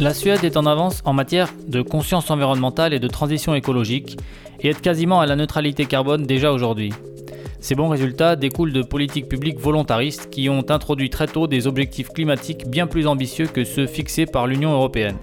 La 0.00 0.14
Suède 0.14 0.44
est 0.44 0.56
en 0.56 0.64
avance 0.64 1.02
en 1.04 1.12
matière 1.12 1.52
de 1.66 1.82
conscience 1.82 2.30
environnementale 2.30 2.94
et 2.94 3.00
de 3.00 3.08
transition 3.08 3.56
écologique 3.56 4.16
et 4.60 4.68
est 4.68 4.80
quasiment 4.80 5.20
à 5.20 5.26
la 5.26 5.34
neutralité 5.34 5.86
carbone 5.86 6.22
déjà 6.22 6.52
aujourd'hui. 6.52 6.92
Ces 7.58 7.74
bons 7.74 7.88
résultats 7.88 8.36
découlent 8.36 8.72
de 8.72 8.82
politiques 8.82 9.28
publiques 9.28 9.58
volontaristes 9.58 10.30
qui 10.30 10.48
ont 10.48 10.64
introduit 10.68 11.10
très 11.10 11.26
tôt 11.26 11.48
des 11.48 11.66
objectifs 11.66 12.10
climatiques 12.10 12.68
bien 12.68 12.86
plus 12.86 13.08
ambitieux 13.08 13.48
que 13.48 13.64
ceux 13.64 13.88
fixés 13.88 14.26
par 14.26 14.46
l'Union 14.46 14.72
européenne. 14.72 15.16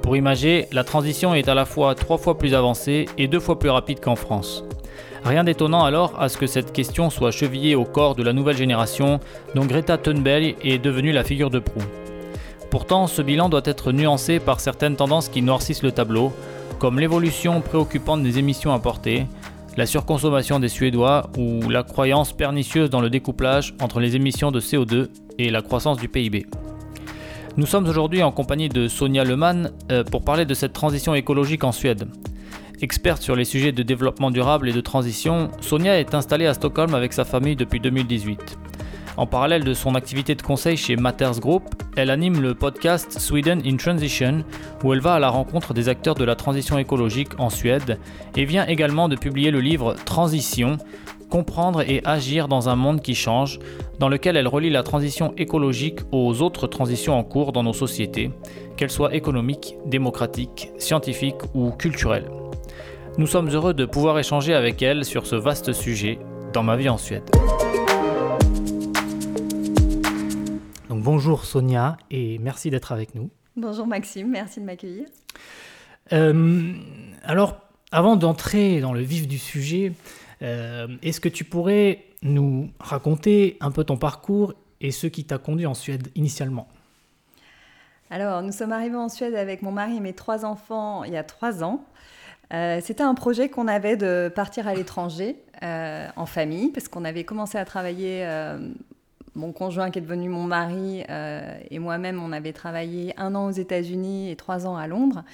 Pour 0.00 0.16
imager, 0.16 0.68
la 0.70 0.84
transition 0.84 1.34
est 1.34 1.48
à 1.48 1.54
la 1.54 1.64
fois 1.64 1.96
trois 1.96 2.18
fois 2.18 2.38
plus 2.38 2.54
avancée 2.54 3.06
et 3.18 3.26
deux 3.26 3.40
fois 3.40 3.58
plus 3.58 3.70
rapide 3.70 3.98
qu'en 3.98 4.14
France. 4.14 4.62
Rien 5.24 5.42
d'étonnant 5.42 5.82
alors 5.82 6.14
à 6.20 6.28
ce 6.28 6.38
que 6.38 6.46
cette 6.46 6.72
question 6.72 7.10
soit 7.10 7.32
chevillée 7.32 7.74
au 7.74 7.84
corps 7.84 8.14
de 8.14 8.22
la 8.22 8.32
nouvelle 8.32 8.56
génération 8.56 9.18
dont 9.56 9.66
Greta 9.66 9.98
Thunberg 9.98 10.54
est 10.62 10.78
devenue 10.78 11.10
la 11.10 11.24
figure 11.24 11.50
de 11.50 11.58
proue. 11.58 11.82
Pourtant, 12.74 13.06
ce 13.06 13.22
bilan 13.22 13.48
doit 13.48 13.62
être 13.66 13.92
nuancé 13.92 14.40
par 14.40 14.58
certaines 14.58 14.96
tendances 14.96 15.28
qui 15.28 15.42
noircissent 15.42 15.84
le 15.84 15.92
tableau, 15.92 16.32
comme 16.80 16.98
l'évolution 16.98 17.60
préoccupante 17.60 18.24
des 18.24 18.40
émissions 18.40 18.72
importées, 18.72 19.28
la 19.76 19.86
surconsommation 19.86 20.58
des 20.58 20.66
Suédois 20.66 21.30
ou 21.38 21.70
la 21.70 21.84
croyance 21.84 22.32
pernicieuse 22.32 22.90
dans 22.90 23.00
le 23.00 23.10
découplage 23.10 23.74
entre 23.80 24.00
les 24.00 24.16
émissions 24.16 24.50
de 24.50 24.58
CO2 24.58 25.06
et 25.38 25.50
la 25.50 25.62
croissance 25.62 25.98
du 25.98 26.08
PIB. 26.08 26.46
Nous 27.56 27.66
sommes 27.66 27.88
aujourd'hui 27.88 28.24
en 28.24 28.32
compagnie 28.32 28.68
de 28.68 28.88
Sonia 28.88 29.22
Lemann 29.22 29.70
euh, 29.92 30.02
pour 30.02 30.24
parler 30.24 30.44
de 30.44 30.54
cette 30.54 30.72
transition 30.72 31.14
écologique 31.14 31.62
en 31.62 31.70
Suède. 31.70 32.08
Experte 32.82 33.22
sur 33.22 33.36
les 33.36 33.44
sujets 33.44 33.70
de 33.70 33.84
développement 33.84 34.32
durable 34.32 34.68
et 34.68 34.72
de 34.72 34.80
transition, 34.80 35.48
Sonia 35.60 36.00
est 36.00 36.12
installée 36.12 36.46
à 36.46 36.54
Stockholm 36.54 36.96
avec 36.96 37.12
sa 37.12 37.24
famille 37.24 37.54
depuis 37.54 37.78
2018. 37.78 38.58
En 39.16 39.26
parallèle 39.26 39.62
de 39.62 39.74
son 39.74 39.94
activité 39.94 40.34
de 40.34 40.42
conseil 40.42 40.76
chez 40.76 40.96
Matters 40.96 41.38
Group, 41.38 41.62
elle 41.96 42.10
anime 42.10 42.42
le 42.42 42.54
podcast 42.54 43.20
Sweden 43.20 43.62
in 43.64 43.76
Transition, 43.76 44.44
où 44.82 44.92
elle 44.92 45.00
va 45.00 45.14
à 45.14 45.18
la 45.20 45.28
rencontre 45.28 45.72
des 45.72 45.88
acteurs 45.88 46.16
de 46.16 46.24
la 46.24 46.34
transition 46.34 46.78
écologique 46.78 47.38
en 47.38 47.48
Suède, 47.48 48.00
et 48.36 48.44
vient 48.44 48.66
également 48.66 49.08
de 49.08 49.14
publier 49.14 49.52
le 49.52 49.60
livre 49.60 49.94
Transition, 50.04 50.78
comprendre 51.30 51.82
et 51.82 52.00
agir 52.04 52.48
dans 52.48 52.68
un 52.68 52.74
monde 52.74 53.02
qui 53.02 53.14
change, 53.14 53.60
dans 54.00 54.08
lequel 54.08 54.36
elle 54.36 54.48
relie 54.48 54.70
la 54.70 54.82
transition 54.82 55.32
écologique 55.36 56.00
aux 56.10 56.42
autres 56.42 56.66
transitions 56.66 57.16
en 57.16 57.22
cours 57.22 57.52
dans 57.52 57.62
nos 57.62 57.72
sociétés, 57.72 58.32
qu'elles 58.76 58.90
soient 58.90 59.14
économiques, 59.14 59.76
démocratiques, 59.86 60.72
scientifiques 60.78 61.42
ou 61.54 61.70
culturelles. 61.70 62.28
Nous 63.16 63.28
sommes 63.28 63.50
heureux 63.50 63.74
de 63.74 63.84
pouvoir 63.84 64.18
échanger 64.18 64.54
avec 64.54 64.82
elle 64.82 65.04
sur 65.04 65.24
ce 65.24 65.36
vaste 65.36 65.72
sujet 65.72 66.18
dans 66.52 66.64
ma 66.64 66.74
vie 66.74 66.88
en 66.88 66.98
Suède. 66.98 67.30
Bonjour 71.04 71.44
Sonia 71.44 71.98
et 72.10 72.38
merci 72.38 72.70
d'être 72.70 72.90
avec 72.90 73.14
nous. 73.14 73.28
Bonjour 73.56 73.86
Maxime, 73.86 74.30
merci 74.30 74.58
de 74.58 74.64
m'accueillir. 74.64 75.04
Euh, 76.14 76.72
alors, 77.22 77.58
avant 77.92 78.16
d'entrer 78.16 78.80
dans 78.80 78.94
le 78.94 79.02
vif 79.02 79.28
du 79.28 79.38
sujet, 79.38 79.92
euh, 80.40 80.88
est-ce 81.02 81.20
que 81.20 81.28
tu 81.28 81.44
pourrais 81.44 82.04
nous 82.22 82.70
raconter 82.80 83.58
un 83.60 83.70
peu 83.70 83.84
ton 83.84 83.98
parcours 83.98 84.54
et 84.80 84.90
ce 84.90 85.06
qui 85.06 85.24
t'a 85.24 85.36
conduit 85.36 85.66
en 85.66 85.74
Suède 85.74 86.08
initialement? 86.14 86.68
Alors, 88.08 88.42
nous 88.42 88.52
sommes 88.52 88.72
arrivés 88.72 88.96
en 88.96 89.10
Suède 89.10 89.34
avec 89.34 89.60
mon 89.60 89.72
mari 89.72 89.98
et 89.98 90.00
mes 90.00 90.14
trois 90.14 90.46
enfants 90.46 91.04
il 91.04 91.12
y 91.12 91.18
a 91.18 91.24
trois 91.24 91.62
ans. 91.62 91.84
Euh, 92.54 92.80
c'était 92.82 93.02
un 93.02 93.14
projet 93.14 93.50
qu'on 93.50 93.68
avait 93.68 93.96
de 93.96 94.32
partir 94.34 94.66
à 94.68 94.74
l'étranger 94.74 95.36
en 95.62 96.26
famille, 96.26 96.68
parce 96.72 96.88
qu'on 96.88 97.06
avait 97.06 97.24
commencé 97.24 97.56
à 97.56 97.64
travailler 97.64 98.22
mon 99.34 99.52
conjoint 99.52 99.90
qui 99.90 99.98
est 99.98 100.02
devenu 100.02 100.28
mon 100.28 100.44
mari 100.44 101.02
euh, 101.10 101.58
et 101.70 101.78
moi-même, 101.78 102.22
on 102.22 102.32
avait 102.32 102.52
travaillé 102.52 103.18
un 103.18 103.34
an 103.34 103.46
aux 103.46 103.52
États-Unis 103.52 104.30
et 104.30 104.36
trois 104.36 104.66
ans 104.66 104.76
à 104.76 104.86
Londres. 104.86 105.24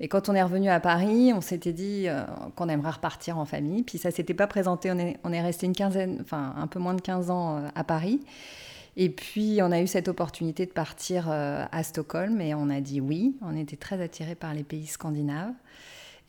Et 0.00 0.08
quand 0.08 0.28
on 0.28 0.34
est 0.34 0.42
revenu 0.42 0.68
à 0.68 0.80
Paris, 0.80 1.32
on 1.34 1.40
s'était 1.40 1.72
dit 1.72 2.08
euh, 2.08 2.24
qu'on 2.56 2.68
aimerait 2.68 2.90
repartir 2.90 3.38
en 3.38 3.44
famille. 3.44 3.84
Puis 3.84 3.98
ça 3.98 4.10
s'était 4.10 4.34
pas 4.34 4.48
présenté. 4.48 4.90
On 4.90 5.32
est, 5.32 5.40
resté 5.40 5.66
une 5.66 5.74
quinzaine, 5.74 6.18
enfin 6.20 6.52
un 6.56 6.66
peu 6.66 6.80
moins 6.80 6.94
de 6.94 7.00
15 7.00 7.30
ans 7.30 7.58
euh, 7.58 7.68
à 7.76 7.84
Paris. 7.84 8.20
Et 8.96 9.08
puis 9.08 9.58
on 9.62 9.70
a 9.70 9.80
eu 9.80 9.86
cette 9.86 10.08
opportunité 10.08 10.66
de 10.66 10.70
partir 10.70 11.28
à 11.28 11.82
Stockholm 11.82 12.40
et 12.40 12.54
on 12.54 12.70
a 12.70 12.80
dit 12.80 13.00
oui. 13.00 13.34
On 13.42 13.56
était 13.56 13.76
très 13.76 14.00
attirés 14.00 14.36
par 14.36 14.54
les 14.54 14.62
pays 14.62 14.86
scandinaves 14.86 15.52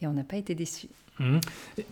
et 0.02 0.08
on 0.08 0.14
n'a 0.14 0.24
pas 0.24 0.38
été 0.38 0.56
déçus. 0.56 0.90
Mmh. 1.20 1.38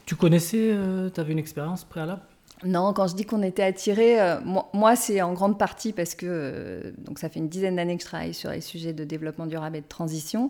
Tu 0.07 0.15
connaissais, 0.15 0.75
tu 1.13 1.21
avais 1.21 1.31
une 1.31 1.37
expérience 1.37 1.83
préalable? 1.83 2.23
Non, 2.65 2.93
quand 2.93 3.07
je 3.07 3.15
dis 3.15 3.25
qu'on 3.25 3.43
était 3.43 3.63
attirés, 3.63 4.21
euh, 4.21 4.39
moi, 4.73 4.95
c'est 4.95 5.21
en 5.21 5.33
grande 5.33 5.59
partie 5.59 5.91
parce 5.91 6.15
que 6.15 6.25
euh, 6.29 6.91
donc 6.99 7.19
ça 7.19 7.27
fait 7.27 7.39
une 7.39 7.49
dizaine 7.49 7.75
d'années 7.75 7.97
que 7.97 8.03
je 8.03 8.07
travaille 8.07 8.33
sur 8.33 8.51
les 8.51 8.61
sujets 8.61 8.93
de 8.93 9.03
développement 9.03 9.47
durable 9.47 9.75
et 9.75 9.81
de 9.81 9.87
transition, 9.87 10.49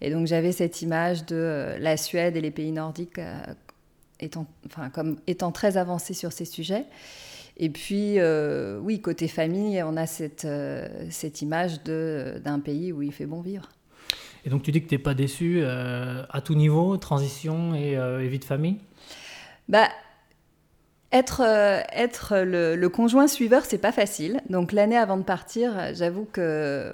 et 0.00 0.10
donc 0.10 0.26
j'avais 0.26 0.52
cette 0.52 0.82
image 0.82 1.24
de 1.24 1.36
euh, 1.36 1.78
la 1.78 1.96
Suède 1.96 2.36
et 2.36 2.40
les 2.40 2.50
pays 2.50 2.72
nordiques 2.72 3.20
étant, 4.20 4.46
enfin, 4.66 4.90
comme 4.90 5.16
étant 5.26 5.52
très 5.52 5.76
avancés 5.76 6.14
sur 6.14 6.32
ces 6.32 6.44
sujets. 6.44 6.84
Et 7.56 7.70
puis, 7.70 8.18
oui, 8.80 9.00
côté 9.00 9.28
famille, 9.28 9.80
on 9.84 9.96
a 9.96 10.06
cette, 10.06 10.46
cette 11.10 11.40
image 11.40 11.84
d'un 11.84 12.58
pays 12.58 12.92
où 12.92 13.00
il 13.00 13.12
fait 13.12 13.26
bon 13.26 13.42
vivre. 13.42 13.68
Et 14.44 14.50
donc 14.50 14.62
tu 14.62 14.72
dis 14.72 14.82
que 14.82 14.88
tu 14.88 14.94
n'es 14.96 14.98
pas 14.98 15.14
déçu 15.14 15.64
à 15.64 16.40
tout 16.44 16.56
niveau, 16.56 16.96
transition 16.96 17.74
et, 17.74 17.92
et 17.92 18.28
vie 18.28 18.40
de 18.40 18.44
famille? 18.44 18.78
Bah, 19.68 19.88
être, 21.14 21.42
euh, 21.46 21.80
être 21.92 22.38
le, 22.38 22.88
conjoint 22.88 23.28
suiveur, 23.28 23.64
c'est 23.64 23.78
pas 23.78 23.92
facile. 23.92 24.40
Donc 24.50 24.72
l'année 24.72 24.96
avant 24.96 25.16
de 25.16 25.22
partir, 25.22 25.94
j'avoue 25.94 26.26
que 26.30 26.92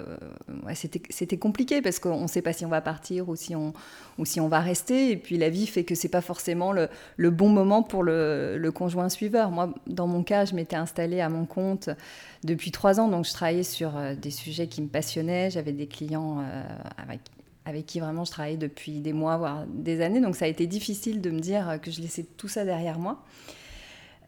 c'était 1.09 1.37
compliqué 1.37 1.81
parce 1.81 1.97
qu'on 1.97 2.21
ne 2.21 2.27
sait 2.27 2.43
pas 2.43 2.53
si 2.53 2.63
on 2.63 2.69
va 2.69 2.81
partir 2.81 3.29
ou 3.29 3.35
si 3.35 3.55
on, 3.55 3.73
ou 4.19 4.25
si 4.25 4.39
on 4.39 4.47
va 4.47 4.59
rester. 4.59 5.09
Et 5.09 5.17
puis 5.17 5.37
la 5.37 5.49
vie 5.49 5.65
fait 5.65 5.83
que 5.83 5.95
c'est 5.95 6.07
pas 6.07 6.21
forcément 6.21 6.71
le, 6.71 7.29
bon 7.31 7.49
moment 7.49 7.81
pour 7.81 8.03
le, 8.03 8.71
conjoint 8.73 9.09
suiveur. 9.09 9.49
Moi, 9.49 9.73
dans 9.87 10.07
mon 10.07 10.21
cas, 10.21 10.45
je 10.45 10.53
m'étais 10.53 10.75
installée 10.75 11.19
à 11.19 11.27
mon 11.27 11.45
compte 11.45 11.89
depuis 12.43 12.69
trois 12.69 12.99
ans, 12.99 13.07
donc 13.07 13.25
je 13.25 13.33
travaillais 13.33 13.63
sur 13.63 13.97
euh, 13.97 14.15
des 14.15 14.31
sujets 14.31 14.67
qui 14.67 14.81
me 14.83 14.87
passionnaient. 14.87 15.49
J'avais 15.49 15.73
des 15.73 15.87
clients 15.87 16.39
euh, 16.39 16.63
avec, 16.97 17.21
avec 17.65 17.85
qui 17.87 17.99
vraiment 17.99 18.23
je 18.23 18.31
travaillais 18.31 18.57
depuis 18.57 18.99
des 18.99 19.13
mois, 19.13 19.37
voire 19.37 19.65
des 19.67 20.01
années. 20.01 20.21
Donc 20.21 20.35
ça 20.35 20.45
a 20.45 20.47
été 20.47 20.67
difficile 20.67 21.21
de 21.21 21.31
me 21.31 21.39
dire 21.39 21.79
que 21.81 21.89
je 21.89 22.01
laissais 22.01 22.25
tout 22.37 22.47
ça 22.47 22.65
derrière 22.65 22.99
moi. 22.99 23.23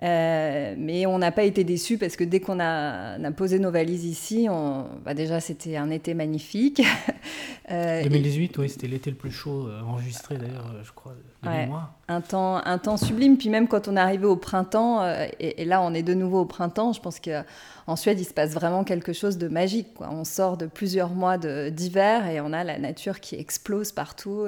Euh, 0.04 0.76
mais 0.78 1.06
on 1.06 1.18
n'a 1.18 1.32
pas 1.32 1.44
été 1.44 1.64
déçus 1.64 1.98
parce 1.98 2.18
que 2.18 2.26
dès 2.26 2.42
qu'on 2.42 2.60
a, 2.60 3.18
posé 3.32 3.58
nos 3.58 3.72
valises 3.72 4.04
ici, 4.04 4.48
on, 4.50 4.86
bah 5.06 5.14
déjà 5.14 5.40
c'était 5.40 5.78
un 5.78 5.90
été 5.90 6.14
magnifique. 6.14 6.82
2018, 7.70 8.58
euh, 8.58 8.62
oui, 8.62 8.70
c'était 8.70 8.88
l'été 8.88 9.10
le 9.10 9.16
plus 9.16 9.32
chaud 9.32 9.68
euh, 9.68 9.82
enregistré 9.82 10.38
d'ailleurs, 10.38 10.74
je 10.84 10.92
crois, 10.92 11.14
de 11.44 11.48
ouais, 11.48 11.66
mois. 11.68 11.92
Un 12.10 12.20
temps, 12.20 12.58
un 12.58 12.78
temps 12.78 12.98
sublime. 12.98 13.38
Puis 13.38 13.50
même 13.50 13.68
quand 13.68 13.88
on 13.88 13.96
est 13.96 14.00
arrivé 14.00 14.26
au 14.26 14.36
printemps, 14.36 15.02
et, 15.40 15.64
là 15.64 15.82
on 15.82 15.94
est 15.94 16.04
de 16.04 16.14
nouveau 16.14 16.42
au 16.42 16.46
printemps, 16.46 16.92
je 16.92 17.00
pense 17.00 17.20
qu'en 17.20 17.96
Suède 17.96 18.20
il 18.20 18.26
se 18.26 18.34
passe 18.34 18.52
vraiment 18.52 18.84
quelque 18.84 19.14
chose 19.14 19.38
de 19.38 19.48
magique. 19.48 19.94
Quoi. 19.94 20.10
On 20.12 20.26
sort 20.26 20.58
de 20.58 20.66
plusieurs 20.66 21.12
mois 21.12 21.38
d'hiver 21.38 22.28
et 22.28 22.42
on 22.42 22.52
a 22.52 22.64
la 22.64 22.78
nature 22.78 23.20
qui 23.22 23.36
explose 23.36 23.92
partout, 23.92 24.48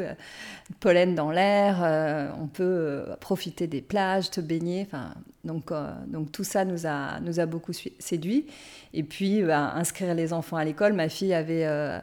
pollen 0.81 1.15
dans 1.15 1.31
l'air, 1.31 2.33
on 2.41 2.47
peut 2.47 3.05
profiter 3.21 3.67
des 3.67 3.81
plages, 3.81 4.29
te 4.29 4.41
baigner. 4.41 4.85
Enfin, 4.85 5.13
donc, 5.45 5.71
euh, 5.71 5.91
donc 6.07 6.31
tout 6.31 6.43
ça 6.43 6.65
nous 6.65 6.85
a, 6.85 7.19
nous 7.21 7.39
a 7.39 7.45
beaucoup 7.45 7.71
séduit. 7.99 8.47
Et 8.93 9.03
puis, 9.03 9.43
bah, 9.43 9.71
inscrire 9.75 10.13
les 10.13 10.33
enfants 10.33 10.57
à 10.57 10.65
l'école. 10.65 10.93
Ma 10.93 11.07
fille 11.07 11.33
avait 11.33 11.65
euh, 11.65 11.99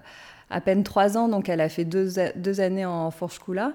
à 0.53 0.61
peine 0.61 0.85
trois 0.85 1.17
ans, 1.17 1.29
donc 1.29 1.49
elle 1.49 1.61
a 1.61 1.69
fait 1.69 1.85
deux, 1.85 2.13
deux 2.37 2.61
années 2.61 2.85
en 2.85 3.11
Forschkula. 3.11 3.73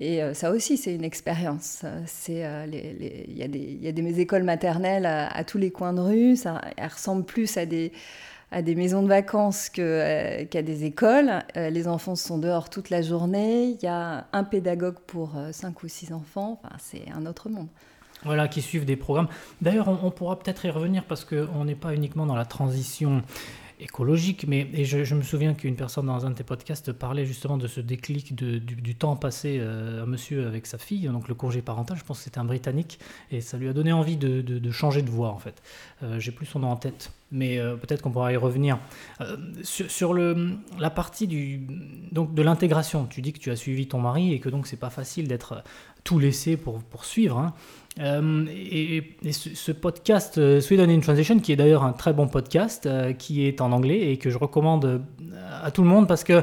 Et 0.00 0.22
euh, 0.22 0.34
ça 0.34 0.50
aussi, 0.50 0.76
c'est 0.76 0.94
une 0.94 1.04
expérience. 1.04 1.84
Il 2.28 2.36
y, 2.36 2.42
a 2.42 2.66
des, 3.48 3.78
y 3.80 3.88
a 3.88 3.92
des 3.92 4.20
écoles 4.20 4.42
maternelles 4.42 5.06
à, 5.06 5.44
tous 5.44 5.58
les 5.58 5.70
coins 5.70 5.92
de 5.92 6.00
rue. 6.00 6.36
Ça, 6.36 6.60
elles 6.76 6.88
ressemblent 6.88 7.24
plus 7.24 7.56
à 7.56 7.66
des, 7.66 7.92
à 8.50 8.62
des 8.62 8.74
maisons 8.74 9.02
de 9.02 9.08
vacances 9.08 9.68
qu'à 9.68 10.62
des 10.62 10.84
écoles. 10.84 11.44
les 11.54 11.86
enfants 11.86 12.16
sont 12.16 12.38
dehors 12.38 12.68
toute 12.68 12.90
la 12.90 13.00
journée. 13.00 13.76
Il 13.80 13.82
y 13.82 13.86
a 13.86 14.26
un 14.32 14.44
pédagogue 14.44 14.98
pour 15.06 15.36
cinq 15.52 15.82
ou 15.84 15.88
six 15.88 16.12
enfants. 16.12 16.60
Enfin, 16.64 16.74
c'est 16.80 17.04
un 17.14 17.24
autre 17.26 17.48
monde. 17.48 17.68
Voilà, 18.24 18.48
qui 18.48 18.62
suivent 18.62 18.84
des 18.84 18.96
programmes. 18.96 19.28
D'ailleurs, 19.60 19.88
on, 19.88 20.10
pourra 20.10 20.38
peut-être 20.38 20.64
y 20.64 20.70
revenir 20.70 21.04
parce 21.04 21.24
qu'on 21.24 21.64
n'est 21.64 21.74
pas 21.74 21.94
uniquement 21.94 22.26
dans 22.26 22.36
la 22.36 22.44
transition 22.44 23.22
écologique, 23.82 24.46
mais 24.46 24.68
et 24.72 24.84
je, 24.84 25.14
me 25.14 25.22
souviens 25.22 25.54
qu'une 25.54 25.76
personne 25.76 26.06
dans 26.06 26.24
un 26.24 26.30
de 26.30 26.34
tes 26.34 26.44
podcasts 26.44 26.92
parlait 26.92 27.26
justement 27.26 27.58
de 27.58 27.66
ce 27.66 27.80
déclic 27.80 28.34
du, 28.34 28.94
temps 28.94 29.16
passé 29.16 29.58
euh, 29.60 30.02
à 30.02 30.06
monsieur 30.06 30.46
avec 30.46 30.66
sa 30.66 30.78
fille, 30.78 31.08
donc 31.08 31.28
le 31.28 31.34
congé 31.34 31.62
parental, 31.62 31.96
je 31.98 32.04
pense 32.04 32.18
que 32.18 32.24
c'était 32.24 32.38
un 32.38 32.44
Britannique, 32.44 32.98
et 33.30 33.40
ça 33.40 33.56
lui 33.58 33.68
a 33.68 33.72
donné 33.72 33.92
envie 33.92 34.16
de, 34.16 34.70
changer 34.70 35.02
de 35.02 35.10
voie 35.10 35.30
en 35.30 35.38
fait. 35.38 35.62
Euh, 36.02 36.18
j'ai 36.18 36.30
plus 36.32 36.46
son 36.46 36.60
nom 36.60 36.70
en 36.70 36.76
tête. 36.76 37.12
mais 37.30 37.58
peut-être 37.80 38.02
qu'on 38.02 38.10
pourra 38.10 38.32
y 38.32 38.36
revenir. 38.36 38.78
sur, 39.62 40.14
le, 40.14 40.58
la 40.78 40.90
partie 40.90 41.26
du, 41.26 41.66
donc 42.12 42.34
de 42.34 42.42
l'intégration, 42.42 43.06
tu 43.06 43.22
dis 43.22 43.32
que 43.32 43.38
tu 43.38 43.50
as 43.50 43.56
suivi 43.56 43.88
ton 43.88 44.00
mari 44.00 44.32
et 44.32 44.38
que 44.40 44.48
donc 44.48 44.66
c'est 44.66 44.76
pas 44.76 44.90
facile 44.90 45.28
d'être 45.28 45.64
tout 46.04 46.18
laissé 46.18 46.56
pour, 46.56 46.82
pour 46.82 47.04
suivre. 47.04 47.38
Hein. 47.38 47.54
Euh, 48.00 48.46
et, 48.48 49.02
ce, 49.32 49.72
podcast 49.72 50.38
euh, 50.38 50.60
Sweden 50.60 50.90
in 50.90 51.00
Transition, 51.00 51.38
qui 51.40 51.52
est 51.52 51.56
d'ailleurs 51.56 51.84
un 51.84 51.92
très 51.92 52.12
bon 52.12 52.26
podcast, 52.26 52.86
euh, 52.86 53.12
qui 53.12 53.46
est 53.46 53.60
en 53.60 53.70
anglais 53.72 54.12
et 54.12 54.16
que 54.16 54.30
je 54.30 54.38
recommande 54.38 55.02
à 55.62 55.70
tout 55.70 55.82
le 55.82 55.88
monde 55.88 56.08
parce 56.08 56.24
que 56.24 56.42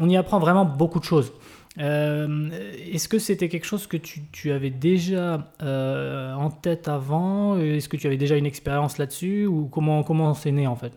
on 0.00 0.08
y 0.08 0.16
apprend 0.16 0.38
vraiment 0.38 0.64
beaucoup 0.64 1.00
de 1.00 1.04
choses. 1.04 1.32
Est-ce 1.76 3.08
que 3.08 3.18
c'était 3.18 3.48
quelque 3.48 3.64
chose 3.64 3.86
que 3.88 3.96
tu, 3.96 4.20
tu 4.30 4.52
avais 4.52 4.70
déjà 4.70 5.48
en 5.60 6.50
tête 6.50 6.86
avant? 6.86 7.58
Est-ce 7.58 7.88
que 7.88 7.96
tu 7.96 8.06
avais 8.06 8.16
déjà 8.16 8.36
une 8.36 8.46
expérience 8.46 8.98
là-dessus? 8.98 9.46
Ou 9.46 9.66
comment, 9.66 10.02
comment 10.04 10.34
c'est 10.34 10.52
né 10.52 10.66
en 10.66 10.76
fait? 10.76 10.92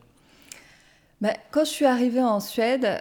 Bah, 1.19 1.34
Quand 1.50 1.66
je 1.66 1.72
suis 1.72 1.86
arrivée 1.86 2.22
en 2.22 2.39
Suède, 2.39 3.00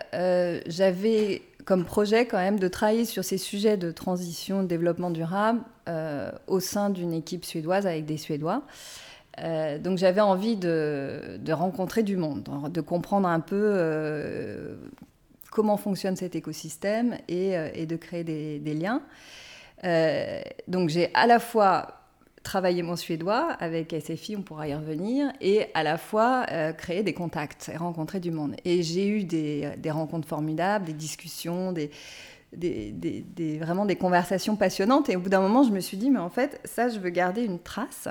j'avais 0.66 1.42
comme 1.66 1.84
projet 1.84 2.26
quand 2.26 2.38
même 2.38 2.60
de 2.60 2.68
travailler 2.68 3.04
sur 3.04 3.24
ces 3.24 3.38
sujets 3.38 3.76
de 3.76 3.90
transition, 3.90 4.62
de 4.62 4.68
développement 4.68 5.10
durable 5.10 5.60
euh, 5.88 6.30
au 6.46 6.60
sein 6.60 6.88
d'une 6.90 7.12
équipe 7.12 7.44
suédoise 7.44 7.86
avec 7.86 8.06
des 8.06 8.16
Suédois. 8.16 8.62
Euh, 9.40 9.78
donc 9.78 9.98
j'avais 9.98 10.20
envie 10.22 10.56
de, 10.56 11.38
rencontrer 11.50 12.04
du 12.04 12.16
monde, 12.16 12.48
de 12.70 12.80
comprendre 12.80 13.28
un 13.28 13.40
peu 13.40 13.60
euh, 13.74 14.76
comment 15.50 15.76
fonctionne 15.76 16.14
cet 16.16 16.36
écosystème 16.36 17.18
et, 17.28 17.84
de 17.84 17.96
créer 17.96 18.22
des, 18.22 18.60
des 18.60 18.74
liens. 18.74 19.02
donc 20.68 20.88
j'ai 20.88 21.12
à 21.14 21.26
la 21.26 21.40
fois 21.40 21.95
travailler 22.46 22.82
mon 22.82 22.94
suédois 22.94 23.52
avec 23.58 23.92
SFI, 23.92 24.36
on 24.36 24.42
pourra 24.42 24.68
y 24.68 24.74
revenir, 24.74 25.32
et 25.40 25.66
à 25.74 25.82
la 25.82 25.98
fois 25.98 26.46
euh, 26.52 26.72
créer 26.72 27.02
des 27.02 27.12
contacts 27.12 27.70
et 27.72 27.76
rencontrer 27.76 28.20
du 28.20 28.30
monde. 28.30 28.54
Et 28.64 28.84
j'ai 28.84 29.08
eu 29.08 29.24
des, 29.24 29.70
des, 29.76 29.90
rencontres 29.90 30.28
formidables, 30.28 30.84
des 30.84 30.92
discussions, 30.92 31.72
des, 31.72 31.90
des, 32.52 33.58
vraiment 33.58 33.84
des 33.84 33.96
conversations 33.96 34.54
passionnantes. 34.54 35.08
Et 35.08 35.16
au 35.16 35.20
bout 35.20 35.28
d'un 35.28 35.40
moment, 35.40 35.64
je 35.64 35.72
me 35.72 35.80
suis 35.80 35.96
dit, 35.96 36.08
mais 36.08 36.20
en 36.20 36.30
fait, 36.30 36.60
ça, 36.64 36.88
je 36.88 37.00
veux 37.00 37.10
garder 37.10 37.42
une 37.42 37.58
trace. 37.58 38.08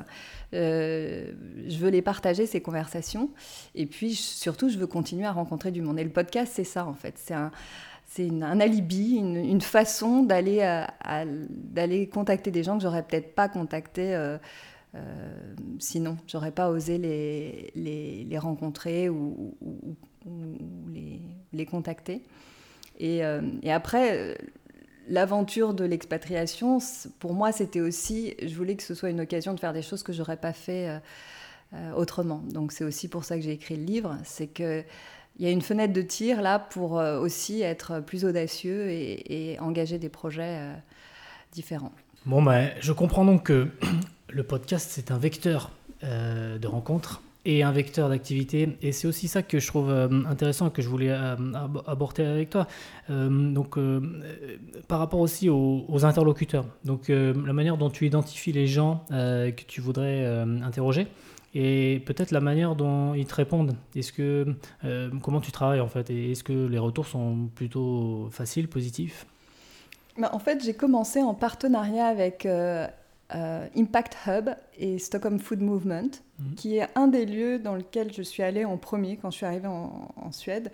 Euh, 0.54 1.32
je 1.68 1.78
veux 1.78 1.90
les 1.90 2.02
partager, 2.02 2.46
ces 2.46 2.60
conversations. 2.62 3.30
Et 3.74 3.86
puis, 3.86 4.16
surtout, 4.16 4.68
je 4.68 4.78
veux 4.78 4.88
continuer 4.88 5.26
à 5.26 5.32
rencontrer 5.32 5.72
du 5.72 5.82
monde. 5.82 5.98
Et 5.98 6.04
le 6.04 6.10
podcast, 6.10 6.52
c'est 6.54 6.66
ça, 6.66 6.86
en 6.86 6.94
fait. 6.94 7.16
C'est 7.18 7.34
un 7.34 7.52
c'est 8.15 8.29
un 8.29 8.62
alibi, 8.62 9.17
une, 9.17 9.59
façon 9.59 10.23
d'aller 10.23 10.59
euh, 10.62 10.85
d'aller 11.50 12.07
contacter 12.07 12.50
des 12.50 12.63
gens 12.63 12.77
que 12.77 12.83
j'aurais 12.83 13.03
peut-être 13.03 13.35
pas 13.35 13.50
contactés 13.50 14.15
euh, 14.15 14.38
euh, 14.95 15.56
sinon. 15.79 16.17
J'aurais 16.25 16.51
pas 16.51 16.69
osé 16.69 16.97
les, 16.97 17.73
les, 17.75 18.38
rencontrer 18.38 19.09
ou, 19.09 19.53
les, 20.94 21.19
les, 21.51 21.65
contacter. 21.65 22.21
Et, 23.00 23.19
et 23.63 23.71
après, 23.73 24.38
l'aventure 25.09 25.73
de 25.73 25.83
l'expatriation, 25.83 26.77
pour 27.19 27.33
moi, 27.33 27.51
c'était 27.51 27.81
aussi, 27.81 28.33
je 28.41 28.56
voulais 28.56 28.77
que 28.77 28.83
ce 28.83 28.94
soit 28.95 29.09
une 29.09 29.19
occasion 29.19 29.53
de 29.53 29.59
faire 29.59 29.73
des 29.73 29.81
choses 29.81 30.03
que 30.03 30.13
j'aurais 30.13 30.38
pas 30.38 30.53
fait 30.53 31.01
autrement. 31.97 32.41
Donc 32.50 32.71
c'est 32.71 32.85
aussi 32.85 33.09
pour 33.09 33.25
ça 33.25 33.35
que 33.35 33.41
j'ai 33.41 33.51
écrit 33.51 33.75
le 33.75 33.83
livre, 33.83 34.17
c'est 34.23 34.47
que 34.47 34.85
il 35.38 35.46
y 35.46 35.48
a 35.48 35.52
une 35.52 35.62
fenêtre 35.62 35.94
de 35.94 36.02
tir 36.02 36.42
là 36.42 36.60
pour 36.60 37.00
euh, 37.00 37.20
aussi 37.20 37.62
être 37.62 38.00
plus 38.00 38.26
audacieux 38.26 38.90
et, 38.90 39.58
engager 39.60 40.00
des 40.00 40.10
projets 40.10 40.58
euh, 40.60 40.74
différents. 41.52 41.92
Bon, 42.26 42.42
ben, 42.42 42.72
je 42.80 42.92
comprends 42.92 43.26
donc 43.26 43.44
que 43.44 43.68
le 44.30 44.44
podcast, 44.44 44.90
c'est 44.92 45.12
un 45.12 45.18
vecteur 45.18 45.72
euh, 46.04 46.58
de 46.58 46.68
rencontres 46.68 47.22
et 47.46 47.64
un 47.64 47.72
vecteur 47.72 48.10
d'activité. 48.10 48.78
Et 48.82 48.92
c'est 48.92 49.08
aussi 49.08 49.28
ça 49.28 49.44
que 49.44 49.60
je 49.60 49.68
trouve 49.68 49.92
intéressant 49.92 50.70
et 50.70 50.72
que 50.72 50.82
je 50.82 50.90
voulais 50.90 51.12
aborder 51.86 52.24
avec 52.24 52.50
toi. 52.50 52.66
donc, 53.08 53.78
par 54.88 54.98
rapport 54.98 55.20
aussi 55.20 55.48
aux, 55.48 55.86
aux 55.88 56.06
interlocuteurs. 56.06 56.66
Donc, 56.86 57.10
la 57.10 57.54
manière 57.54 57.78
dont 57.78 57.92
tu 57.92 58.08
identifies 58.08 58.52
les 58.52 58.66
gens 58.66 59.06
que 59.12 59.64
tu 59.68 59.80
voudrais 59.80 60.26
interroger 60.64 61.06
et 61.56 62.02
peut-être 62.06 62.31
la 62.31 62.42
manière 62.42 62.75
dont 62.75 63.13
ils 63.13 63.25
te 63.25 63.34
répondent. 63.34 63.75
Est-ce 63.96 64.12
que 64.12 64.46
euh, 64.84 65.10
comment 65.24 65.40
tu 65.40 65.54
travailles 65.54 65.80
en 65.80 65.88
fait? 65.88 66.10
Et 66.10 66.31
est-ce 66.31 66.44
que 66.44 66.68
les 66.68 66.78
retours 66.78 67.07
sont 67.07 67.50
plutôt 67.56 68.28
faciles, 68.30 68.68
positifs? 68.68 69.25
Bah, 70.18 70.30
En 70.34 70.40
fait, 70.40 70.63
j'ai 70.63 70.74
commencé 70.74 71.22
en 71.22 71.34
partenariat 71.34 72.07
avec 72.07 72.46
euh, 72.46 72.86
euh, 73.34 73.68
Impact 73.75 74.18
Hub 74.28 74.50
et 74.78 75.00
Stockholm 75.00 75.40
Food 75.40 75.62
Movement, 75.62 76.12
mhm. 76.40 76.56
qui 76.56 76.78
est 76.78 76.90
un 76.96 77.07
des 77.07 77.25
lieux 77.25 77.58
dans 77.58 77.75
lequel 77.75 78.12
je 78.13 78.22
suis 78.22 78.44
allée 78.44 78.66
en 78.66 78.78
premier 78.78 79.16
quand 79.16 79.31
je 79.31 79.38
suis 79.38 79.46
arrivée 79.46 79.68
en, 79.69 80.10
en 80.18 80.31
Suède. 80.34 80.74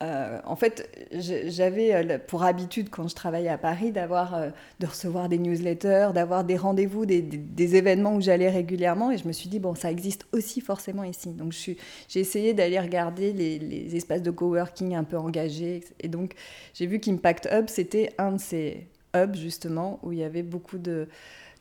Euh, 0.00 0.38
en 0.44 0.54
fait, 0.54 1.08
j'avais 1.12 1.92
euh, 1.92 2.18
pour 2.24 2.44
habitude, 2.44 2.88
quand 2.88 3.08
je 3.08 3.16
travaillais 3.16 3.48
à 3.48 3.58
Paris, 3.58 3.90
d'avoir, 3.90 4.34
euh, 4.34 4.50
de 4.78 4.86
recevoir 4.86 5.28
des 5.28 5.38
newsletters, 5.38 6.10
d'avoir 6.14 6.44
des 6.44 6.56
rendez-vous, 6.56 7.04
des, 7.04 7.76
événements 7.76 8.14
où 8.14 8.20
j'allais 8.20 8.48
régulièrement. 8.48 9.10
Et 9.10 9.18
je 9.18 9.26
me 9.26 9.32
suis 9.32 9.48
dit, 9.48 9.58
bon, 9.58 9.74
ça 9.74 9.90
existe 9.90 10.26
aussi 10.32 10.60
forcément 10.60 11.02
ici. 11.02 11.32
Donc, 11.32 11.52
j'ai 11.52 11.76
essayé 12.20 12.54
d'aller 12.54 12.78
regarder 12.78 13.32
les, 13.32 13.96
espaces 13.96 14.22
de 14.22 14.30
coworking 14.30 14.94
un 14.94 15.04
peu 15.04 15.18
engagés. 15.18 15.82
Et 16.00 16.08
donc, 16.08 16.34
j'ai 16.74 16.86
vu 16.86 17.00
qu'Impact 17.00 17.48
Hub, 17.52 17.68
c'était 17.68 18.12
un 18.18 18.32
de 18.32 18.40
ces 18.40 18.86
hubs, 19.16 19.34
justement, 19.34 19.98
où 20.04 20.12
il 20.12 20.18
y 20.18 20.24
avait 20.24 20.44
beaucoup 20.44 20.78
de 20.78 21.08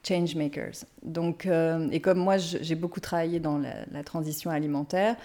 changemakers. 0.07 0.85
Donc, 1.01 1.47
et 1.91 1.99
comme 2.01 2.19
moi, 2.19 2.37
j'ai 2.37 2.75
beaucoup 2.75 2.99
travaillé 2.99 3.39
dans 3.39 3.57
la 3.57 4.03
transition 4.03 4.51
alimentaire, 4.51 5.15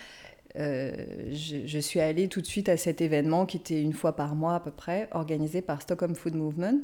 euh, 0.58 0.93
je, 1.31 1.78
suis 1.78 2.00
allée 2.00 2.28
tout 2.28 2.40
de 2.40 2.46
suite 2.46 2.69
à 2.69 2.76
cet 2.76 3.00
événement 3.00 3.46
qui 3.46 3.56
était 3.56 3.81
une 3.81 3.93
fois 3.93 4.14
par 4.14 4.34
mois 4.34 4.54
à 4.54 4.60
peu 4.60 4.70
près, 4.70 5.08
organisé 5.12 5.62
par 5.62 5.82
Stockholm 5.82 6.14
Food 6.14 6.34
Movement. 6.34 6.81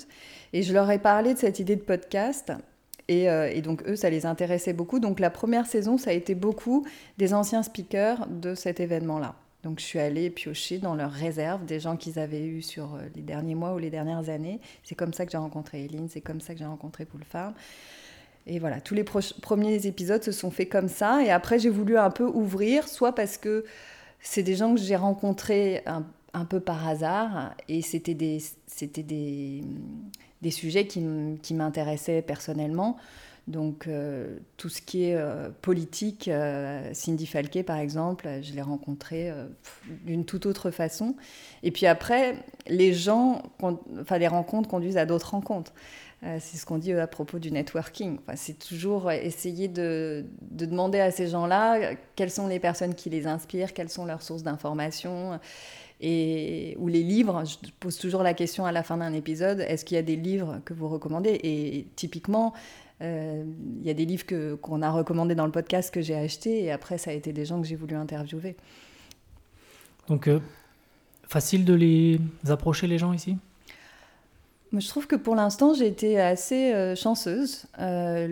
Et 0.53 0.63
je 0.63 0.73
leur 0.73 0.91
ai 0.91 0.99
parlé 0.99 1.35
de 1.35 1.39
cette 1.39 1.59
idée 1.59 1.77
de 1.77 1.83
podcast. 1.83 2.53
Et, 3.09 3.31
euh, 3.31 3.51
et, 3.51 3.63
donc 3.63 3.83
eux, 3.87 3.97
ça 3.97 4.11
les 4.11 4.27
intéressait 4.27 4.73
beaucoup. 4.73 5.01
Donc 5.01 5.21
la 5.21 5.31
première 5.31 5.67
saison, 5.67 5.99
ça 5.99 6.11
a 6.11 6.13
été 6.13 6.35
beaucoup 6.35 6.87
des 7.17 7.35
anciens 7.35 7.63
speakers 7.63 8.27
de 8.29 8.55
cet 8.55 8.81
événement-là. 8.81 9.35
Donc 9.65 9.81
je 9.81 9.85
suis 9.85 9.99
allée 9.99 10.31
piocher 10.31 10.79
dans 10.79 10.95
leurs 10.95 11.11
réserves 11.11 11.65
des 11.65 11.81
gens 11.81 11.97
qu'ils 11.97 12.19
avaient 12.19 12.45
eus 12.45 12.63
sur 12.63 12.95
euh, 12.95 13.01
les 13.17 13.23
derniers 13.23 13.55
mois 13.57 13.75
ou 13.75 13.79
les 13.79 13.91
dernières 13.91 14.29
années. 14.29 14.61
C'est 14.85 14.95
comme 14.95 15.13
ça 15.13 15.27
que 15.27 15.33
j'ai 15.33 15.39
rencontré 15.39 15.85
Eline, 15.85 16.09
c'est 16.09 16.21
comme 16.21 16.41
ça 16.41 16.53
que 16.53 16.61
j'ai 16.61 16.67
rencontré 16.67 17.05
Pool 17.05 17.25
Farm. 17.25 17.55
Et 18.49 18.59
voilà, 18.59 18.81
tous 18.81 18.95
les 18.95 19.05
premiers 19.05 19.87
épisodes 19.87 20.23
se 20.23 20.33
sont 20.33 20.51
faits 20.51 20.71
comme 20.71 20.89
ça. 20.89 21.23
Et 21.23 21.31
après, 21.31 21.59
j'ai 21.59 21.69
voulu 21.69 21.99
un 21.99 22.11
peu 22.11 22.25
ouvrir, 22.25 22.89
soit 22.89 23.15
parce 23.15 23.37
que 23.37 23.65
c'est 24.21 24.43
des 24.43 24.57
gens 24.57 24.75
que 24.75 24.81
j'ai 24.81 24.97
rencontrés 24.97 25.85
un, 25.87 26.45
peu 26.45 26.61
par 26.61 26.89
hasard, 26.89 27.55
et 27.69 27.83
c'était 27.83 28.15
des, 28.15 28.41
des, 28.81 29.65
des 30.41 30.51
sujets 30.51 30.87
qui, 30.87 31.01
m'intéressaient 31.55 32.23
personnellement. 32.23 32.97
Donc, 33.49 33.87
euh, 33.87 34.37
tout 34.59 34.69
ce 34.69 34.83
qui 34.83 35.05
est 35.05 35.15
euh, 35.15 35.49
politique, 35.63 36.29
euh, 36.29 36.91
Cindy 36.93 37.27
Falquet, 37.27 37.63
par 37.63 37.79
exemple, 37.79 38.29
je 38.43 38.53
l'ai 38.53 38.63
rencontré 38.63 39.33
d'une 40.05 40.25
toute 40.25 40.47
autre 40.47 40.71
façon. 40.71 41.17
Et 41.63 41.71
puis 41.71 41.87
après, 41.87 42.37
les 42.67 42.93
gens, 42.93 43.43
enfin, 44.01 44.19
les 44.19 44.29
rencontres 44.29 44.69
conduisent 44.69 44.99
à 44.99 45.07
d'autres 45.07 45.31
rencontres. 45.31 45.73
Euh, 46.25 46.39
c'est 46.41 46.57
ce 46.57 46.67
qu'on 46.67 46.79
dit 46.79 46.93
euh, 46.93 47.03
à 47.03 47.07
propos 47.07 47.39
du 47.39 47.53
networking. 47.53 48.19
c'est 48.35 48.59
toujours 48.59 49.11
essayer 49.13 49.69
de, 49.69 50.25
demander 50.51 50.99
à 50.99 51.13
ces 51.13 51.29
gens-là 51.29 51.77
euh, 51.77 51.95
quelles 52.17 52.33
sont 52.33 52.49
les 52.49 52.59
personnes 52.59 52.95
qui 52.95 53.09
les 53.09 53.29
inspirent, 53.29 53.73
quelles 53.73 53.89
sont 53.89 54.05
leurs 54.05 54.23
sources 54.23 54.43
d'informations. 54.43 55.39
Et, 56.01 56.77
ou 56.79 56.89
les 56.89 57.05
livres, 57.05 57.45
je 57.45 57.71
pose 57.79 57.99
toujours 57.99 58.25
la 58.25 58.35
question 58.35 58.67
à 58.67 58.73
la 58.73 58.83
fin 58.83 58.97
d'un 58.97 59.13
épisode, 59.13 59.61
est-ce 59.61 59.85
qu'il 59.85 59.95
y 59.95 59.99
a 59.99 60.03
des 60.03 60.17
livres 60.17 60.61
que 60.65 60.75
vous 60.75 60.89
recommandez? 60.89 61.39
Et 61.43 61.87
typiquement, 61.97 62.53
il 63.01 63.83
y 63.83 63.91
a 63.91 63.95
des 63.95 64.05
livres 64.05 64.25
qu'on 64.57 64.83
a 64.83 64.91
recommandés 64.91 65.35
dans 65.35 65.47
le 65.47 65.53
podcast 65.53 65.93
que 65.93 66.01
j'ai 66.01 66.15
achetés, 66.15 66.65
et 66.65 66.71
après, 66.71 66.99
ça 66.99 67.11
a 67.11 67.15
été 67.15 67.33
des 67.33 67.45
gens 67.45 67.61
que 67.61 67.67
j'ai 67.67 67.75
voulu 67.75 67.97
interviewer. 67.97 68.57
Donc, 70.07 70.31
facile 71.25 71.65
de 71.65 71.75
les 71.75 72.21
approcher, 72.49 72.87
les 72.87 72.99
gens 72.99 73.13
ici? 73.13 73.37
Je 74.73 74.89
trouve 74.89 75.07
que 75.07 75.17
pour 75.17 75.35
l'instant, 75.35 75.75
j'ai 75.75 75.87
été 75.87 76.21
assez 76.21 76.73
euh, 76.73 76.95
chanceuse. 76.95 77.65
Euh, 77.79 78.27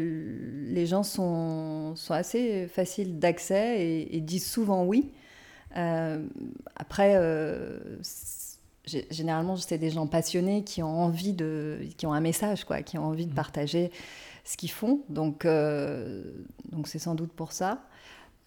les 0.68 0.86
gens 0.86 1.02
sont, 1.02 1.94
sont 1.96 2.14
assez 2.14 2.66
faciles 2.68 3.18
d'accès 3.18 4.06
et, 4.10 4.20
disent 4.20 4.46
souvent 4.46 4.84
oui. 4.84 5.10
Euh, 5.76 6.24
après, 6.74 7.20
généralement, 9.10 9.56
c'est 9.56 9.78
des 9.78 9.90
gens 9.90 10.06
passionnés 10.06 10.64
qui 10.64 10.82
ont 10.82 11.02
envie 11.04 11.32
de, 11.32 11.78
qui 11.96 12.06
ont 12.06 12.12
un 12.12 12.20
message, 12.20 12.64
quoi, 12.64 12.82
qui 12.82 12.98
ont 12.98 13.04
envie 13.04 13.26
de 13.26 13.32
mmh. 13.32 13.36
partager 13.36 13.90
ce 14.44 14.56
qu'ils 14.56 14.70
font. 14.70 15.00
Donc, 15.08 15.46
donc 15.46 16.88
c'est 16.88 16.98
sans 16.98 17.14
doute 17.14 17.32
pour 17.32 17.52
ça. 17.52 17.82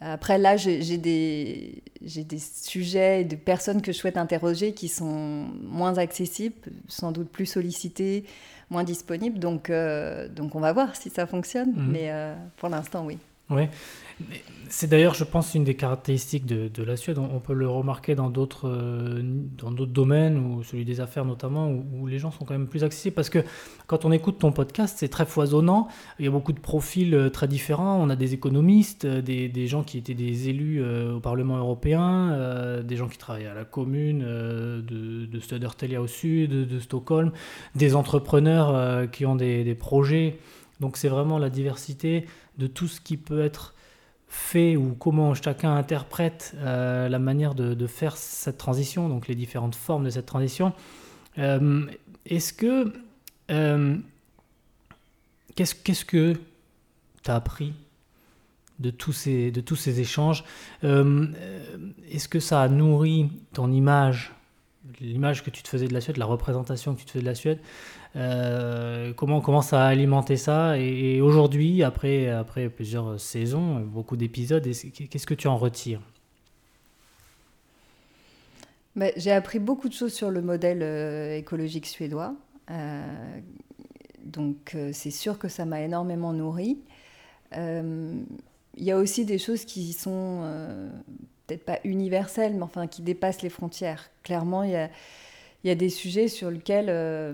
Après, 0.01 0.37
là, 0.37 0.55
j'ai 0.55 0.97
des, 0.97 1.83
des, 2.01 2.39
sujets 2.39 3.21
et 3.21 3.23
des 3.25 3.35
personnes 3.35 3.81
que 3.81 3.91
je 3.91 3.97
souhaite 3.97 4.15
interroger 4.15 4.73
qui 4.73 4.87
sont 4.87 5.47
moins 5.61 5.97
accessibles, 5.97 6.55
sans 6.87 7.11
doute 7.11 7.29
plus 7.29 7.45
sollicités, 7.45 8.23
moins 8.69 8.85
disponibles. 8.85 9.39
Donc, 9.39 9.69
euh, 9.69 10.29
donc 10.29 10.55
on 10.55 10.61
va 10.61 10.71
voir 10.71 10.95
si 10.95 11.09
ça 11.09 11.27
fonctionne. 11.27 11.73
Mhm. 11.73 11.91
Mais 11.91 12.11
euh, 12.11 12.33
pour 12.57 12.69
l'instant, 12.69 13.05
oui. 13.05 13.17
Oui. 13.49 13.63
C'est 14.67 14.87
d'ailleurs, 14.87 15.15
je 15.15 15.23
pense, 15.23 15.55
une 15.55 15.63
des 15.63 15.75
caractéristiques 15.75 16.45
de, 16.45 16.83
la 16.83 16.95
Suède. 16.95 17.17
On, 17.17 17.39
peut 17.39 17.53
le 17.53 17.67
remarquer 17.67 18.13
dans 18.13 18.29
d'autres 18.29 18.69
euh, 18.69 19.21
dans 19.57 19.71
d'autres 19.71 19.93
domaines, 19.93 20.37
ou 20.37 20.63
celui 20.63 20.85
des 20.85 21.01
affaires 21.01 21.25
notamment, 21.25 21.71
où, 21.71 22.05
les 22.05 22.19
gens 22.19 22.29
sont 22.29 22.45
quand 22.45 22.53
même 22.53 22.67
plus 22.67 22.83
accessibles. 22.83 23.15
Parce 23.15 23.29
que 23.29 23.39
quand 23.87 24.05
on 24.05 24.11
écoute 24.11 24.37
ton 24.37 24.51
podcast, 24.51 24.97
c'est 24.99 25.07
très 25.07 25.25
foisonnant. 25.25 25.87
Il 26.19 26.25
y 26.25 26.27
a 26.27 26.31
beaucoup 26.31 26.53
de 26.53 26.59
profils 26.59 27.15
euh, 27.15 27.29
très 27.29 27.47
différents. 27.47 27.99
On 27.99 28.09
a 28.09 28.15
des 28.15 28.33
économistes, 28.35 29.05
euh, 29.05 29.21
des, 29.21 29.67
gens 29.67 29.83
qui 29.83 29.97
étaient 29.97 30.13
des 30.13 30.49
élus 30.49 30.83
au 30.83 31.19
Parlement 31.19 31.57
européen, 31.57 32.81
des 32.83 32.95
gens 32.95 33.07
qui 33.07 33.17
travaillent 33.17 33.45
à 33.45 33.53
la 33.53 33.65
commune 33.65 34.19
de, 34.19 34.81
de 35.25 35.97
au 35.97 36.07
sud, 36.07 36.67
de, 36.67 36.79
Stockholm, 36.79 37.31
des 37.75 37.95
entrepreneurs 37.95 39.09
qui 39.11 39.25
ont 39.25 39.35
des 39.35 39.75
projets. 39.75 40.37
Donc 40.79 40.95
c'est 40.95 41.09
vraiment 41.09 41.37
la 41.37 41.49
diversité 41.49 42.25
de 42.59 42.67
tout 42.67 42.87
ce 42.87 43.01
qui 43.01 43.17
peut 43.17 43.41
être 43.41 43.73
fait 44.27 44.75
ou 44.75 44.93
comment 44.93 45.33
chacun 45.33 45.75
interprète 45.75 46.53
euh, 46.57 47.09
la 47.09 47.17
manière 47.17 47.55
de, 47.55 47.87
faire 47.87 48.15
cette 48.15 48.59
transition, 48.59 49.09
donc 49.09 49.27
les 49.27 49.35
différentes 49.35 49.75
formes 49.75 50.05
de 50.05 50.11
cette 50.11 50.27
transition. 50.27 50.73
Euh, 51.39 51.85
est-ce 52.25 52.53
que. 52.53 52.93
Euh, 53.49 53.97
qu'est-ce, 55.55 56.05
que 56.05 56.33
tu 57.23 57.31
as 57.31 57.35
appris 57.35 57.73
de 58.77 58.91
tous 58.91 59.13
ces, 59.13 59.49
de 59.49 59.61
tous 59.61 59.75
ces 59.75 59.99
échanges? 59.99 60.43
Est-ce 60.83 62.27
que 62.27 62.39
ça 62.39 62.61
a 62.61 62.67
nourri 62.67 63.31
ton 63.53 63.71
image, 63.71 64.31
l'image 65.01 65.43
que 65.43 65.49
tu 65.49 65.63
te 65.63 65.67
faisais 65.67 65.87
de 65.87 65.93
la 65.93 66.01
Suède, 66.01 66.17
la 66.17 66.25
représentation 66.25 66.93
que 66.93 66.99
tu 66.99 67.05
te 67.05 67.11
faisais 67.11 67.23
de 67.23 67.29
la 67.29 67.35
Suède? 67.35 67.59
Euh, 68.15 69.13
comment, 69.13 69.41
comment 69.41 69.61
ça 69.61 69.85
a 69.85 69.87
alimenté 69.87 70.37
ça 70.37 70.77
Et, 70.77 71.21
aujourd'hui, 71.21 71.83
après, 71.83 72.29
après 72.29 72.69
plusieurs 72.69 73.19
saisons, 73.19 73.79
beaucoup 73.81 74.17
d'épisodes, 74.17 74.63
qu'est-ce 74.63 75.27
que 75.27 75.33
tu 75.33 75.47
en 75.47 75.57
retires? 75.57 76.01
Bah, 78.95 79.07
J'ai 79.15 79.31
appris 79.31 79.59
beaucoup 79.59 79.89
de 79.89 79.93
choses 79.93 80.13
sur 80.13 80.31
le 80.31 80.41
modèle 80.41 80.81
euh, 80.81 81.37
écologique 81.37 81.85
suédois. 81.85 82.33
Euh, 82.71 83.05
donc 84.23 84.75
c'est 84.91 85.11
sûr 85.11 85.39
que 85.39 85.47
ça 85.47 85.65
m'a 85.65 85.81
énormément 85.81 86.33
nourri. 86.33 86.77
Il 87.55 88.83
y 88.83 88.91
a 88.91 88.97
aussi 88.97 89.25
des 89.25 89.39
choses 89.39 89.65
qui 89.65 89.93
sont 89.93 90.43
peut-être 91.47 91.65
pas 91.65 91.79
universelles, 91.83 92.53
mais 92.53 92.61
enfin 92.61 92.85
qui 92.85 93.01
dépassent 93.01 93.41
les 93.41 93.49
frontières. 93.49 94.11
Clairement, 94.21 94.61
il 94.61 94.71
y 94.71 94.75
a 94.75 94.89
il 95.63 95.67
y 95.67 95.71
a 95.71 95.75
des 95.75 95.89
sujets 95.89 96.27
sur 96.27 96.49
lesquels 96.49 96.89
euh, 96.89 97.33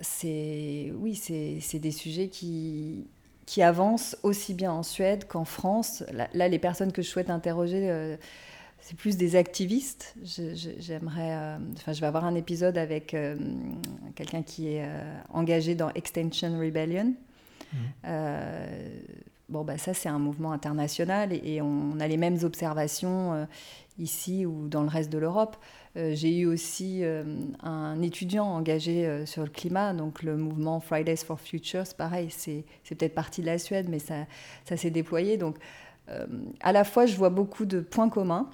c'est 0.00 0.92
oui 0.96 1.14
c'est 1.14 1.78
des 1.78 1.90
sujets 1.90 2.28
qui 2.28 3.06
qui 3.46 3.62
avancent 3.62 4.16
aussi 4.24 4.54
bien 4.54 4.72
en 4.72 4.82
Suède 4.82 5.28
qu'en 5.28 5.44
France. 5.44 6.02
Là, 6.12 6.48
les 6.48 6.58
personnes 6.58 6.90
que 6.90 7.00
je 7.00 7.08
souhaite 7.08 7.30
interroger, 7.30 7.88
euh, 7.88 8.16
c'est 8.80 8.96
plus 8.96 9.16
des 9.16 9.36
activistes. 9.36 10.16
J'aimerais, 10.24 11.32
euh, 11.32 11.58
enfin, 11.76 11.92
je 11.92 12.00
vais 12.00 12.08
avoir 12.08 12.24
un 12.24 12.34
épisode 12.34 12.76
avec 12.76 13.16
quelqu'un 14.16 14.42
qui 14.42 14.74
est 14.74 14.84
engagé 15.32 15.76
dans 15.76 15.90
Extension 15.90 16.58
Rebellion. 16.58 17.14
Mmh. 17.72 18.08
bon, 19.48 19.62
bah, 19.62 19.78
ça, 19.78 19.94
c'est 19.94 20.08
un 20.08 20.18
mouvement 20.18 20.50
international 20.50 21.32
et, 21.32 21.54
et, 21.54 21.62
on 21.62 22.00
a 22.00 22.08
les 22.08 22.16
mêmes 22.16 22.38
observations 22.42 23.46
ici 23.98 24.44
ou 24.44 24.66
dans 24.66 24.82
le 24.82 24.88
reste 24.88 25.10
de 25.10 25.18
l'Europe. 25.18 25.56
Euh, 25.96 26.14
j'ai 26.14 26.36
eu 26.36 26.46
aussi 26.46 27.00
euh, 27.02 27.24
un 27.62 28.02
étudiant 28.02 28.44
engagé 28.44 29.06
euh, 29.06 29.24
sur 29.24 29.42
le 29.42 29.48
climat, 29.48 29.94
donc 29.94 30.22
le 30.22 30.36
mouvement 30.36 30.78
Fridays 30.78 31.16
for 31.16 31.40
Futures, 31.40 31.94
pareil, 31.96 32.28
c'est 32.30 32.64
peut-être 32.88 33.14
partie 33.14 33.40
de 33.40 33.46
la 33.46 33.58
Suède, 33.58 33.86
mais 33.88 33.98
ça, 33.98 34.26
ça 34.66 34.76
s'est 34.76 34.90
déployé. 34.90 35.36
Donc 35.36 35.56
à 36.60 36.70
la 36.70 36.84
fois, 36.84 37.04
je 37.04 37.16
vois 37.16 37.30
beaucoup 37.30 37.64
de 37.64 37.80
points 37.80 38.08
communs, 38.08 38.48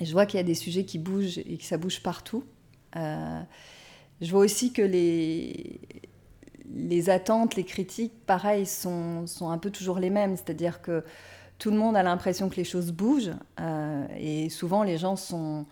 et 0.00 0.04
je 0.04 0.10
vois 0.10 0.26
qu'il 0.26 0.38
y 0.38 0.40
a 0.40 0.44
des 0.44 0.56
sujets 0.56 0.84
qui 0.84 0.98
bougent 0.98 1.38
et 1.38 1.58
que 1.58 1.62
ça 1.62 1.78
bouge 1.78 2.02
partout. 2.02 2.42
je 2.92 4.30
vois 4.30 4.40
aussi 4.40 4.72
que 4.72 4.82
les, 4.82 5.78
les 6.74 7.08
attentes, 7.08 7.54
les 7.54 7.62
critiques, 7.62 8.14
pareil, 8.26 8.66
sont, 8.66 9.28
sont 9.28 9.50
un 9.50 9.58
peu 9.58 9.70
toujours 9.70 10.00
les 10.00 10.10
mêmes, 10.10 10.34
c'est-à-dire 10.34 10.82
que 10.82 11.04
tout 11.58 11.70
le 11.70 11.76
monde 11.76 11.96
a 11.96 12.02
l'impression 12.02 12.48
que 12.48 12.56
les 12.56 12.64
choses 12.64 12.90
bougent, 12.90 13.36
et 14.18 14.48
souvent 14.50 14.82
les 14.82 14.98
gens 14.98 15.14
sont 15.14 15.66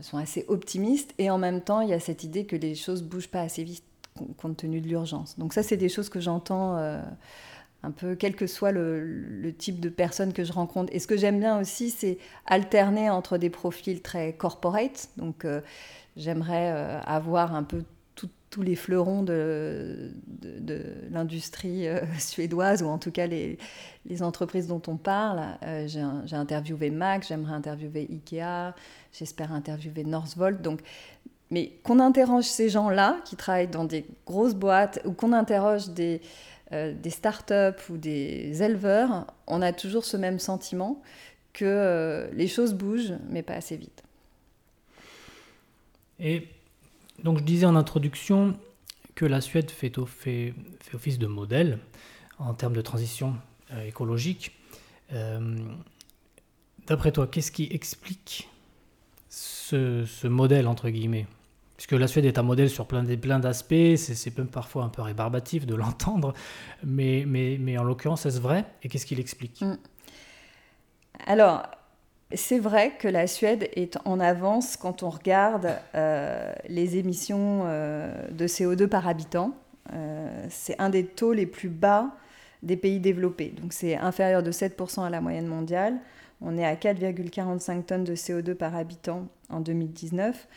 sont 0.00 0.18
assez 0.18 0.44
optimistes 0.48 1.14
et 1.18 1.30
en 1.30 1.38
même 1.38 1.60
temps 1.60 1.80
il 1.80 1.88
y 1.88 1.92
a 1.92 2.00
cette 2.00 2.24
idée 2.24 2.46
que 2.46 2.56
les 2.56 2.74
choses 2.74 3.02
bougent 3.02 3.28
pas 3.28 3.42
assez 3.42 3.64
vite 3.64 3.84
compte 4.36 4.56
tenu 4.58 4.80
de 4.80 4.88
l'urgence. 4.88 5.38
Donc 5.38 5.52
ça 5.52 5.62
c'est 5.62 5.76
des 5.76 5.88
choses 5.88 6.08
que 6.08 6.20
j'entends 6.20 6.76
euh, 6.76 7.00
un 7.82 7.90
peu 7.90 8.14
quel 8.14 8.34
que 8.34 8.46
soit 8.46 8.72
le, 8.72 9.54
type 9.56 9.80
de 9.80 9.88
personne 9.88 10.32
que 10.32 10.44
je 10.44 10.52
rencontre. 10.52 10.92
Et 10.94 10.98
ce 10.98 11.06
que 11.06 11.16
j'aime 11.16 11.38
bien 11.38 11.60
aussi 11.60 11.90
c'est 11.90 12.18
alterner 12.46 13.10
entre 13.10 13.38
des 13.38 13.50
profils 13.50 14.02
très 14.02 14.32
corporate. 14.34 15.10
Donc 15.16 15.44
euh, 15.44 15.60
j'aimerais 16.16 16.68
avoir 17.06 17.54
un 17.54 17.62
peu 17.62 17.82
tous 18.52 18.62
les 18.62 18.76
fleurons 18.76 19.24
de, 19.24 20.12
l'industrie 21.10 21.86
suédoise, 22.20 22.84
ou 22.84 22.86
en 22.86 22.98
tout 22.98 23.10
cas 23.10 23.26
les, 23.26 23.58
entreprises 24.20 24.68
dont 24.68 24.82
on 24.86 24.96
parle. 24.96 25.40
j'ai 25.86 26.36
interviewé 26.36 26.90
Mac, 26.90 27.26
j'aimerais 27.26 27.54
interviewer 27.54 28.06
Ikea, 28.08 28.74
J'espère 29.12 29.52
interviewer 29.52 30.04
Northvolt. 30.04 30.62
Donc, 30.62 30.80
mais 31.50 31.72
qu'on 31.82 31.98
interroge 31.98 32.44
ces 32.44 32.70
gens-là 32.70 33.18
qui 33.24 33.36
travaillent 33.36 33.68
dans 33.68 33.84
des 33.84 34.06
grosses 34.26 34.54
boîtes 34.54 35.00
ou 35.04 35.12
qu'on 35.12 35.32
interroge 35.32 35.90
des, 35.90 36.22
euh, 36.72 36.94
des 36.94 37.10
start-up 37.10 37.78
ou 37.90 37.98
des 37.98 38.62
éleveurs, 38.62 39.26
on 39.46 39.60
a 39.60 39.74
toujours 39.74 40.06
ce 40.06 40.16
même 40.16 40.38
sentiment 40.38 41.02
que 41.52 41.66
euh, 41.66 42.30
les 42.32 42.48
choses 42.48 42.72
bougent, 42.72 43.12
mais 43.28 43.42
pas 43.42 43.52
assez 43.52 43.76
vite. 43.76 44.02
Et 46.18 46.48
donc 47.22 47.38
je 47.38 47.44
disais 47.44 47.66
en 47.66 47.76
introduction 47.76 48.56
que 49.14 49.24
la 49.24 49.40
Suède 49.40 49.70
fait, 49.70 49.98
office 50.94 51.18
de 51.18 51.26
modèle 51.26 51.78
en 52.38 52.54
termes 52.54 52.74
de 52.74 52.80
transition 52.80 53.36
euh, 53.72 53.86
écologique. 53.86 54.52
D'après 56.86 57.12
toi, 57.12 57.26
qu'est-ce 57.26 57.52
qui 57.52 57.68
explique 57.70 58.48
ce, 59.28 60.26
modèle, 60.26 60.66
entre 60.66 60.90
guillemets? 60.90 61.26
Puisque 61.76 61.92
la 61.92 62.06
Suède 62.06 62.24
est 62.24 62.38
un 62.38 62.42
modèle 62.42 62.70
sur 62.70 62.86
plein, 62.86 63.02
d'aspects, 63.04 63.96
c'est 63.96 64.30
parfois 64.50 64.84
un 64.84 64.88
peu 64.88 65.02
rébarbatif 65.02 65.66
de 65.66 65.74
l'entendre, 65.76 66.34
mais, 66.84 67.78
en 67.78 67.84
l'occurrence, 67.84 68.26
est-ce 68.26 68.40
vrai? 68.40 68.64
Et 68.82 68.88
qu'est-ce 68.88 69.06
qu'il 69.06 69.20
explique 69.20 69.62
mm. 69.62 69.78
Alors, 71.26 71.62
c'est 72.34 72.58
vrai 72.58 72.92
que 72.98 73.08
la 73.08 73.26
Suède 73.26 73.68
est 73.74 73.98
en 74.04 74.20
avance 74.20 74.76
quand 74.76 75.02
on 75.02 75.10
regarde 75.10 75.70
euh, 75.94 76.52
les 76.68 76.96
émissions 76.96 77.62
euh, 77.64 78.28
de 78.30 78.46
CO2 78.46 78.86
par 78.86 79.08
habitant. 79.08 79.52
Euh, 79.92 80.46
c'est 80.48 80.78
un 80.80 80.90
des 80.90 81.04
taux 81.04 81.32
les 81.32 81.46
plus 81.46 81.68
bas 81.68 82.10
des 82.62 82.76
pays 82.76 83.00
développés. 83.00 83.54
Donc 83.60 83.72
c'est 83.72 83.96
inférieur 83.96 84.42
de 84.42 84.52
7% 84.52 85.04
à 85.04 85.10
la 85.10 85.20
moyenne 85.20 85.46
mondiale. 85.46 85.98
On 86.40 86.56
est 86.56 86.64
à 86.64 86.74
4,45 86.74 87.84
tonnes 87.84 88.04
de 88.04 88.14
CO2 88.14 88.54
par 88.54 88.74
habitant 88.74 89.26
en 89.48 89.60
2019. 89.60 90.48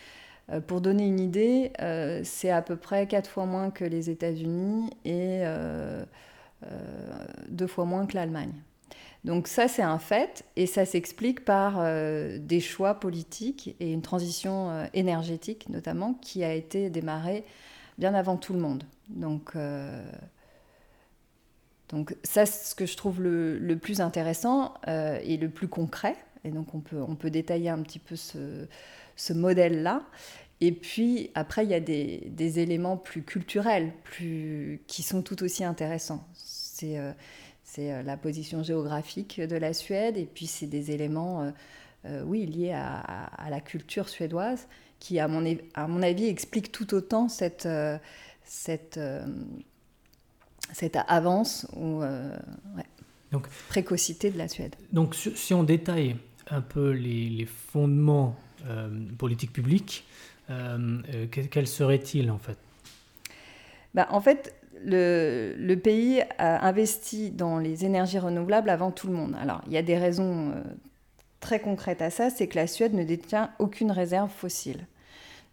Euh, 0.51 0.61
pour 0.61 0.81
donner 0.81 1.07
une 1.07 1.19
idée, 1.19 1.71
c'est 2.23 2.51
à 2.51 2.61
peu 2.61 2.75
près 2.75 3.07
4 3.07 3.29
fois 3.29 3.45
moins 3.45 3.71
que 3.71 3.85
les 3.85 4.09
États-Unis 4.09 4.89
et 5.03 5.43
euh, 6.63 6.67
deux 7.49 7.67
fois 7.67 7.85
moins 7.85 8.05
que 8.05 8.15
l'Allemagne. 8.15 8.53
Donc 9.25 9.47
ça, 9.47 9.67
c'est 9.67 9.81
un 9.81 9.99
fait, 9.99 10.45
et 10.55 10.67
ça 10.67 10.85
s'explique 10.85 11.43
par 11.43 11.83
des 12.39 12.59
choix 12.59 12.93
politiques 12.93 13.75
et 13.79 13.91
une 13.91 14.03
transition 14.03 14.87
énergétique, 14.93 15.67
notamment, 15.69 16.13
qui 16.13 16.43
a 16.43 16.53
été 16.53 16.89
démarrée 16.91 17.43
bien 17.97 18.13
avant 18.13 18.37
tout 18.37 18.53
le 18.53 18.59
monde. 18.59 18.83
Donc 19.09 19.55
donc 21.89 22.15
ça, 22.23 22.45
c'est 22.45 22.69
ce 22.69 22.75
que 22.75 22.85
je 22.85 22.97
trouve 22.97 23.21
le, 23.21 23.75
plus 23.75 24.01
intéressant 24.01 24.73
euh, 24.87 25.19
et 25.23 25.37
le 25.37 25.49
plus 25.49 25.67
concret. 25.67 26.15
Et 26.43 26.51
donc 26.51 26.73
on 26.73 26.79
peut, 26.79 27.01
on 27.01 27.15
peut 27.15 27.29
détailler 27.29 27.69
un 27.69 27.81
petit 27.81 27.99
peu 27.99 28.15
ce, 28.15 29.33
modèle-là. 29.33 30.03
Et 30.61 30.71
puis 30.71 31.31
après, 31.35 31.65
il 31.65 31.71
y 31.71 31.73
a 31.73 31.79
des, 31.79 32.59
éléments 32.59 32.97
plus 32.97 33.23
culturels, 33.23 33.91
plus, 34.03 34.81
qui 34.87 35.03
sont 35.03 35.21
tout 35.21 35.43
aussi 35.43 35.63
intéressants. 35.63 36.25
Euh, 37.79 37.99
euh, 37.99 38.03
la 38.03 38.17
position 38.17 38.63
géographique 38.63 39.39
de 39.39 39.55
la 39.55 39.73
Suède, 39.73 40.17
et 40.17 40.25
puis 40.25 40.47
c'est 40.47 40.67
des 40.67 40.91
éléments, 40.91 41.53
oui, 42.25 42.45
liés 42.45 42.71
à, 42.71 42.99
à, 42.99 43.49
la 43.49 43.61
culture 43.61 44.09
suédoise, 44.09 44.67
qui, 44.99 45.19
à 45.19 45.27
mon, 45.27 45.57
à 45.73 45.87
mon 45.87 46.03
avis, 46.03 46.27
expliquent 46.27 46.71
tout 46.71 46.93
autant 46.93 47.29
cette, 47.29 47.67
cette 48.43 48.99
cette 50.73 50.97
avance 51.07 51.67
ou 51.75 52.01
euh, 52.01 52.35
donc, 53.31 53.47
précocité 53.69 54.31
de 54.31 54.37
la 54.37 54.47
Suède. 54.47 54.75
Donc 54.91 55.15
si 55.15 55.53
on 55.53 55.63
détaille 55.63 56.15
un 56.49 56.61
peu 56.61 56.91
les, 56.91 57.45
fondements 57.45 58.35
euh, 58.67 58.89
politiques 59.17 59.53
publiques, 59.53 60.05
euh, 60.49 61.01
quels 61.31 61.67
seraient-ils 61.67 62.29
en 62.29 62.37
fait? 62.37 62.57
Bah, 63.93 64.07
En 64.11 64.21
fait, 64.21 64.53
le, 64.83 65.75
pays 65.75 66.21
a 66.37 66.65
investi 66.67 67.31
dans 67.31 67.59
les 67.59 67.85
énergies 67.85 68.19
renouvelables 68.19 68.69
avant 68.69 68.91
tout 68.91 69.07
le 69.07 69.13
monde. 69.13 69.35
Alors, 69.41 69.61
il 69.67 69.73
y 69.73 69.77
a 69.77 69.81
des 69.81 69.97
raisons 69.97 70.51
euh, 70.51 70.63
très 71.39 71.59
concrètes 71.59 72.01
à 72.01 72.09
ça, 72.09 72.29
c'est 72.29 72.47
que 72.47 72.55
la 72.55 72.67
Suède 72.67 72.93
ne 72.93 73.03
détient 73.03 73.51
aucune 73.59 73.91
réserve 73.91 74.29
fossile. 74.29 74.87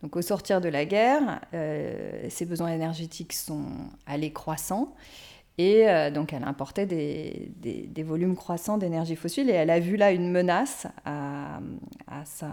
Donc 0.02 0.17
au 0.17 0.23
sortir 0.23 0.61
de 0.61 0.69
la 0.69 0.85
guerre, 0.85 1.41
euh, 1.55 2.26
ses 2.29 2.45
besoins 2.45 2.69
énergétiques 2.69 3.33
sont 3.33 3.67
allés 4.07 4.33
croissants. 4.33 4.95
Et 5.59 5.88
euh, 5.88 6.11
donc 6.11 6.33
elle 6.33 6.45
importait 6.45 6.87
des, 6.87 7.52
des, 7.61 8.02
volumes 8.02 8.37
croissants 8.37 8.79
d'énergie 8.79 9.17
fossile 9.17 9.50
et 9.50 9.52
elle 9.52 9.71
a 9.71 9.81
vu 9.81 9.97
là 9.97 10.11
une 10.11 10.31
menace 10.31 10.87
à, 11.05 11.61
sa, 12.25 12.49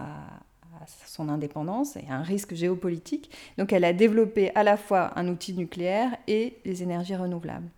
son 1.06 1.28
indépendance 1.28 1.96
et 1.96 2.04
un 2.08 2.22
risque 2.22 2.54
géopolitique. 2.54 3.30
Donc 3.58 3.72
elle 3.72 3.84
a 3.84 3.92
développé 3.92 4.52
à 4.54 4.62
la 4.62 4.76
fois 4.76 5.12
un 5.16 5.28
outil 5.28 5.52
nucléaire 5.54 6.16
et 6.26 6.58
les 6.64 6.82
énergies 6.82 7.16
renouvelables. 7.16 7.68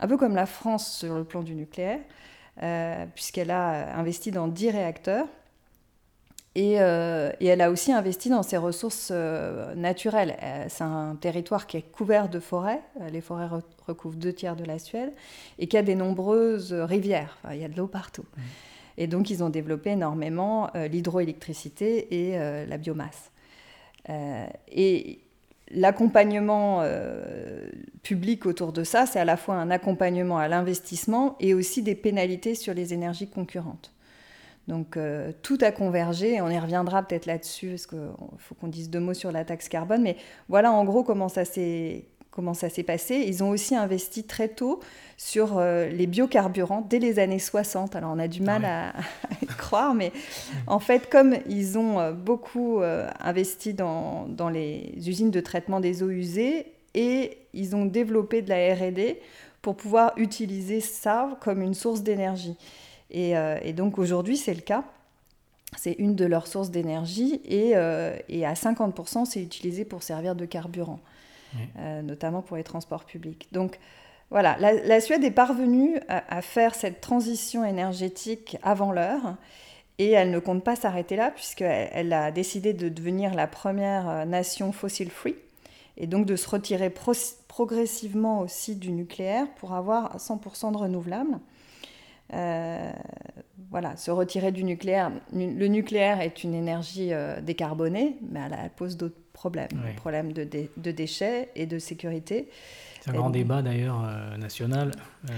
Un 0.00 0.06
peu 0.08 0.16
comme 0.16 0.34
la 0.34 0.46
France 0.46 0.98
sur 0.98 1.16
le 1.16 1.24
plan 1.24 1.42
du 1.42 1.54
nucléaire, 1.54 2.00
euh, 2.62 3.04
puisqu'elle 3.14 3.50
a 3.50 3.96
investi 3.98 4.30
dans 4.30 4.48
10 4.48 4.70
réacteurs 4.70 5.26
euh, 6.56 7.30
et, 7.40 7.46
elle 7.46 7.60
a 7.60 7.70
aussi 7.70 7.92
investi 7.92 8.30
dans 8.30 8.42
ses 8.42 8.56
ressources 8.56 9.10
euh, 9.12 9.74
naturelles. 9.74 10.36
C'est 10.68 10.82
un 10.82 11.16
territoire 11.20 11.66
qui 11.66 11.76
est 11.76 11.82
couvert 11.82 12.28
de 12.28 12.40
forêts. 12.40 12.82
Les 13.12 13.20
forêts 13.20 13.48
recouvrent 13.86 14.16
deux 14.16 14.32
tiers 14.32 14.56
de 14.56 14.64
la 14.64 14.78
Suède 14.78 15.12
et 15.58 15.68
qui 15.68 15.76
a 15.76 15.82
des 15.82 15.94
nombreuses 15.94 16.72
rivières. 16.72 17.38
il 17.50 17.58
y 17.58 17.64
a 17.64 17.68
de 17.68 17.76
l'eau 17.76 17.86
partout. 17.86 18.24
Mmh. 18.36 18.40
Et 18.98 19.06
donc, 19.06 19.30
ils 19.30 19.42
ont 19.42 19.48
développé 19.48 19.90
énormément 19.90 20.70
l'hydroélectricité 20.74 22.30
et 22.30 22.38
la 22.66 22.76
biomasse. 22.76 23.30
et 24.70 25.20
l'accompagnement 25.70 26.82
public 28.02 28.44
autour 28.44 28.72
de 28.72 28.84
ça, 28.84 29.06
c'est 29.06 29.20
à 29.20 29.24
la 29.24 29.36
fois 29.36 29.54
un 29.54 29.70
accompagnement 29.70 30.38
à 30.38 30.48
l'investissement 30.48 31.36
et 31.40 31.54
aussi 31.54 31.82
des 31.82 31.94
pénalités 31.94 32.54
sur 32.54 32.74
les 32.74 32.92
énergies 32.92 33.28
concurrentes. 33.28 33.92
Donc 34.68 34.98
euh, 34.98 35.32
tout 35.42 35.58
a 35.62 35.72
convergé, 35.72 36.40
on 36.42 36.50
y 36.50 36.58
reviendra 36.58 37.02
peut-être 37.02 37.24
là-dessus, 37.24 37.70
parce 37.70 37.86
qu'il 37.86 37.98
faut 38.36 38.54
qu'on 38.54 38.68
dise 38.68 38.90
deux 38.90 39.00
mots 39.00 39.14
sur 39.14 39.32
la 39.32 39.44
taxe 39.44 39.68
carbone, 39.68 40.02
mais 40.02 40.16
voilà 40.48 40.70
en 40.70 40.84
gros 40.84 41.02
comment 41.02 41.28
ça 41.28 41.46
s'est 41.46 42.04
comment 42.38 42.54
ça 42.54 42.68
s'est 42.68 42.84
passé. 42.84 43.24
Ils 43.26 43.42
ont 43.42 43.50
aussi 43.50 43.74
investi 43.74 44.22
très 44.22 44.46
tôt 44.46 44.78
sur 45.16 45.58
euh, 45.58 45.88
les 45.88 46.06
biocarburants 46.06 46.86
dès 46.88 47.00
les 47.00 47.18
années 47.18 47.40
60. 47.40 47.96
Alors 47.96 48.12
on 48.14 48.20
a 48.20 48.28
du 48.28 48.42
mal 48.42 48.64
à, 48.64 48.92
y 49.42 49.46
croire, 49.46 49.92
mais 49.92 50.12
en 50.68 50.78
fait, 50.78 51.10
comme 51.10 51.34
ils 51.48 51.76
ont 51.76 51.98
euh, 51.98 52.12
beaucoup 52.12 52.80
investi 53.20 53.74
dans, 53.74 54.26
dans, 54.28 54.48
les 54.48 54.94
usines 54.96 55.32
de 55.32 55.40
traitement 55.40 55.80
des 55.80 56.04
eaux 56.04 56.10
usées 56.10 56.66
et 56.94 57.38
ils 57.54 57.74
ont 57.74 57.84
développé 57.84 58.42
de 58.42 58.48
la 58.50 58.72
RD 58.74 59.16
pour 59.62 59.74
pouvoir 59.74 60.12
utiliser 60.16 60.80
ça 60.80 61.36
comme 61.40 61.60
une 61.60 61.74
source 61.74 62.02
d'énergie. 62.02 62.56
Euh, 63.14 63.58
et, 63.62 63.72
donc 63.72 63.98
aujourd'hui, 63.98 64.36
c'est 64.36 64.54
le 64.54 64.60
cas. 64.60 64.84
C'est 65.76 65.92
une 65.92 66.14
de 66.14 66.24
leurs 66.24 66.46
sources 66.46 66.70
d'énergie 66.70 67.40
et, 67.44 67.72
euh, 67.76 68.16
à 68.44 68.54
50%, 68.54 69.26
c'est 69.26 69.42
utilisé 69.42 69.84
pour 69.84 70.02
servir 70.02 70.34
de 70.34 70.46
carburant, 70.46 70.98
euh, 71.78 72.02
notamment 72.02 72.42
pour 72.42 72.56
les 72.56 72.64
transports 72.64 73.04
publics. 73.04 73.48
Donc 73.52 73.78
voilà, 74.30 74.56
la, 74.58 75.00
Suède 75.00 75.24
est 75.24 75.30
parvenue 75.30 75.98
à, 76.08 76.42
faire 76.42 76.74
cette 76.74 77.00
transition 77.00 77.64
énergétique 77.64 78.58
avant 78.62 78.92
l'heure 78.92 79.36
et 79.96 80.10
elle 80.10 80.30
ne 80.30 80.38
compte 80.38 80.62
pas 80.62 80.76
s'arrêter 80.76 81.16
là 81.16 81.30
puisqu'elle 81.30 81.88
elle 81.92 82.12
a 82.12 82.30
décidé 82.30 82.74
de 82.74 82.90
devenir 82.90 83.34
la 83.34 83.46
première 83.46 84.26
nation 84.26 84.70
fossil 84.70 85.10
free 85.10 85.34
et 85.96 86.06
donc 86.06 86.26
de 86.26 86.36
se 86.36 86.48
retirer 86.48 86.90
progressivement 86.90 88.40
aussi 88.40 88.76
du 88.76 88.92
nucléaire 88.92 89.46
pour 89.56 89.72
avoir 89.72 90.16
100% 90.16 90.72
de 90.72 90.76
renouvelables. 90.76 91.38
Euh, 92.34 92.92
voilà, 93.70 93.96
se 93.96 94.10
retirer 94.10 94.52
du 94.52 94.64
nucléaire. 94.64 95.10
Le 95.32 95.66
nucléaire 95.66 96.20
est 96.20 96.44
une 96.44 96.54
énergie 96.54 97.12
euh, 97.12 97.40
décarbonée, 97.40 98.16
mais 98.30 98.40
elle, 98.40 98.70
pose 98.70 98.96
d'autres 98.96 99.18
problèmes, 99.38 99.68
problèmes 99.96 100.32
de, 100.32 100.44
de, 100.76 100.90
déchets 100.90 101.50
et 101.54 101.66
de 101.66 101.78
sécurité. 101.78 102.48
C'est 103.00 103.10
un 103.10 103.14
grand 103.14 103.30
débat 103.30 103.62
d'ailleurs 103.62 104.04
euh, 104.04 104.36
national. 104.36 104.90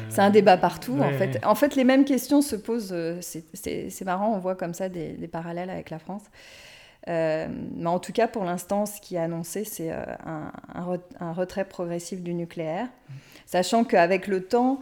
C'est 0.08 0.22
un 0.22 0.30
débat 0.30 0.56
partout 0.56 0.98
en 0.98 1.12
fait. 1.12 1.38
En 1.44 1.54
fait, 1.54 1.76
les 1.76 1.84
mêmes 1.84 2.06
questions 2.06 2.40
se 2.40 2.56
posent. 2.56 2.94
c'est 3.20 4.04
marrant, 4.04 4.32
on 4.34 4.38
voit 4.38 4.54
comme 4.54 4.72
ça 4.72 4.88
des, 4.88 5.28
parallèles 5.28 5.70
avec 5.70 5.90
la 5.90 5.98
France. 5.98 6.22
mais 7.06 7.86
en 7.86 7.98
tout 7.98 8.12
cas, 8.12 8.26
pour 8.26 8.44
l'instant, 8.44 8.86
ce 8.86 9.00
qui 9.02 9.16
est 9.16 9.20
annoncé, 9.20 9.64
c'est 9.64 9.92
un, 9.92 10.50
un, 10.74 11.32
retrait 11.32 11.66
progressif 11.66 12.22
du 12.22 12.32
nucléaire, 12.32 12.86
mmh. 12.86 13.12
sachant 13.44 13.84
qu'avec 13.84 14.26
le 14.26 14.44
temps, 14.44 14.80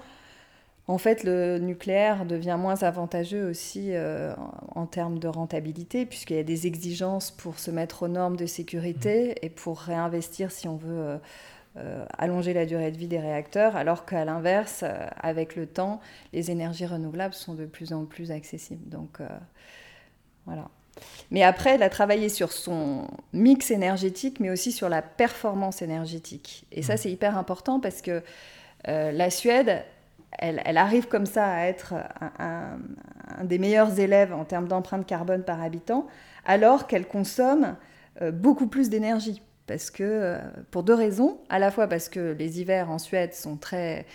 en 0.89 0.97
fait, 0.97 1.23
le 1.23 1.59
nucléaire 1.59 2.25
devient 2.25 2.57
moins 2.59 2.83
avantageux 2.83 3.47
aussi 3.47 3.91
euh, 3.91 4.35
en, 4.75 4.87
termes 4.87 5.19
de 5.19 5.29
rentabilité, 5.29 6.07
puisqu'il 6.07 6.37
y 6.37 6.41
a 6.41 6.45
des 6.45 6.67
exigences 6.67 7.31
pour 7.31 7.59
se 7.59 7.71
mettre 7.71 8.05
aux 8.05 8.09
normes 8.09 8.37
de 8.37 8.47
sécurité 8.47 9.29
mmh. 9.29 9.35
et 9.43 9.51
pour 9.51 9.79
réinvestir 9.81 10.51
si 10.51 10.67
on 10.67 10.77
veut 10.77 10.99
euh, 10.99 11.19
euh, 11.77 12.07
allonger 12.17 12.55
la 12.55 12.65
durée 12.65 12.91
de 12.91 12.97
vie 12.97 13.07
des 13.07 13.21
réacteurs, 13.21 13.77
alors 13.77 14.07
qu'à 14.07 14.25
l'inverse, 14.25 14.83
avec 15.21 15.57
le 15.57 15.67
temps, 15.67 16.01
les 16.33 16.51
énergies 16.51 16.87
renouvelables 16.87 17.35
sont 17.35 17.53
de 17.53 17.67
plus 17.67 17.93
en 17.93 18.07
plus 18.07 18.31
accessibles. 18.31 18.89
Donc 18.89 19.19
voilà. 20.47 20.71
Mais 21.31 21.43
après, 21.43 21.75
elle 21.75 21.83
a 21.83 21.91
travaillé 21.91 22.31
sur 22.31 22.51
son 22.51 23.09
mix 23.35 23.71
énergétique, 23.71 24.41
mais 24.41 24.49
aussi 24.49 24.73
sur 24.73 24.89
la 24.89 25.03
performance 25.03 25.83
énergétique. 25.83 26.65
Et 26.73 26.83
ça, 26.83 26.95
mmh. 26.95 26.97
c'est 26.97 27.11
hyper 27.13 27.37
important 27.37 27.79
parce 27.79 28.01
que 28.01 28.23
la 28.87 29.29
Suède, 29.29 29.85
elle, 30.33 30.77
arrive 30.77 31.09
comme 31.09 31.27
ça 31.27 31.47
à 31.47 31.65
être 31.67 31.95
un, 32.39 32.79
des 33.45 33.59
meilleurs 33.59 33.99
élèves 33.99 34.33
en 34.33 34.45
termes 34.45 34.69
d'empreinte 34.69 35.07
carbone 35.07 35.43
par 35.43 35.63
habitant, 35.63 36.07
alors 36.45 36.87
qu'elle 36.87 37.07
consomme 37.07 37.77
euh, 38.23 38.31
beaucoup 38.31 38.67
plus 38.67 38.91
d'énergie. 38.91 39.43
Parce 39.67 39.91
que, 39.91 40.03
euh, 40.03 40.39
pour 40.71 40.83
deux 40.83 40.95
raisons, 40.95 41.39
à 41.51 41.59
la 41.59 41.71
fois 41.71 41.89
parce 41.89 42.09
que 42.09 42.35
les 42.39 42.61
hivers 42.61 42.91
en 42.91 42.99
Suède 42.99 43.35
sont 43.35 43.57
très 43.57 44.07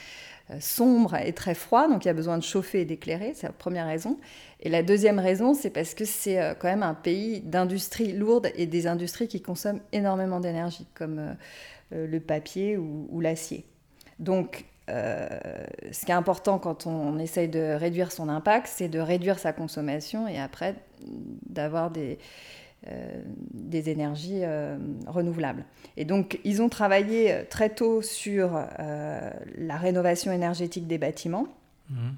euh, 0.50 0.56
sombres 0.60 1.16
et 1.16 1.32
très 1.34 1.54
froids, 1.54 1.88
donc 1.88 2.06
il 2.06 2.08
y 2.08 2.12
a 2.12 2.16
besoin 2.16 2.38
de 2.38 2.44
chauffer 2.44 2.82
et 2.82 2.86
d'éclairer, 2.86 3.34
c'est 3.36 3.48
la 3.48 3.54
première 3.54 3.86
raison. 3.86 4.20
Et 4.62 4.70
la 4.70 4.82
deuxième 4.82 5.20
raison, 5.20 5.54
c'est 5.54 5.70
parce 5.70 5.94
que 5.94 6.06
c'est 6.06 6.56
quand 6.60 6.70
même 6.70 6.84
un 6.84 6.96
pays 6.96 7.42
d'industries 7.42 8.14
lourdes 8.14 8.50
et 8.56 8.66
des 8.66 8.88
industries 8.88 9.28
qui 9.28 9.42
consomment 9.42 9.82
énormément 9.92 10.40
d'énergie, 10.40 10.88
comme 10.94 11.36
le 11.92 12.20
papier 12.22 12.78
ou, 12.78 13.08
ou 13.12 13.20
l'acier. 13.20 13.66
Donc 14.20 14.66
euh, 14.90 15.28
ce 15.92 16.06
qui 16.06 16.12
est 16.12 16.16
important 16.16 16.60
quand 16.60 16.88
on, 16.88 17.18
essaye 17.18 17.48
de 17.48 17.74
réduire 17.74 18.12
son 18.12 18.28
impact, 18.28 18.68
c'est 18.68 18.90
de 18.90 19.00
réduire 19.00 19.40
sa 19.40 19.54
consommation 19.54 20.28
et 20.28 20.40
après 20.40 20.76
d'avoir 21.50 21.90
des, 21.90 22.20
euh, 22.88 23.22
énergies 23.72 24.42
euh, 24.44 24.78
renouvelables. 25.08 25.64
Et 25.96 26.06
donc, 26.06 26.40
ils 26.44 26.62
ont 26.62 26.70
travaillé 26.70 27.46
très 27.50 27.70
tôt 27.70 28.02
sur 28.02 28.62
la 28.78 29.78
rénovation 29.78 30.32
énergétique 30.32 30.88
des 30.88 30.98
bâtiments. 30.98 31.48
Mmh. 31.90 32.10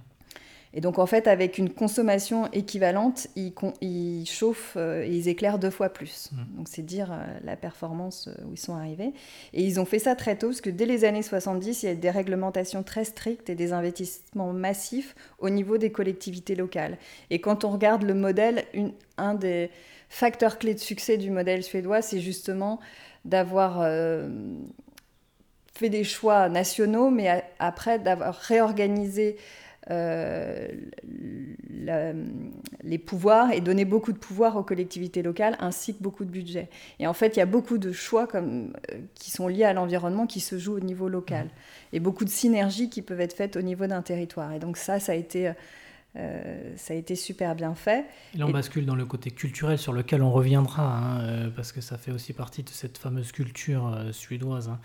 Et 0.75 0.81
donc, 0.81 0.99
en 0.99 1.05
fait, 1.05 1.27
avec 1.27 1.57
une 1.57 1.69
consommation 1.69 2.51
équivalente, 2.51 3.27
ils, 3.37 4.25
chauffent 4.27 4.75
euh, 4.75 5.05
et 5.05 5.09
ils 5.09 5.29
éclairent 5.29 5.57
deux 5.57 5.69
fois 5.69 5.87
plus. 5.87 6.31
Mmh. 6.31 6.57
Donc, 6.57 6.67
c'est 6.67 6.81
dire 6.81 7.13
euh, 7.13 7.25
la 7.45 7.55
performance 7.55 8.27
euh, 8.27 8.43
où 8.45 8.51
ils 8.51 8.59
sont 8.59 8.75
arrivés. 8.75 9.13
Et 9.53 9.63
ils 9.63 9.79
ont 9.79 9.85
fait 9.85 9.99
ça 9.99 10.15
très 10.15 10.35
tôt, 10.35 10.47
parce 10.47 10.59
que 10.59 10.69
dès 10.69 10.85
les 10.85 11.05
années 11.05 11.21
70, 11.21 11.83
il 11.83 11.85
y 11.85 11.89
a 11.89 11.95
des 11.95 12.09
réglementations 12.09 12.83
très 12.83 13.05
strictes 13.05 13.49
et 13.49 13.55
des 13.55 13.71
investissements 13.71 14.51
massifs 14.51 15.15
au 15.39 15.49
niveau 15.49 15.77
des 15.77 15.93
collectivités 15.93 16.55
locales. 16.55 16.97
Et 17.29 17.39
quand 17.39 17.63
on 17.63 17.69
regarde 17.69 18.03
le 18.03 18.13
modèle, 18.13 18.65
un 19.17 19.33
des 19.33 19.69
facteurs 20.09 20.59
clés 20.59 20.73
de 20.73 20.79
succès 20.79 21.17
du 21.17 21.31
modèle 21.31 21.63
suédois, 21.63 22.01
c'est 22.01 22.19
justement 22.19 22.81
d'avoir 23.23 23.81
fait 25.73 25.89
des 25.89 26.03
choix 26.03 26.47
nationaux, 26.49 27.09
mais 27.09 27.43
après 27.59 27.97
d'avoir 27.97 28.35
réorganisé 28.35 29.37
euh, 29.91 30.67
les 32.83 32.97
pouvoirs 32.97 33.51
et 33.51 33.61
donner 33.61 33.85
beaucoup 33.85 34.11
de 34.11 34.17
pouvoir 34.17 34.57
aux 34.57 34.63
collectivités 34.63 35.21
locales 35.21 35.55
ainsi 35.59 35.95
que 35.95 36.01
beaucoup 36.01 36.25
de 36.25 36.31
budget. 36.31 36.69
Et 36.99 37.07
en 37.07 37.13
fait, 37.13 37.35
il 37.35 37.39
y 37.39 37.41
a 37.41 37.45
beaucoup 37.45 37.77
de 37.77 37.91
choix 37.91 38.27
comme, 38.27 38.73
euh, 38.91 38.97
qui 39.13 39.31
sont 39.31 39.47
liés 39.47 39.63
à 39.63 39.73
l'environnement 39.73 40.25
qui 40.27 40.39
se 40.39 40.57
jouent 40.57 40.77
au 40.77 40.79
niveau 40.79 41.09
local 41.09 41.49
et 41.93 41.99
beaucoup 41.99 42.25
de 42.25 42.29
synergies 42.29 42.89
qui 42.89 43.01
peuvent 43.01 43.21
être 43.21 43.35
faites 43.35 43.55
au 43.55 43.61
niveau 43.61 43.87
d'un 43.87 44.01
territoire. 44.01 44.53
Et 44.53 44.59
donc 44.59 44.77
ça, 44.77 44.99
ça 44.99 45.11
a 45.11 45.15
été... 45.15 45.51
Euh, 46.17 46.73
ça 46.77 46.93
a 46.93 46.97
été 46.97 47.15
super 47.15 47.55
bien 47.55 47.75
fait. 47.75 48.05
Et 48.33 48.37
là, 48.37 48.47
on 48.47 48.51
bascule 48.51 48.85
dans 48.85 48.95
le 48.95 49.05
côté 49.05 49.31
culturel 49.31 49.77
sur 49.77 49.91
lequel 49.91 50.23
on 50.23 50.31
reviendra, 50.31 50.83
hein, 50.83 51.49
parce 51.55 51.71
que 51.71 51.81
ça 51.81 51.97
fait 51.97 52.11
aussi 52.11 52.31
partie 52.33 52.63
de 52.63 52.69
cette 52.69 52.97
fameuse 52.97 53.31
culture 53.31 53.97
suédoise. 54.11 54.69
Hein. 54.69 54.79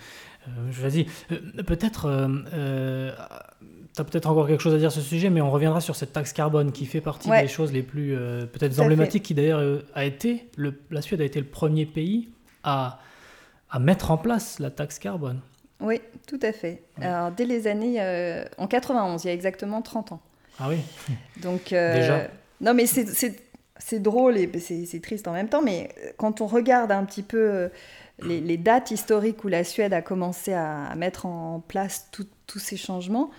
Vas-y, 0.71 1.05
peut-être 1.67 2.09
tu 3.95 4.01
as 4.01 4.05
peut-être 4.05 4.27
encore 4.27 4.47
quelque 4.47 4.63
chose 4.63 4.75
à 4.75 4.79
dire 4.79 4.93
sur 4.93 5.03
ce 5.03 5.09
sujet, 5.09 5.31
mais 5.31 5.41
on 5.41 5.51
reviendra 5.51 5.81
sur 5.81 5.97
cette 5.97 6.13
taxe 6.13 6.33
carbone 6.33 6.73
qui 6.73 6.87
fait 6.87 7.01
partie 7.01 7.29
des 7.29 7.49
choses 7.49 7.73
les 7.73 7.83
plus 7.83 8.17
euh, 8.17 8.47
peut-être 8.47 8.79
emblématiques, 8.81 9.25
qui 9.25 9.35
d'ailleurs 9.35 9.59
euh, 9.59 9.81
a 9.95 10.05
été, 10.05 10.49
le, 10.57 10.81
la 10.91 11.03
Suède 11.03 11.21
a 11.21 11.25
été 11.25 11.41
le 11.41 11.47
premier 11.47 11.87
pays 11.87 12.29
à, 12.63 13.01
à 13.71 13.79
mettre 13.79 14.11
en 14.11 14.17
place 14.17 14.59
la 14.59 14.71
taxe 14.71 14.99
carbone. 14.99 15.41
Oui, 15.81 16.01
tout 16.27 16.39
à 16.43 16.53
fait. 16.53 16.83
Alors, 17.01 17.33
dès 17.33 17.47
les 17.47 17.67
années... 17.67 18.01
en 18.59 18.67
91, 18.67 19.25
il 19.25 19.29
y 19.29 19.31
a 19.31 19.33
exactement 19.33 19.81
30 19.81 20.13
ans. 20.13 20.21
Ah 20.61 20.69
oui. 20.69 20.79
Donc, 21.39 21.63
Déjà. 21.71 22.29
Non, 22.61 22.75
mais 22.75 22.87
c'est 22.87 23.99
drôle 24.01 24.37
et 24.37 24.51
c'est 24.61 25.01
triste 25.01 25.27
en 25.27 25.33
même 25.33 25.49
temps, 25.49 25.63
mais 25.63 25.89
quand 26.19 26.41
on 26.41 26.47
regarde 26.47 26.93
un 26.93 27.05
petit 27.05 27.23
peu 27.23 27.71
les, 28.23 28.57
dates 28.57 28.91
historiques 28.91 29.43
où 29.45 29.49
la 29.49 29.65
Suède 29.65 29.95
a 29.95 30.03
commencé 30.03 30.53
à, 30.53 30.95
mettre 30.97 31.27
en 31.27 31.61
place 31.67 32.09
tous 32.13 32.59
ces 32.59 32.77
changements, 32.77 33.31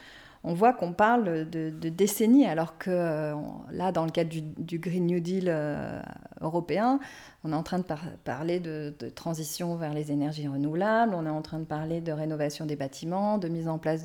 on 0.43 0.53
voit 0.53 0.73
qu'on 0.73 0.93
parle 0.93 1.49
de, 1.49 1.69
décennies, 1.89 2.47
alors 2.47 2.77
que 2.77 2.89
euh, 2.89 3.35
là, 3.71 3.91
dans 3.91 4.05
le 4.05 4.11
cadre 4.11 4.29
du, 4.29 4.79
Green 4.79 5.05
New 5.05 5.19
Deal 5.19 5.45
euh, 5.47 6.01
européen, 6.41 6.99
on 7.43 7.51
est 7.51 7.55
en 7.55 7.63
train 7.63 7.79
de 7.79 7.85
parler 8.23 8.59
de, 8.59 8.93
transition 9.13 9.75
vers 9.75 9.93
les 9.93 10.11
énergies 10.11 10.47
renouvelables, 10.47 11.13
on 11.13 11.25
est 11.25 11.29
en 11.29 11.41
train 11.41 11.59
de 11.59 11.65
parler 11.65 12.01
de 12.01 12.11
rénovation 12.11 12.65
des 12.65 12.75
bâtiments, 12.75 13.37
de 13.37 13.47
mise 13.47 13.67
en 13.67 13.77
place 13.77 14.03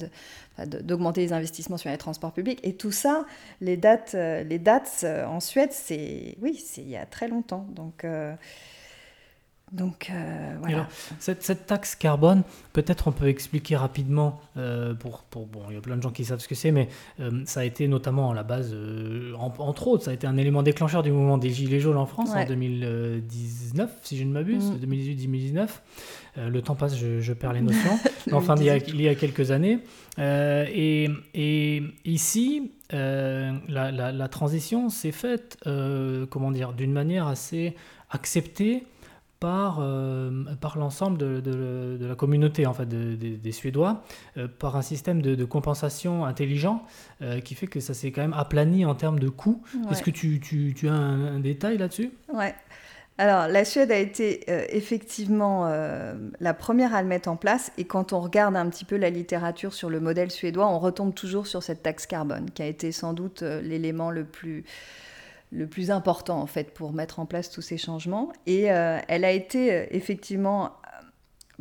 d'augmenter 0.59 1.23
les 1.23 1.33
investissements 1.33 1.79
sur 1.79 1.91
les 1.91 1.99
transports 1.99 2.33
publics. 2.33 2.61
Et 2.63 2.75
tout 2.75 2.93
ça, 2.93 3.25
les 3.61 3.77
dates, 3.77 4.15
euh, 4.15 4.43
les 4.43 4.59
dates 4.59 5.07
en 5.27 5.41
Suède, 5.41 5.73
c'est 5.73 6.37
oui, 6.43 6.55
c'est 6.57 6.83
il 6.83 6.91
y 6.91 6.97
a 6.97 7.07
très 7.07 7.29
longtemps. 7.29 7.67
Donc 7.71 8.05
donc 9.73 10.13
euh, 10.15 10.55
voilà. 10.61 10.89
cette, 11.19 11.67
taxe 11.67 11.97
carbone, 11.97 12.45
peut-être 12.73 13.09
on 13.09 13.13
peut 13.13 13.27
expliquer 13.27 13.75
rapidement, 13.75 14.41
euh, 14.57 14.95
pour, 14.95 15.23
pour, 15.25 15.47
bon, 15.47 15.63
il 15.71 15.75
y 15.75 15.77
a 15.77 15.81
plein 15.81 15.97
de 15.97 16.03
gens 16.03 16.13
qui 16.13 16.25
savent 16.25 16.39
ce 16.39 16.47
que 16.47 16.55
c'est, 16.55 16.71
mais 16.71 16.89
euh, 17.19 17.43
ça 17.47 17.61
a 17.61 17.65
été 17.65 17.89
notamment 17.89 18.31
à 18.31 18.35
la 18.35 18.45
base, 18.45 18.77
entre 19.37 19.89
autres, 19.89 20.05
ça 20.05 20.13
a 20.13 20.15
été 20.15 20.29
un 20.29 20.37
élément 20.37 20.63
déclencheur 20.63 21.03
du 21.03 21.11
mouvement 21.11 21.37
des 21.37 21.51
Gilets 21.51 21.81
jaunes 21.81 21.97
en 21.97 22.07
France 22.07 22.31
en 22.33 22.45
2019, 22.45 23.91
si 24.05 24.17
je 24.17 24.23
ne 24.23 24.33
m'abuse, 24.33 24.73
2018-2019. 24.81 25.67
Mm. 26.37 26.47
le 26.49 26.63
temps 26.63 26.77
passe, 26.77 26.97
je, 26.97 27.33
perds 27.33 27.55
les 27.55 27.63
notions. 27.63 27.99
enfin, 28.33 28.55
il 28.59 28.65
y, 28.65 28.71
a, 28.71 28.77
il 28.77 29.01
y, 29.01 29.09
a, 29.09 29.17
quelques 29.17 29.51
années. 29.51 29.81
Et, 30.19 31.09
et, 31.35 31.83
ici, 32.05 32.71
la, 32.93 33.51
la, 33.69 34.13
la, 34.13 34.29
transition 34.29 34.91
s'est 34.91 35.11
faite, 35.11 35.59
comment 36.31 36.53
dire, 36.53 36.73
d'une 36.73 36.93
manière 36.93 37.27
assez 37.27 37.75
acceptée 38.11 38.85
par, 39.41 39.79
euh, 39.81 40.31
par 40.61 40.79
l'ensemble 40.79 41.19
de, 41.19 41.41
de, 41.41 42.07
la 42.07 42.15
communauté 42.15 42.67
en 42.67 42.73
fait, 42.73 42.89
des 42.89 43.53
Suédois, 43.53 44.03
euh, 44.37 44.49
par 44.49 44.77
un 44.77 44.83
système 44.83 45.21
de, 45.23 45.45
compensation 45.45 46.25
intelligent 46.25 46.83
euh, 47.23 47.41
qui 47.41 47.55
fait 47.55 47.67
que 47.67 47.79
ça 47.79 47.95
s'est 47.95 48.11
quand 48.11 48.23
même 48.23 48.33
aplani 48.33 48.85
en 48.85 48.95
termes 48.95 49.19
de 49.19 49.29
coûts. 49.29 49.63
Est-ce 49.91 50.03
que 50.03 50.11
tu, 50.11 50.41
tu, 50.41 50.75
tu 50.75 50.89
as 50.89 50.93
un, 50.93 51.41
détail 51.41 51.79
là-dessus? 51.79 52.11
Ouais. 52.33 52.55
Alors, 53.19 53.49
la 53.49 53.65
Suède 53.65 53.91
a 53.93 53.99
été 53.99 54.45
effectivement 54.77 55.71
la 56.41 56.55
première 56.55 56.95
à 56.95 57.01
le 57.01 57.09
mettre 57.09 57.31
en 57.31 57.37
place. 57.37 57.73
Et 57.79 57.85
quand 57.85 58.13
on 58.13 58.21
regarde 58.21 58.57
un 58.57 58.69
petit 58.69 58.85
peu 58.85 58.97
la 58.97 59.09
littérature 59.09 59.73
sur 59.73 59.89
le 59.89 60.01
modèle 60.01 60.31
suédois, 60.31 60.67
on 60.67 60.79
retombe 60.79 61.15
toujours 61.15 61.47
sur 61.47 61.63
cette 61.63 61.83
taxe 61.83 62.07
carbone, 62.07 62.51
qui 62.51 62.63
a 62.63 62.67
été 62.67 62.93
sans 62.93 63.15
doute 63.15 63.41
l'élément 63.41 64.11
le 64.11 64.25
plus 64.25 64.65
le 65.53 65.67
plus 65.67 65.91
important 65.91 66.41
en 66.41 66.47
fait 66.47 66.73
pour 66.73 66.93
mettre 66.93 67.19
en 67.21 67.27
place 67.27 67.51
tous 67.51 67.63
ces 67.63 67.79
changements. 67.79 68.33
Et 68.47 68.71
euh, 68.71 68.99
elle 69.09 69.25
a 69.25 69.31
été 69.31 69.73
euh, 69.73 69.87
effectivement 69.91 70.67
euh, 70.67 70.71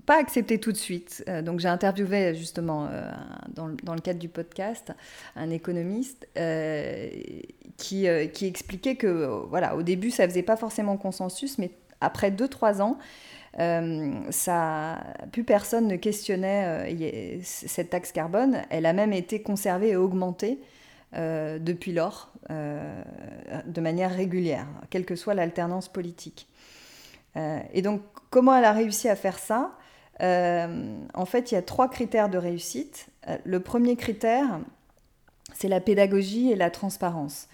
pas 0.05 0.19
acceptée 0.19 0.59
tout 0.59 0.71
de 0.71 0.77
suite. 0.77 1.23
donc 1.43 1.59
j'ai 1.59 1.69
interviewé 1.69 2.35
justement 2.35 2.89
dans, 3.47 3.67
le 3.67 4.01
cadre 4.01 4.19
du 4.19 4.27
podcast 4.27 4.91
un 5.37 5.49
économiste 5.49 6.27
qui, 7.77 8.07
qui, 8.33 8.45
expliquait 8.45 8.95
que 8.95 9.25
voilà 9.47 9.75
au 9.77 9.83
début 9.83 10.11
ça 10.11 10.27
faisait 10.27 10.43
pas 10.43 10.57
forcément 10.57 10.97
consensus, 10.97 11.57
mais 11.57 11.71
après 12.01 12.29
2-3 12.29 12.81
ans, 12.81 12.97
ça, 14.31 14.99
plus 15.31 15.45
personne 15.45 15.87
ne 15.87 15.95
questionnait 15.95 17.39
cette 17.41 17.89
taxe 17.89 18.11
carbone. 18.11 18.63
Elle 18.69 18.85
a 18.85 18.91
même 18.91 19.13
été 19.13 19.41
conservée 19.41 19.91
et 19.91 19.95
augmentée 19.95 20.59
euh, 21.17 21.59
depuis 21.59 21.93
lors, 21.93 22.29
euh, 22.51 23.01
de 23.65 23.79
manière 23.79 24.11
régulière, 24.11 24.67
quelle 24.89 25.05
que 25.05 25.15
soit 25.15 25.33
l'alternance 25.33 25.87
politique. 25.87 26.49
Euh, 27.37 27.59
et 27.73 27.81
donc, 27.81 28.01
comment 28.29 28.53
elle 28.53 28.65
a 28.65 28.73
réussi 28.73 29.07
à 29.07 29.15
faire 29.15 29.39
ça? 29.39 29.71
En 30.19 31.25
fait, 31.25 31.51
il 31.51 31.55
y 31.55 31.57
a 31.57 31.61
trois 31.61 31.89
critères 31.89 32.29
de 32.29 32.37
réussite. 32.37 33.07
le 33.43 33.59
premier 33.59 33.97
critère, 33.97 34.59
c'est 35.53 35.67
la 35.67 35.81
pédagogie 35.81 36.51
et 36.51 36.55
la 36.55 36.69
transparence. 36.69 37.49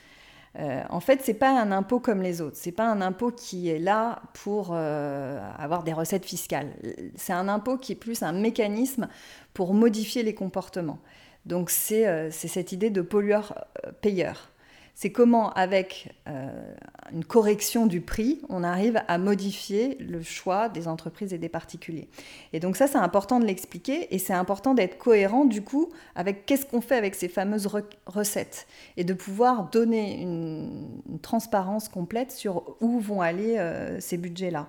en 0.59 0.99
fait, 0.99 1.21
c'est 1.23 1.33
pas 1.33 1.59
un 1.59 1.71
impôt 1.71 1.99
comme 1.99 2.21
les 2.21 2.39
autres. 2.39 2.57
C'est 2.57 2.71
pas 2.71 2.85
un 2.85 3.01
impôt 3.01 3.31
qui 3.31 3.69
est 3.69 3.79
là 3.79 4.21
pour 4.33 4.75
avoir 4.75 5.81
des 5.81 5.93
recettes 5.93 6.25
fiscales. 6.25 6.71
C'est 7.15 7.33
un 7.33 7.47
impôt 7.47 7.77
qui 7.77 7.93
est 7.93 7.95
plus 7.95 8.21
un 8.21 8.31
mécanisme 8.31 9.07
pour 9.55 9.73
modifier 9.73 10.21
les 10.21 10.35
comportements. 10.35 10.99
Donc 11.45 11.71
euh, 11.91 12.29
c'est 12.31 12.47
cette 12.47 12.71
idée 12.71 12.89
de 12.89 13.01
pollueur-payeur. 13.01 14.49
C'est 14.93 15.11
comment, 15.11 15.51
avec 15.53 16.13
euh, 16.27 16.73
une 17.11 17.25
correction 17.25 17.87
du 17.87 18.01
prix, 18.01 18.41
on 18.49 18.63
arrive 18.63 19.01
à 19.07 19.17
modifier 19.17 19.97
le 19.99 20.21
choix 20.21 20.69
des 20.69 20.87
entreprises 20.87 21.33
et 21.33 21.39
des 21.39 21.49
particuliers. 21.49 22.07
Et 22.53 22.59
donc 22.59 22.75
ça, 22.75 22.85
c'est 22.85 22.97
important 22.97 23.39
de 23.39 23.45
l'expliquer 23.45 24.13
et 24.13 24.19
c'est 24.19 24.33
important 24.33 24.75
d'être 24.75 24.99
cohérent 24.99 25.45
du 25.45 25.63
coup 25.63 25.89
avec 26.13 26.45
qu'est-ce 26.45 26.65
qu'on 26.65 26.81
fait 26.81 26.97
avec 26.97 27.15
ces 27.15 27.29
fameuses 27.29 27.67
recettes 28.05 28.67
et 28.97 29.03
de 29.03 29.13
pouvoir 29.13 29.69
donner 29.69 30.21
une, 30.21 30.87
transparence 31.21 31.87
complète 31.87 32.31
sur 32.31 32.75
où 32.81 32.99
vont 32.99 33.21
aller 33.21 33.57
euh, 33.57 33.99
ces 33.99 34.17
budgets-là 34.17 34.67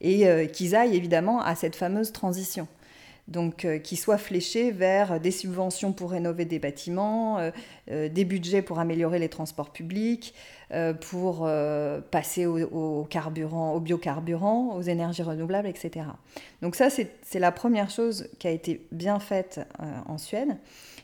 et 0.00 0.50
qu'ils 0.52 0.76
aillent 0.76 0.96
évidemment 0.96 1.40
à 1.40 1.54
cette 1.54 1.76
fameuse 1.76 2.12
transition 2.12 2.68
donc 3.26 3.64
euh, 3.64 3.78
qui 3.78 3.96
soit 3.96 4.18
fléché 4.18 4.70
vers 4.70 5.18
des 5.18 5.30
subventions 5.30 5.92
pour 5.92 6.10
rénover 6.10 6.44
des 6.44 6.58
bâtiments, 6.58 7.38
euh, 7.38 7.50
euh, 7.90 8.08
des 8.08 8.24
budgets 8.24 8.60
pour 8.60 8.78
améliorer 8.78 9.18
les 9.18 9.28
transports 9.28 9.70
publics, 9.70 10.34
pour 11.02 11.48
passer 12.10 12.46
au, 12.46 13.06
carburant, 13.08 13.74
au 13.74 13.80
biocarburant, 13.80 14.74
aux 14.74 14.82
énergies 14.82 15.22
renouvelables, 15.22 15.68
etc. 15.68 16.06
Donc 16.62 16.74
ça, 16.74 16.88
c'est 16.90 17.38
la 17.38 17.52
première 17.52 17.90
chose 17.90 18.28
qui 18.40 18.48
a 18.48 18.50
été 18.50 18.84
bien 18.90 19.20
faite 19.20 19.60
en 20.06 20.18
Suède. 20.18 20.56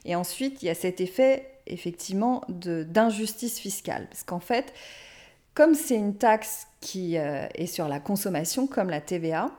Et 0.05 0.17
ensuite, 0.17 0.61
il 0.63 0.67
y 0.67 0.71
a 0.71 0.75
cet 0.75 1.01
effet, 1.01 1.47
effectivement, 1.69 2.43
d'injustice 2.49 3.61
fiscale. 3.61 4.09
Parce 4.11 4.25
qu'en 4.25 4.41
fait, 4.41 4.73
comme 5.55 5.75
c'est 5.75 5.95
une 5.95 6.17
taxe 6.17 6.67
qui 6.81 7.15
est 7.15 7.67
sur 7.67 7.87
la 7.87 8.01
consommation, 8.01 8.67
comme 8.67 8.91
la 8.91 9.01
TVA, 9.01 9.53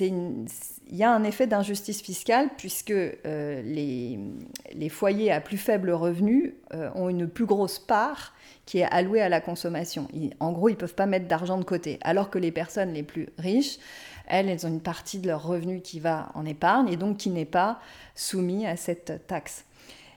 il 0.00 0.46
y 0.90 1.02
a 1.02 1.12
un 1.12 1.24
effet 1.24 1.46
d'injustice 1.46 2.00
fiscale 2.00 2.48
puisque 2.56 2.90
euh, 2.90 3.62
les, 3.62 4.88
foyers 4.88 5.30
à 5.30 5.40
plus 5.40 5.58
faible 5.58 5.90
revenu 5.90 6.54
euh, 6.72 6.90
ont 6.94 7.08
une 7.08 7.28
plus 7.28 7.44
grosse 7.44 7.78
part 7.78 8.32
qui 8.64 8.78
est 8.78 8.84
allouée 8.84 9.20
à 9.20 9.28
la 9.28 9.42
consommation. 9.42 10.08
en 10.40 10.52
gros, 10.52 10.70
ils 10.70 10.72
ne 10.72 10.78
peuvent 10.78 10.94
pas 10.94 11.04
mettre 11.04 11.28
d'argent 11.28 11.58
de 11.58 11.64
côté, 11.64 11.98
alors 12.00 12.30
que 12.30 12.38
les 12.38 12.50
personnes 12.50 12.94
les 12.94 13.02
plus 13.02 13.28
riches, 13.38 13.78
elles, 14.26 14.48
elles 14.48 14.64
ont 14.66 14.70
une 14.70 14.80
partie 14.80 15.18
de 15.18 15.26
leur 15.26 15.46
revenu 15.46 15.82
qui 15.82 16.00
va 16.00 16.30
en 16.34 16.46
épargne 16.46 16.88
et 16.90 16.96
donc 16.96 17.18
qui 17.18 17.28
n'est 17.28 17.44
pas 17.44 17.78
soumis 18.14 18.66
à 18.66 18.76
cette 18.76 19.26
taxe. 19.26 19.66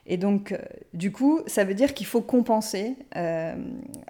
Et 0.06 0.16
donc, 0.16 0.54
euh, 0.54 0.60
du 0.94 1.12
coup, 1.12 1.42
ça 1.46 1.66
veut 1.66 1.74
dire 1.74 1.94
qu'il 1.94 2.08
faut 2.08 2.22
compenser 2.22 2.96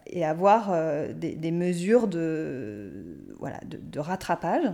et 0.06 0.24
avoir 0.24 0.72
des, 1.15 1.52
mesures 1.52 2.08
de 2.08 3.17
rattrapage. 3.98 4.70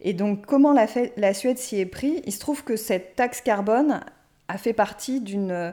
Et 0.00 0.12
donc, 0.12 0.46
comment 0.46 0.72
la, 0.72 1.34
Suède 1.34 1.58
s'y 1.58 1.80
est 1.80 1.86
pris? 1.86 2.22
Il 2.24 2.32
se 2.32 2.38
trouve 2.38 2.64
que 2.64 2.76
cette 2.76 3.16
taxe 3.16 3.40
carbone 3.40 4.00
a 4.46 4.58
fait 4.58 4.72
partie 4.72 5.20
d'une 5.20 5.72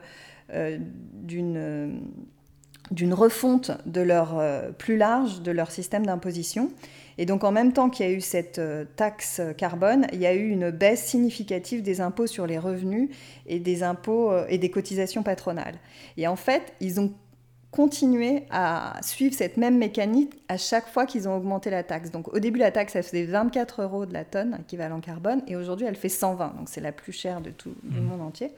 euh, 0.53 1.89
refonte 3.11 3.71
de 3.85 4.01
leur 4.01 4.39
euh, 4.39 4.71
plus 4.71 4.97
large 4.97 5.41
de 5.41 5.51
leur 5.51 5.71
système 5.71 6.05
d'imposition. 6.05 6.71
Et 7.17 7.25
donc 7.25 7.45
en 7.45 7.51
même 7.51 7.71
temps 7.71 7.89
qu'il 7.89 8.05
y 8.05 8.09
a 8.09 8.11
eu 8.11 8.19
cette 8.19 8.59
euh, 8.59 8.83
taxe 8.97 9.41
carbone, 9.57 10.07
il 10.11 10.19
y 10.19 10.25
a 10.25 10.33
eu 10.33 10.49
une 10.49 10.69
baisse 10.69 11.05
significative 11.05 11.81
des 11.81 12.01
impôts 12.01 12.27
sur 12.27 12.45
les 12.45 12.59
revenus 12.59 13.09
et 13.45 13.59
des 13.59 13.83
impôts 13.83 14.33
et 14.49 14.57
des 14.57 14.69
cotisations 14.69 15.23
patronales. 15.23 15.75
Et 16.17 16.27
en 16.27 16.35
fait, 16.35 16.73
ils 16.81 16.99
ont 16.99 17.13
continuer 17.75 18.43
à 18.51 18.97
suivre 19.01 19.35
cette 19.35 19.57
même 19.57 19.77
mécanique 19.77 20.41
à 20.47 20.57
chaque 20.57 20.87
fois 20.87 21.05
qu'ils 21.05 21.27
ont 21.27 21.35
augmenté 21.35 21.69
la 21.69 21.83
taxe. 21.83 22.09
Donc 22.09 22.33
au 22.33 22.39
début, 22.39 22.57
la 22.57 22.71
taxe, 22.71 22.95
elle 22.95 23.03
faisait 23.03 23.25
24 23.25 23.81
euros 23.83 24.05
de 24.05 24.13
la 24.13 24.23
tonne, 24.23 24.57
équivalent 24.61 25.01
carbone, 25.01 25.41
et 25.47 25.57
aujourd'hui, 25.57 25.85
elle 25.85 25.97
fait 25.97 26.09
120. 26.09 26.55
Donc 26.57 26.69
c'est 26.69 26.79
la 26.79 26.93
plus 26.93 27.11
chère 27.11 27.41
de 27.41 27.49
tout 27.49 27.75
le 27.83 27.99
mmh. 27.99 28.03
monde 28.05 28.21
entier. 28.21 28.51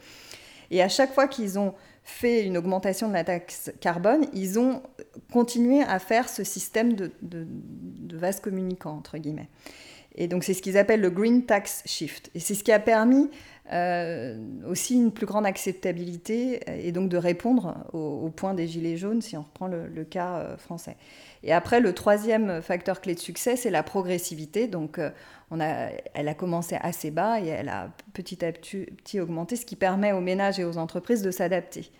Et 0.70 0.84
à 0.84 0.90
chaque 0.90 1.14
fois 1.14 1.28
qu'ils 1.28 1.58
ont 1.58 1.74
fait 2.04 2.46
une 2.46 2.58
augmentation 2.58 3.08
de 3.08 3.14
la 3.14 3.24
taxe 3.24 3.72
carbone, 3.82 4.28
ils 4.34 4.60
ont 4.60 4.84
continué 5.34 5.82
à 5.82 5.98
faire 5.98 6.30
ce 6.30 6.44
système 6.44 6.94
de, 6.94 7.12
de, 7.22 7.48
de 7.50 8.18
vase 8.18 8.40
communicant, 8.40 8.92
entre 8.92 9.18
guillemets. 9.18 9.50
Et 10.16 10.28
donc 10.28 10.44
c'est 10.44 10.54
ce 10.54 10.62
qu'ils 10.62 10.78
appellent 10.78 11.02
le 11.02 11.10
Green 11.10 11.46
Tax 11.46 11.84
Shift. 11.86 12.32
Et 12.36 12.40
c'est 12.40 12.56
ce 12.56 12.64
qui 12.64 12.72
a 12.72 12.80
permis 12.80 13.30
aussi 14.66 14.96
une 14.96 15.12
plus 15.12 15.26
grande 15.26 15.46
acceptabilité 15.46 16.62
et 16.88 16.92
donc 16.92 17.10
de 17.10 17.18
répondre 17.18 17.76
au, 17.94 18.30
point 18.30 18.54
des 18.54 18.68
gilets 18.68 18.98
jaunes 18.98 19.22
si 19.22 19.36
on 19.36 19.42
reprend 19.42 19.68
le, 19.68 20.04
cas 20.04 20.56
français. 20.58 20.96
Et 21.44 21.52
après, 21.52 21.80
le 21.80 21.94
troisième 21.94 22.62
facteur 22.62 23.02
clé 23.02 23.14
de 23.14 23.20
succès, 23.20 23.56
c'est 23.56 23.70
la 23.70 23.84
progressivité. 23.84 24.68
Donc, 24.68 25.00
elle 25.52 26.28
a 26.28 26.34
commencé 26.34 26.78
assez 26.80 27.12
bas 27.12 27.42
et 27.42 27.48
elle 27.48 27.70
a 27.70 27.92
petit 28.14 28.44
à 28.46 28.52
petit 28.52 29.20
augmenté, 29.20 29.56
ce 29.56 29.66
qui 29.66 29.76
permet 29.76 30.14
aux 30.14 30.22
ménages 30.22 30.60
et 30.60 30.64
aux 30.64 30.78
entreprises 30.78 31.22
de 31.22 31.32
s'adapter. 31.32 31.92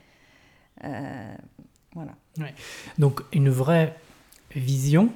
voilà. 0.82 2.14
Donc, 2.98 3.22
une 3.34 3.50
vraie 3.50 3.94
vision 4.56 5.12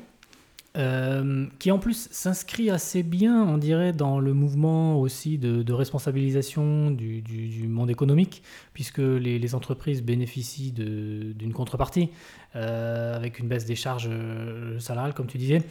euh, 0.78 1.48
qui 1.60 1.70
en 1.70 1.80
plus 1.80 2.08
s'inscrit 2.12 2.70
assez 2.70 3.04
bien, 3.04 3.44
on 3.44 3.58
dirait, 3.58 3.92
dans 3.92 4.20
le 4.20 4.34
mouvement 4.34 5.02
aussi 5.02 5.38
de, 5.38 5.74
responsabilisation 5.74 6.92
du, 6.92 7.68
monde 7.68 7.90
économique, 7.90 8.42
puisque 8.74 9.00
les, 9.00 9.56
entreprises 9.56 10.02
bénéficient 10.02 10.72
d'une 10.72 11.54
contrepartie, 11.54 12.10
euh, 12.56 13.16
avec 13.16 13.40
une 13.40 13.50
baisse 13.50 13.66
des 13.66 13.76
charges 13.76 14.08
euh, 14.10 14.80
salariales, 14.80 15.14
comme 15.14 15.28
tu 15.28 15.38
disais. 15.38 15.62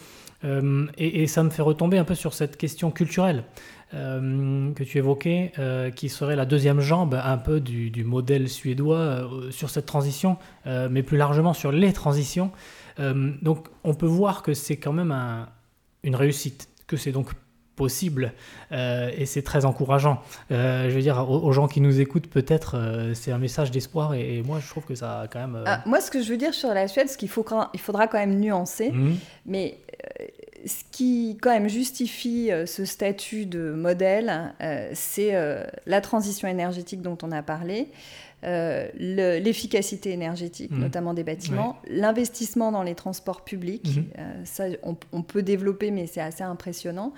Et, 0.98 1.26
ça 1.26 1.42
me 1.42 1.50
fait 1.50 1.62
retomber 1.62 1.98
un 1.98 2.04
peu 2.04 2.14
sur 2.14 2.34
cette 2.34 2.56
question 2.56 2.90
culturelle 2.90 3.44
que 3.92 4.84
tu 4.84 4.98
évoquais, 4.98 5.52
qui 5.96 6.08
serait 6.08 6.36
la 6.36 6.46
deuxième 6.46 6.80
jambe 6.80 7.20
un 7.22 7.38
peu 7.38 7.60
du, 7.60 7.90
du 7.90 8.04
modèle 8.04 8.48
suédois 8.48 9.28
sur 9.50 9.70
cette 9.70 9.86
transition, 9.86 10.36
mais 10.66 11.02
plus 11.02 11.16
largement 11.16 11.52
sur 11.54 11.72
les 11.72 11.92
transitions. 11.92 12.52
Euh, 13.00 13.32
donc 13.42 13.68
on 13.84 13.94
peut 13.94 14.06
voir 14.06 14.42
que 14.42 14.54
c'est 14.54 14.76
quand 14.76 14.92
même 14.92 15.14
une 16.02 16.16
réussite, 16.16 16.68
que 16.86 16.96
c'est 16.96 17.12
donc 17.12 17.30
possible 17.76 18.34
euh, 18.72 19.10
et 19.16 19.24
c'est 19.24 19.42
très 19.42 19.64
encourageant. 19.64 20.20
Euh, 20.50 20.90
je 20.90 20.94
veux 20.94 21.00
dire, 21.00 21.30
aux, 21.30 21.52
gens 21.52 21.66
qui 21.66 21.80
nous 21.80 22.00
écoutent, 22.00 22.28
peut-être 22.28 22.76
c'est 23.14 23.32
un 23.32 23.38
message 23.38 23.70
d'espoir 23.70 24.14
et, 24.14 24.42
moi 24.42 24.60
je 24.60 24.68
trouve 24.68 24.84
que 24.84 24.94
ça 24.94 25.20
a 25.20 25.28
quand 25.28 25.40
même. 25.40 25.62
Ah, 25.66 25.82
moi, 25.86 26.00
ce 26.00 26.10
que 26.10 26.22
je 26.22 26.28
veux 26.28 26.36
dire 26.36 26.52
sur 26.52 26.68
la 26.74 26.88
Suède, 26.88 27.08
ce 27.08 27.16
qu'il 27.16 27.30
faut, 27.30 27.44
il 27.72 27.80
faudra 27.80 28.06
quand 28.06 28.18
même 28.18 28.38
nuancer, 28.38 28.90
mmh. 28.90 29.14
mais 29.46 29.78
ce 30.66 30.84
qui 30.90 31.38
quand 31.40 31.50
même 31.50 31.68
justifie 31.68 32.50
ce 32.66 32.84
statut 32.84 33.46
de 33.46 33.70
modèle, 33.70 34.54
c'est 34.92 35.32
la 35.86 36.00
transition 36.00 36.48
énergétique 36.48 37.02
dont 37.02 37.18
on 37.22 37.32
a 37.32 37.42
parlé. 37.42 37.88
Euh, 38.42 38.88
l'efficacité 38.94 40.12
énergétique, 40.12 40.70
mhm. 40.70 40.80
notamment 40.80 41.12
des 41.12 41.24
bâtiments, 41.24 41.76
l'investissement 41.86 42.72
dans 42.72 42.82
les 42.82 42.94
transports 42.94 43.44
publics, 43.44 43.96
mhm. 43.96 44.04
euh, 44.18 44.44
ça 44.44 44.64
on, 44.82 45.22
peut 45.22 45.42
développer, 45.42 45.90
mais 45.90 46.06
c'est 46.06 46.22
assez 46.22 46.42
impressionnant, 46.42 47.12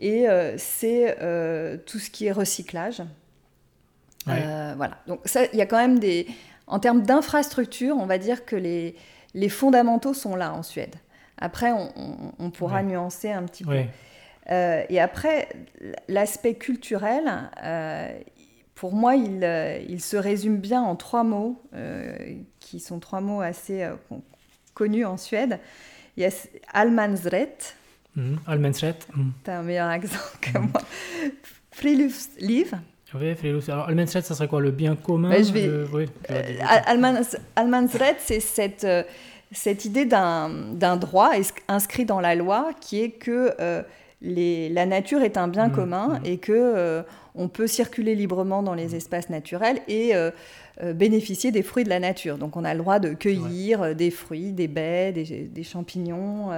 et 0.00 0.28
euh, 0.28 0.56
c'est 0.58 1.16
tout 1.86 2.00
ce 2.00 2.10
qui 2.10 2.26
est 2.26 2.32
recyclage. 2.32 3.00
voilà, 4.26 4.98
donc 5.06 5.20
ça, 5.24 5.44
il 5.52 5.58
y 5.58 5.62
a 5.62 5.66
quand 5.66 5.78
même 5.78 6.00
des... 6.00 6.26
En 6.66 6.80
termes 6.80 7.02
d'infrastructure, 7.02 7.96
on 7.96 8.06
va 8.06 8.18
dire 8.18 8.44
que 8.44 8.56
les, 8.56 8.96
les 9.34 9.48
fondamentaux 9.48 10.14
sont 10.14 10.34
là 10.34 10.52
en 10.52 10.64
Suède. 10.64 10.96
Après, 11.38 11.72
on, 11.72 11.90
on 12.38 12.50
pourra 12.50 12.82
nuancer 12.82 13.30
un 13.30 13.44
petit 13.44 13.64
peu. 13.64 13.84
et 14.48 15.00
après, 15.00 15.48
l'aspect 16.08 16.54
culturel, 16.54 17.50
pour 18.76 18.92
moi, 18.92 19.14
euh, 19.16 19.80
il, 19.88 20.00
se 20.00 20.16
résume 20.16 20.58
bien 20.58 20.82
en 20.82 20.94
trois 20.94 21.24
mots, 21.24 21.60
euh, 21.74 22.14
qui 22.60 22.78
sont 22.78 23.00
trois 23.00 23.22
mots 23.22 23.40
assez 23.40 23.82
euh, 23.82 23.94
connus 24.74 25.06
en 25.06 25.16
Suède. 25.16 25.58
Il 26.16 26.22
y 26.22 26.26
a 26.26 26.30
Almansret. 26.74 27.56
Mm, 28.14 28.36
Almansret. 28.46 28.98
Mm. 29.14 29.28
T'as 29.42 29.58
un 29.58 29.62
meilleur 29.62 29.88
accent 29.88 30.18
que 30.42 30.58
mm. 30.58 30.68
moi. 30.72 30.82
Friluftsliv. 31.72 32.74
Oui, 33.14 33.34
Friluftsliv. 33.34 33.70
Alors, 33.74 33.88
Almansret, 33.88 34.20
ça 34.20 34.34
serait 34.34 34.48
quoi 34.48 34.60
Le 34.60 34.72
bien 34.72 34.94
commun 34.94 35.30
ben, 35.30 35.42
je 35.42 35.52
vais... 35.52 35.70
oui, 35.94 36.06
Almansret, 37.56 38.16
c'est 38.18 38.40
cette, 38.40 38.86
cette 39.56 39.84
idée 39.84 40.04
d'un 40.04 40.96
droit 40.96 41.30
inscrit 41.68 42.04
dans 42.04 42.20
la 42.20 42.34
loi 42.34 42.70
qui 42.80 43.02
est 43.02 43.10
que 43.10 43.52
les, 44.22 44.68
la 44.68 44.86
nature 44.86 45.22
est 45.22 45.36
un 45.36 45.48
bien 45.48 45.70
commun 45.70 46.20
et 46.24 46.38
que 46.38 47.04
on 47.36 47.48
peut 47.48 47.66
circuler 47.66 48.14
librement 48.14 48.62
dans 48.62 48.74
les 48.74 48.96
espaces 48.96 49.30
naturels 49.30 49.80
et 49.88 50.14
euh, 50.14 50.30
euh, 50.82 50.92
bénéficier 50.92 51.52
des 51.52 51.62
fruits 51.62 51.84
de 51.84 51.88
la 51.88 52.00
nature. 52.00 52.38
Donc 52.38 52.56
on 52.56 52.64
a 52.64 52.72
le 52.72 52.80
droit 52.80 52.98
de 52.98 53.12
cueillir 53.12 53.82
euh, 53.82 53.94
des 53.94 54.10
fruits, 54.10 54.52
des 54.52 54.68
baies, 54.68 55.12
des, 55.12 55.62
champignons. 55.62 56.50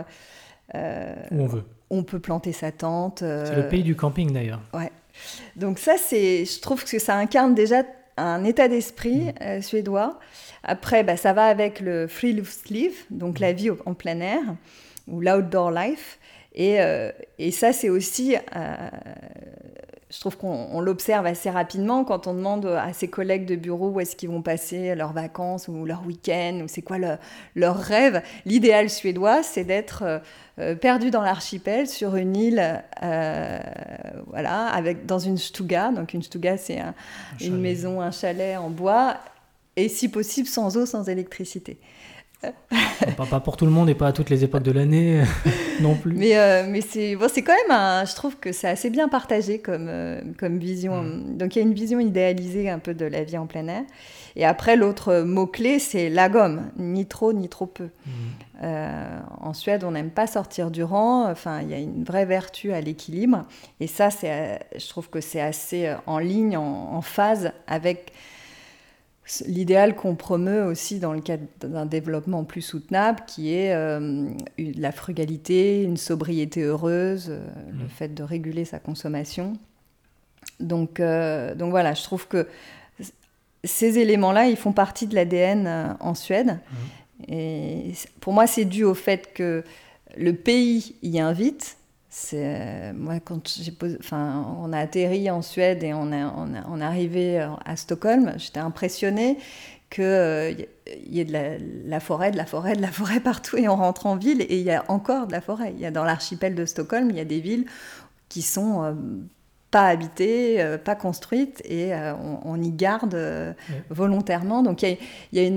Où 0.74 0.76
on 0.76 1.46
veut. 1.46 1.64
On 1.90 2.02
peut 2.02 2.20
planter 2.20 2.52
sa 2.52 2.70
tente. 2.70 3.20
C'est 3.20 3.56
le 3.56 3.68
pays 3.68 3.82
du 3.82 3.96
camping 3.96 4.32
d'ailleurs. 4.32 4.60
Ouais. 4.74 4.92
Donc 5.56 5.78
ça, 5.78 5.94
c'est, 5.96 6.44
je 6.44 6.60
trouve 6.60 6.84
que 6.84 6.98
ça 6.98 7.16
incarne 7.16 7.54
déjà 7.54 7.82
un 8.18 8.44
état 8.44 8.68
d'esprit 8.68 9.32
mm. 9.40 9.62
suédois. 9.62 10.18
Après, 10.62 11.04
bah, 11.04 11.16
ça 11.16 11.32
va 11.32 11.46
avec 11.46 11.80
le 11.80 12.06
friluftsliv, 12.06 12.92
donc 13.10 13.38
la 13.38 13.52
vie 13.52 13.70
en 13.86 13.94
plein 13.94 14.20
air, 14.20 14.42
ou 15.06 15.20
l'outdoor 15.20 15.70
life. 15.70 16.18
Et, 16.54 16.78
et 17.38 17.52
ça, 17.52 17.72
c'est 17.72 17.88
aussi 17.88 18.34
je 20.10 20.20
trouve 20.20 20.38
qu'on 20.38 20.80
l'observe 20.80 21.26
assez 21.26 21.50
rapidement 21.50 22.02
quand 22.02 22.26
on 22.26 22.32
demande 22.32 22.64
à 22.64 22.92
ses 22.94 23.08
collègues 23.08 23.44
de 23.44 23.56
bureau 23.56 23.90
où 23.90 24.00
est-ce 24.00 24.16
qu'ils 24.16 24.30
vont 24.30 24.40
passer 24.40 24.94
leurs 24.94 25.12
vacances 25.12 25.68
ou 25.68 25.84
leur 25.84 26.06
week-end 26.06 26.60
ou 26.64 26.68
c'est 26.68 26.80
quoi 26.80 26.96
leur 27.54 27.76
rêve. 27.76 28.22
L'idéal 28.46 28.88
suédois, 28.88 29.42
c'est 29.42 29.64
d'être 29.64 30.02
euh, 30.04 30.18
euh, 30.60 30.74
perdu 30.74 31.10
dans 31.10 31.20
l'archipel 31.20 31.86
sur 31.86 32.16
une 32.16 32.36
île, 32.36 32.82
euh, 33.02 33.58
voilà, 34.28 34.68
avec 34.68 35.04
dans 35.04 35.18
une 35.18 35.36
stuga. 35.36 35.90
Donc 35.90 36.14
une 36.14 36.22
stuga, 36.22 36.56
c'est 36.56 36.80
une 37.42 37.60
maison, 37.60 38.00
un 38.00 38.10
chalet 38.10 38.56
en 38.56 38.70
bois 38.70 39.18
et 39.76 39.90
si 39.90 40.08
possible 40.08 40.48
sans 40.48 40.76
eau, 40.78 40.86
sans 40.86 41.08
électricité 41.08 41.78
pas, 42.40 43.40
pour 43.40 43.56
tout 43.56 43.64
le 43.64 43.70
monde 43.70 43.88
et 43.88 43.94
pas 43.94 44.08
à 44.08 44.12
toutes 44.12 44.30
les 44.30 44.44
époques 44.44 44.62
de 44.62 44.70
l'année 44.70 45.22
non 45.80 45.94
plus. 45.94 46.14
Mais, 46.14 46.38
euh, 46.38 46.66
mais 46.68 46.80
c'est 46.80 47.16
bon, 47.16 47.26
quand 47.36 47.54
même, 47.68 48.06
je 48.06 48.14
trouve 48.14 48.36
que 48.36 48.52
c'est 48.52 48.68
assez 48.68 48.90
bien 48.90 49.08
partagé 49.08 49.58
comme, 49.58 49.86
euh, 49.88 50.20
comme 50.38 50.58
vision. 50.58 51.04
Donc 51.04 51.56
il 51.56 51.58
y 51.58 51.62
a 51.62 51.64
une 51.64 51.74
vision 51.74 51.98
idéalisée 51.98 52.70
un 52.70 52.78
peu 52.78 52.94
de 52.94 53.04
la 53.04 53.24
vie 53.24 53.38
en 53.38 53.46
plein 53.46 53.66
air. 53.68 53.82
Et 54.36 54.44
après, 54.44 54.76
l'autre 54.76 55.22
mot-clé, 55.22 55.80
c'est 55.80 56.10
la 56.10 56.28
gomme, 56.28 56.70
ni 56.76 57.06
trop 57.06 57.32
ni 57.32 57.48
trop 57.48 57.66
peu. 57.66 57.88
Mm. 58.06 58.10
Euh, 58.62 59.18
en 59.40 59.52
Suède, 59.52 59.82
on 59.82 59.90
n'aime 59.90 60.10
pas 60.10 60.28
sortir 60.28 60.70
du 60.70 60.84
rang. 60.84 61.28
Enfin, 61.28 61.62
il 61.62 61.70
y 61.70 61.74
a 61.74 61.78
une 61.78 62.04
vraie 62.04 62.26
vertu 62.26 62.72
à 62.72 62.80
l'équilibre. 62.80 63.44
Et 63.80 63.88
ça, 63.88 64.10
je 64.10 64.88
trouve 64.88 65.10
que 65.10 65.20
c'est 65.20 65.40
assez 65.40 65.92
en 66.06 66.18
ligne, 66.18 66.56
en 66.56 67.00
phase 67.02 67.52
avec 67.66 68.12
l'idéal 69.46 69.94
qu'on 69.94 70.14
promeut 70.14 70.64
aussi 70.64 70.98
dans 70.98 71.12
le 71.12 71.20
cadre 71.20 71.44
d'un 71.60 71.86
développement 71.86 72.44
plus 72.44 72.62
soutenable, 72.62 73.20
qui 73.26 73.54
est 73.54 73.74
euh, 73.74 74.28
la 74.58 74.92
frugalité, 74.92 75.82
une 75.82 75.96
sobriété 75.96 76.62
heureuse, 76.62 77.28
euh, 77.30 77.40
le 77.70 77.84
mmh. 77.84 77.88
fait 77.88 78.14
de 78.14 78.22
réguler 78.22 78.64
sa 78.64 78.78
consommation. 78.78 79.54
Donc, 80.60 81.00
euh, 81.00 81.54
donc 81.54 81.70
voilà, 81.70 81.94
je 81.94 82.02
trouve 82.02 82.26
que 82.26 82.46
ces 83.64 83.98
éléments-là, 83.98 84.46
ils 84.46 84.56
font 84.56 84.72
partie 84.72 85.06
de 85.06 85.14
l'ADN 85.14 85.96
en 86.00 86.14
Suède. 86.14 86.58
Mmh. 86.70 87.32
Et 87.32 87.92
pour 88.20 88.32
moi, 88.32 88.46
c'est 88.46 88.64
dû 88.64 88.84
au 88.84 88.94
fait 88.94 89.32
que 89.34 89.64
le 90.16 90.32
pays 90.32 90.94
y 91.02 91.18
invite, 91.20 91.77
c'est 92.20 92.42
euh, 92.42 92.92
moi 92.94 93.20
quand 93.20 93.48
j'ai 93.48 93.72
enfin 94.00 94.44
on 94.60 94.72
a 94.72 94.78
atterri 94.78 95.30
en 95.30 95.40
Suède 95.40 95.84
et 95.84 95.94
on, 95.94 96.10
a, 96.12 96.34
on, 96.68 96.80
est 96.80 96.84
arrivé 96.84 97.38
à 97.64 97.76
Stockholm, 97.76 98.34
j'étais 98.38 98.58
impressionnée 98.58 99.38
qu'il 99.88 100.04
euh, 100.04 100.52
y 101.06 101.20
ait 101.20 101.24
de 101.24 101.88
la, 101.88 102.00
forêt, 102.00 102.32
de 102.32 102.36
la 102.36 102.44
forêt, 102.44 102.74
de 102.74 102.82
la 102.82 102.90
forêt 102.90 103.20
partout 103.20 103.56
et 103.56 103.68
on 103.68 103.76
rentre 103.76 104.06
en 104.06 104.16
ville 104.16 104.42
et 104.42 104.58
il 104.58 104.64
y 104.64 104.72
a 104.72 104.84
encore 104.88 105.28
de 105.28 105.32
la 105.32 105.40
forêt. 105.40 105.72
Il 105.76 105.80
y 105.80 105.86
a 105.86 105.92
dans 105.92 106.04
l'archipel 106.04 106.56
de 106.56 106.66
Stockholm, 106.66 107.08
il 107.08 107.16
y 107.16 107.20
a 107.20 107.24
des 107.24 107.40
villes 107.40 107.66
qui 108.28 108.42
sont 108.42 108.82
euh, 108.82 108.92
pas 109.70 109.86
habitées, 109.86 110.76
pas 110.84 110.96
construites 110.96 111.62
et 111.66 111.92
on, 112.44 112.60
y 112.60 112.70
garde 112.70 113.54
volontairement. 113.90 114.62
Donc 114.62 114.82
il 114.82 114.96
y 115.32 115.46
a, 115.46 115.50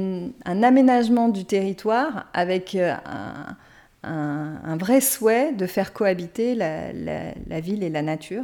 un 0.45 0.63
aménagement 0.63 1.30
du 1.30 1.45
territoire 1.45 2.28
avec 2.34 2.76
un 2.76 3.56
un, 4.03 4.77
vrai 4.77 5.01
souhait 5.01 5.53
de 5.53 5.67
faire 5.67 5.93
cohabiter 5.93 6.55
la, 6.55 7.59
ville 7.61 7.83
et 7.83 7.89
la 7.89 8.01
nature. 8.01 8.43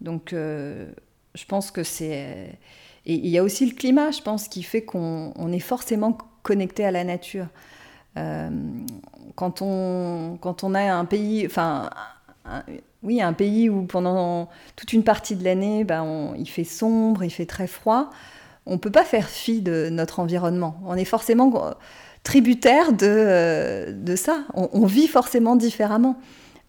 Donc, 0.00 0.32
euh, 0.32 0.90
je 1.34 1.44
pense 1.46 1.70
que 1.70 1.82
c'est. 1.82 2.58
Et 3.06 3.14
il 3.14 3.28
y 3.28 3.38
a 3.38 3.42
aussi 3.42 3.66
le 3.66 3.74
climat, 3.74 4.10
je 4.10 4.22
pense, 4.22 4.48
qui 4.48 4.62
fait 4.62 4.82
qu'on 4.82 5.52
est 5.52 5.60
forcément 5.60 6.16
connecté 6.42 6.84
à 6.84 6.90
la 6.90 7.04
nature. 7.04 7.46
Euh, 8.16 8.50
quand, 9.34 9.62
on, 9.62 10.38
quand 10.40 10.64
on 10.64 10.74
a 10.74 10.92
un 10.92 11.04
pays. 11.04 11.46
Enfin, 11.46 11.90
oui, 13.02 13.22
un 13.22 13.32
pays 13.32 13.68
où 13.70 13.84
pendant 13.84 14.48
toute 14.76 14.92
une 14.92 15.02
partie 15.02 15.36
de 15.36 15.44
l'année, 15.44 15.84
ben, 15.84 16.34
il 16.38 16.48
fait 16.48 16.64
sombre, 16.64 17.24
il 17.24 17.30
fait 17.30 17.46
très 17.46 17.66
froid, 17.66 18.10
on 18.66 18.72
ne 18.72 18.78
peut 18.78 18.90
pas 18.90 19.04
faire 19.04 19.28
fi 19.28 19.60
de 19.60 19.88
notre 19.90 20.20
environnement. 20.20 20.78
On 20.86 20.94
est 20.94 21.04
forcément 21.04 21.50
tributaire 22.24 22.92
de, 22.92 23.06
euh, 23.06 23.92
de 23.92 24.16
ça. 24.16 24.44
On, 24.54 24.86
vit 24.86 25.06
forcément 25.06 25.54
différemment. 25.54 26.18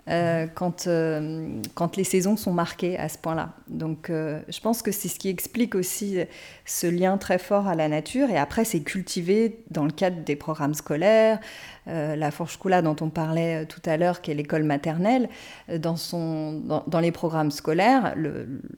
Euh, 0.08 0.46
quand, 0.54 0.86
euh, 0.86 1.60
quand 1.74 1.98
les 1.98 2.04
saisons 2.04 2.38
sont 2.38 2.54
marquées 2.54 2.96
à 3.00 3.10
ce 3.10 3.18
point-là. 3.18 3.54
Donc 3.68 4.12
euh, 4.12 4.40
je 4.50 4.60
pense 4.60 4.84
que 4.84 4.92
c'est 4.92 5.08
ce 5.08 5.18
qui 5.18 5.30
explique 5.30 5.74
aussi 5.74 6.20
ce 6.64 6.86
lien 6.86 7.18
très 7.18 7.40
fort 7.40 7.68
à 7.68 7.74
la 7.74 7.88
nature. 7.88 8.30
Et 8.30 8.38
après, 8.38 8.66
c'est 8.66 8.82
cultivé 8.82 9.64
dans 9.72 9.84
le 9.84 9.92
cadre 9.92 10.18
des 10.24 10.36
programmes 10.36 10.76
scolaires. 10.76 11.40
la 11.88 12.32
Forschkula 12.32 12.84
dont 12.84 12.96
on 13.02 13.10
parlait 13.10 13.66
tout 13.66 13.82
à 13.86 13.98
l'heure, 13.98 14.22
qui 14.22 14.30
est 14.30 14.36
l'école 14.36 14.64
maternelle, 14.64 15.28
dans, 15.70 17.00
les 17.02 17.12
programmes 17.12 17.52
scolaires, 17.52 18.16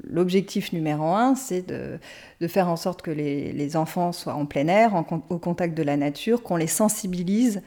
l'objectif 0.03 0.71
numéro 0.71 1.05
un, 1.13 1.35
c'est 1.35 1.65
de, 1.67 1.99
faire 2.47 2.69
en 2.69 2.77
sorte 2.77 3.01
que 3.01 3.11
les 3.11 3.75
enfants 3.75 4.13
soient 4.13 4.35
en 4.35 4.45
plein 4.45 4.67
air, 4.67 4.91
au 5.29 5.39
contact 5.39 5.73
de 5.75 5.83
la 5.83 5.97
nature, 5.97 6.41
qu'on 6.43 6.57
les 6.57 6.67
sensibilise 6.67 7.61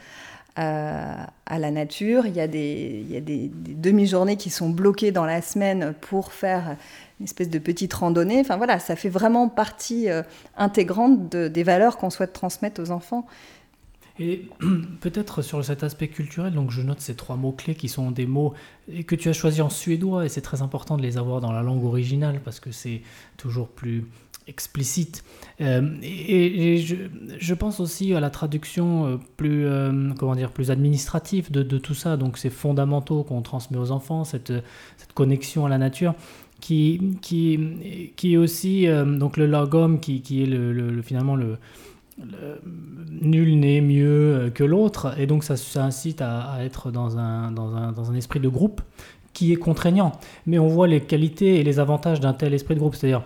à, 0.56 1.26
la 1.58 1.70
nature. 1.70 2.26
Il 2.26 2.34
y 2.34 2.40
a 2.40 2.46
des, 2.46 3.20
des, 3.20 3.50
demi-journées 3.74 4.36
qui 4.36 4.50
sont 4.50 4.70
bloquées 4.70 5.12
dans 5.12 5.24
la 5.24 5.42
semaine 5.42 5.94
pour 6.00 6.32
faire 6.32 6.76
une 7.18 7.24
espèce 7.24 7.50
de 7.50 7.58
petite 7.58 7.92
randonnée. 7.92 8.40
Enfin 8.40 8.56
voilà, 8.56 8.78
ça 8.78 8.96
fait 8.96 9.08
vraiment 9.08 9.48
partie 9.48 10.08
euh, 10.08 10.22
intégrante 10.56 11.28
des 11.34 11.62
valeurs 11.62 11.96
qu'on 11.96 12.10
souhaite 12.10 12.32
transmettre 12.32 12.80
aux 12.82 12.90
enfants. 12.90 13.26
Et 14.18 14.48
peut-être 15.00 15.42
sur 15.42 15.64
cet 15.64 15.82
aspect 15.82 16.08
culturel, 16.08 16.52
donc 16.52 16.70
je 16.70 16.82
note 16.82 17.00
ces 17.00 17.14
trois 17.14 17.36
mots-clés 17.36 17.74
qui 17.74 17.88
sont 17.88 18.10
des 18.10 18.26
mots 18.26 18.54
que 19.06 19.14
tu 19.14 19.28
as 19.28 19.32
choisis 19.32 19.60
en 19.60 19.70
suédois 19.70 20.26
et 20.26 20.28
c'est 20.28 20.42
très 20.42 20.62
important 20.62 20.96
de 20.96 21.02
les 21.02 21.16
avoir 21.16 21.40
dans 21.40 21.52
la 21.52 21.62
langue 21.62 21.84
originale 21.84 22.40
parce 22.44 22.60
que 22.60 22.70
c'est 22.70 23.02
toujours 23.36 23.68
plus 23.68 24.06
explicite. 24.46 25.24
Euh, 25.60 25.96
et, 26.02 26.78
je, 26.78 27.54
pense 27.54 27.80
aussi 27.80 28.14
à 28.14 28.20
la 28.20 28.30
traduction 28.30 29.06
euh, 29.06 29.16
plus, 29.36 29.66
euh, 29.66 30.10
comment 30.18 30.34
dire, 30.34 30.50
plus 30.50 30.70
administrative 30.70 31.50
de, 31.50 31.78
tout 31.78 31.94
ça, 31.94 32.16
donc 32.16 32.38
ces 32.38 32.50
fondamentaux 32.50 33.22
qu'on 33.22 33.42
transmet 33.42 33.78
aux 33.78 33.90
enfants, 33.90 34.24
cette, 34.24 34.52
cette, 34.96 35.12
connexion 35.12 35.66
à 35.66 35.68
la 35.68 35.78
nature, 35.78 36.14
qui, 36.60 37.16
qui, 37.22 38.12
qui 38.16 38.34
est 38.34 38.36
aussi 38.36 38.86
donc 38.86 39.36
le 39.36 39.46
logom, 39.46 39.98
qui, 39.98 40.20
qui 40.20 40.42
est 40.42 40.46
le, 40.46 41.00
finalement 41.02 41.36
le, 41.36 41.56
nul 43.22 43.58
n'est 43.58 43.80
mieux 43.80 44.50
que 44.54 44.64
l'autre, 44.64 45.18
et 45.18 45.26
donc 45.26 45.42
ça, 45.42 45.56
ça 45.56 45.84
incite 45.84 46.20
à, 46.20 46.40
à, 46.40 46.64
être 46.64 46.90
dans 46.90 47.16
un, 47.16 47.50
dans, 47.50 47.74
un, 47.74 47.92
dans 47.92 48.10
un 48.10 48.14
esprit 48.14 48.40
de 48.40 48.48
groupe 48.48 48.82
qui 49.32 49.52
est 49.52 49.56
contraignant. 49.56 50.12
Mais 50.46 50.58
on 50.58 50.68
voit 50.68 50.86
les 50.86 51.00
qualités 51.00 51.60
et 51.60 51.62
les 51.62 51.78
avantages 51.78 52.20
d'un 52.20 52.34
tel 52.34 52.52
esprit 52.52 52.74
de 52.74 52.80
groupe, 52.80 52.94
c'est-à-dire 52.94 53.22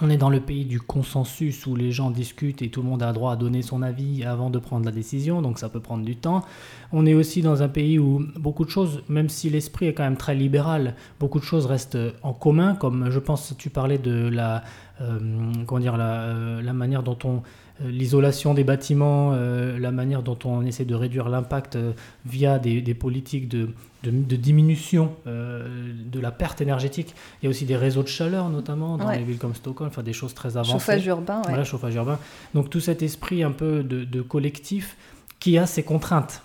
on 0.00 0.10
est 0.10 0.16
dans 0.16 0.30
le 0.30 0.40
pays 0.40 0.64
du 0.64 0.80
consensus 0.80 1.66
où 1.66 1.74
les 1.74 1.90
gens 1.90 2.10
discutent 2.10 2.62
et 2.62 2.68
tout 2.68 2.82
le 2.82 2.88
monde 2.88 3.02
a 3.02 3.12
droit 3.12 3.32
à 3.32 3.36
donner 3.36 3.62
son 3.62 3.82
avis 3.82 4.24
avant 4.24 4.50
de 4.50 4.58
prendre 4.58 4.84
la 4.84 4.92
décision, 4.92 5.42
donc 5.42 5.58
ça 5.58 5.68
peut 5.68 5.80
prendre 5.80 6.04
du 6.04 6.16
temps. 6.16 6.44
On 6.92 7.04
est 7.04 7.14
aussi 7.14 7.42
dans 7.42 7.62
un 7.62 7.68
pays 7.68 7.98
où 7.98 8.24
beaucoup 8.36 8.64
de 8.64 8.70
choses, 8.70 9.02
même 9.08 9.28
si 9.28 9.50
l'esprit 9.50 9.86
est 9.86 9.94
quand 9.94 10.04
même 10.04 10.16
très 10.16 10.34
libéral, 10.34 10.94
beaucoup 11.18 11.40
de 11.40 11.44
choses 11.44 11.66
restent 11.66 11.98
en 12.22 12.32
commun, 12.32 12.74
comme 12.74 13.10
je 13.10 13.18
pense 13.18 13.54
tu 13.58 13.70
parlais 13.70 13.98
de 13.98 14.28
la, 14.28 14.62
euh, 15.00 15.18
comment 15.66 15.80
dire, 15.80 15.96
euh, 15.98 16.62
la 16.62 16.72
manière 16.72 17.02
dont 17.02 17.18
on 17.24 17.42
euh, 17.82 17.90
l'isolation 17.90 18.54
des 18.54 18.64
bâtiments, 18.64 19.32
la 19.32 19.92
manière 19.92 20.22
dont 20.22 20.38
on 20.44 20.62
essaie 20.62 20.84
de 20.84 20.94
réduire 20.94 21.28
l'impact 21.28 21.78
via 22.26 22.58
des, 22.58 22.94
politiques 22.94 23.48
de, 23.48 23.70
de, 24.02 24.36
diminution 24.36 25.12
de 25.26 26.20
la 26.20 26.30
perte 26.30 26.60
énergétique. 26.60 27.14
Il 27.42 27.46
y 27.46 27.48
a 27.48 27.50
aussi 27.50 27.64
des 27.64 27.76
réseaux 27.76 28.02
de 28.02 28.08
chaleur, 28.08 28.48
notamment 28.48 28.96
dans 28.96 29.10
les 29.10 29.22
villes 29.22 29.38
comme 29.38 29.54
Stockholm, 29.54 29.90
enfin 29.90 30.02
des 30.02 30.12
choses 30.12 30.34
très 30.34 30.56
avancées. 30.56 30.72
Chauffage 30.72 31.06
urbain, 31.06 31.42
Voilà, 31.46 31.64
chauffage 31.64 31.94
urbain. 31.94 32.18
Donc 32.54 32.70
tout 32.70 32.80
cet 32.80 33.02
esprit 33.02 33.42
un 33.42 33.52
peu 33.52 33.82
de 33.82 34.22
collectif 34.22 34.96
qui 35.40 35.58
a 35.58 35.66
ses 35.66 35.82
contraintes. 35.82 36.42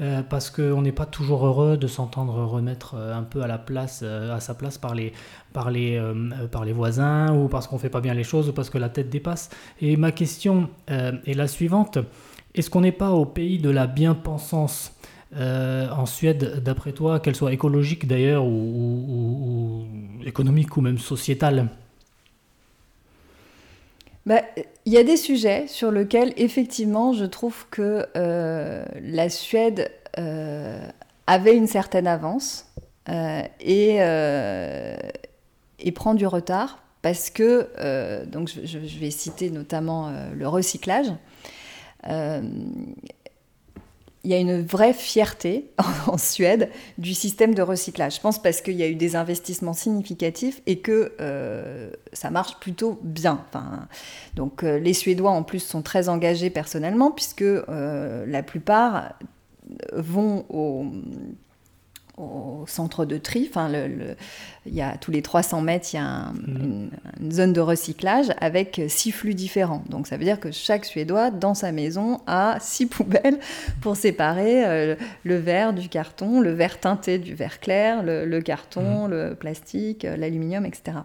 Euh, 0.00 0.22
parce 0.22 0.48
qu'on 0.50 0.80
n'est 0.80 0.92
pas 0.92 1.06
toujours 1.06 1.44
heureux 1.44 1.76
de 1.76 1.88
s'entendre 1.88 2.44
remettre 2.44 2.94
euh, 2.94 3.18
un 3.18 3.24
peu 3.24 3.42
à, 3.42 3.48
la 3.48 3.58
place, 3.58 4.02
euh, 4.04 4.32
à 4.32 4.38
sa 4.38 4.54
place 4.54 4.78
par 4.78 4.94
les, 4.94 5.12
par 5.52 5.72
les, 5.72 6.00
par 6.52 6.64
les 6.64 6.72
voisins 6.72 7.34
ou 7.34 7.48
parce 7.48 7.66
qu'on 7.66 7.78
fait 7.78 7.90
pas 7.90 8.00
bien 8.00 8.14
les 8.14 8.22
choses 8.22 8.48
ou 8.48 8.52
parce 8.52 8.70
que 8.70 8.78
la 8.78 8.90
tête 8.90 9.10
dépasse. 9.10 9.50
Et 9.80 9.96
ma 9.96 10.12
question 10.12 10.70
est 10.86 11.34
la 11.34 11.48
suivante. 11.48 11.98
Est-ce 12.54 12.70
qu'on 12.70 12.82
n'est 12.82 12.92
pas 12.92 13.10
au 13.10 13.24
pays 13.24 13.58
de 13.58 13.70
la 13.70 13.88
bien-pensance 13.88 14.92
en 15.36 16.06
Suède, 16.06 16.62
d'après 16.62 16.92
toi, 16.92 17.20
qu'elle 17.20 17.36
soit 17.36 17.52
écologique 17.52 18.06
d'ailleurs 18.06 18.44
ou, 18.44 19.84
économique 20.24 20.76
ou 20.76 20.80
même 20.80 20.98
sociétale 20.98 21.68
bah, 24.28 24.42
il 24.84 24.92
y 24.92 24.98
a 24.98 25.04
des 25.04 25.16
sujets 25.16 25.66
sur 25.68 25.90
lesquels, 25.90 26.34
effectivement, 26.36 27.14
je 27.14 27.24
trouve 27.24 27.66
que 27.70 28.06
euh, 28.14 28.84
la 29.00 29.30
Suède 29.30 29.90
euh, 30.18 30.86
avait 31.26 31.56
une 31.56 31.66
certaine 31.66 32.06
avance 32.06 32.66
euh, 33.08 33.40
et, 33.60 33.96
et, 35.78 35.92
prend 35.92 36.12
du 36.12 36.26
retard 36.26 36.82
parce 37.00 37.30
que, 37.30 38.26
donc 38.26 38.50
je, 38.50 38.78
vais 38.78 39.10
citer 39.10 39.48
notamment 39.48 40.12
le 40.34 40.46
recyclage 40.46 41.10
il 44.24 44.30
y 44.30 44.34
a 44.34 44.38
une 44.38 44.62
vraie 44.62 44.92
fierté 44.92 45.70
en 46.06 46.18
Suède 46.18 46.70
du 46.98 47.14
système 47.14 47.54
de 47.54 47.62
recyclage. 47.62 48.16
Je 48.16 48.20
pense 48.20 48.42
parce 48.42 48.60
qu'il 48.60 48.74
y 48.74 48.82
a 48.82 48.88
eu 48.88 48.94
des 48.94 49.16
investissements 49.16 49.72
significatifs 49.72 50.60
et 50.66 50.78
que 50.78 51.12
euh, 51.20 51.90
ça 52.12 52.30
marche 52.30 52.58
plutôt 52.58 52.98
bien. 53.02 53.44
Donc 54.34 54.64
euh, 54.64 54.78
les 54.78 54.92
Suédois 54.92 55.30
en 55.30 55.42
plus 55.42 55.60
sont 55.60 55.82
très 55.82 56.08
engagés 56.08 56.50
personnellement 56.50 57.10
puisque 57.10 57.42
euh, 57.42 58.26
la 58.26 58.42
plupart 58.42 59.14
vont 59.92 60.44
au 60.48 60.86
au 62.20 62.64
centre 62.66 63.04
de 63.04 63.18
tri. 63.18 63.46
Enfin, 63.48 63.68
le, 63.68 64.16
il 64.66 64.74
y 64.74 64.82
a, 64.82 64.96
tous 64.96 65.10
les 65.10 65.22
300 65.22 65.60
mètres, 65.60 65.88
il 65.92 65.96
y 65.96 65.98
a 65.98 66.32
mhm. 66.32 66.90
une, 67.20 67.32
zone 67.32 67.52
de 67.52 67.60
recyclage 67.60 68.26
avec 68.40 68.80
six 68.88 69.12
flux 69.12 69.34
différents. 69.34 69.82
Donc 69.88 70.06
ça 70.06 70.16
veut 70.16 70.24
dire 70.24 70.40
que 70.40 70.50
chaque 70.50 70.84
Suédois, 70.84 71.30
dans 71.30 71.54
sa 71.54 71.72
maison, 71.72 72.20
a 72.26 72.58
six 72.60 72.86
poubelles 72.86 73.38
pour 73.80 73.96
séparer 73.96 74.64
euh, 74.64 74.96
le 75.24 75.36
verre 75.36 75.72
du 75.72 75.88
carton, 75.88 76.40
le 76.40 76.52
verre 76.52 76.80
teinté 76.80 77.18
du 77.18 77.34
verre 77.34 77.60
clair, 77.60 78.02
le, 78.02 78.40
carton, 78.40 79.04
mhm. 79.04 79.10
le 79.10 79.34
plastique, 79.34 80.04
euh, 80.04 80.16
l'aluminium, 80.16 80.64
etc. 80.66 80.98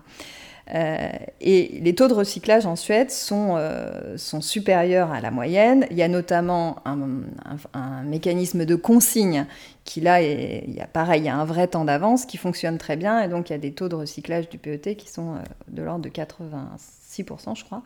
Euh, 0.73 1.10
et 1.41 1.80
les 1.82 1.93
taux 1.93 2.08
de 2.08 2.13
recyclage 2.13 2.65
en 2.65 2.76
Suède 2.76 3.12
sont, 3.12 3.56
euh, 3.58 4.17
sont 4.17 4.39
supérieurs 4.39 5.12
à 5.12 5.19
la 5.19 5.30
moyenne. 5.30 5.86
Il 5.91 5.97
y 5.97 6.04
a 6.04 6.08
notamment 6.08 6.78
un, 6.86 8.04
mécanisme 8.04 8.65
de 8.65 8.76
consigne 8.76 9.45
qui 9.84 9.99
là, 9.99 10.21
il 10.21 10.73
y 10.73 10.80
a 10.80 10.88
pareil, 10.88 11.21
il 11.21 11.26
y 11.26 11.30
a 11.30 11.36
un 11.36 11.45
vrai 11.45 11.67
temps 11.67 11.84
d'avance 11.84 12.26
qui 12.26 12.38
fonctionne 12.38 12.78
très 12.78 12.95
bien. 12.95 13.21
Et 13.21 13.28
donc 13.28 13.49
il 13.49 13.54
y 13.54 13.56
a 13.56 13.60
des 13.60 13.73
taux 13.73 13.89
de 13.89 13.95
recyclage 13.95 14.49
du 14.49 14.58
PET 14.58 14.95
qui 14.95 15.10
sont 15.10 15.36
euh, 15.36 15.39
de 15.67 15.82
l'ordre 15.82 16.04
de 16.04 16.10
86%, 16.10 17.58
je 17.58 17.65
crois. 17.65 17.84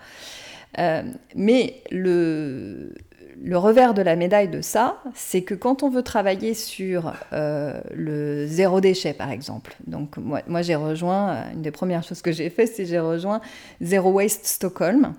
mais 1.36 1.82
le, 1.90 2.94
le 3.44 3.58
revers 3.58 3.94
de 3.94 4.02
la 4.02 4.16
médaille 4.16 4.50
de 4.50 4.62
ça, 4.62 5.02
c'est 5.14 5.42
que 5.42 5.54
quand 5.54 5.84
on 5.84 5.90
veut 5.90 6.04
travailler 6.04 6.54
sur 6.54 7.14
euh, 7.34 7.80
le 7.94 8.48
zéro 8.48 8.82
déchet, 8.82 9.14
par 9.14 9.32
exemple, 9.32 9.76
donc 9.86 10.18
moi, 10.18 10.62
j'ai 10.62 10.76
rejoint, 10.76 11.30
euh, 11.30 11.54
une 11.54 11.62
des 11.62 11.72
premières 11.72 12.04
choses 12.04 12.22
que 12.22 12.32
j'ai 12.32 12.50
fait, 12.50 12.66
c'est 12.66 12.86
j'ai 12.86 13.00
rejoint 13.00 13.42
Zero 13.82 14.12
Waste 14.12 14.46
Stockholm, 14.46 15.14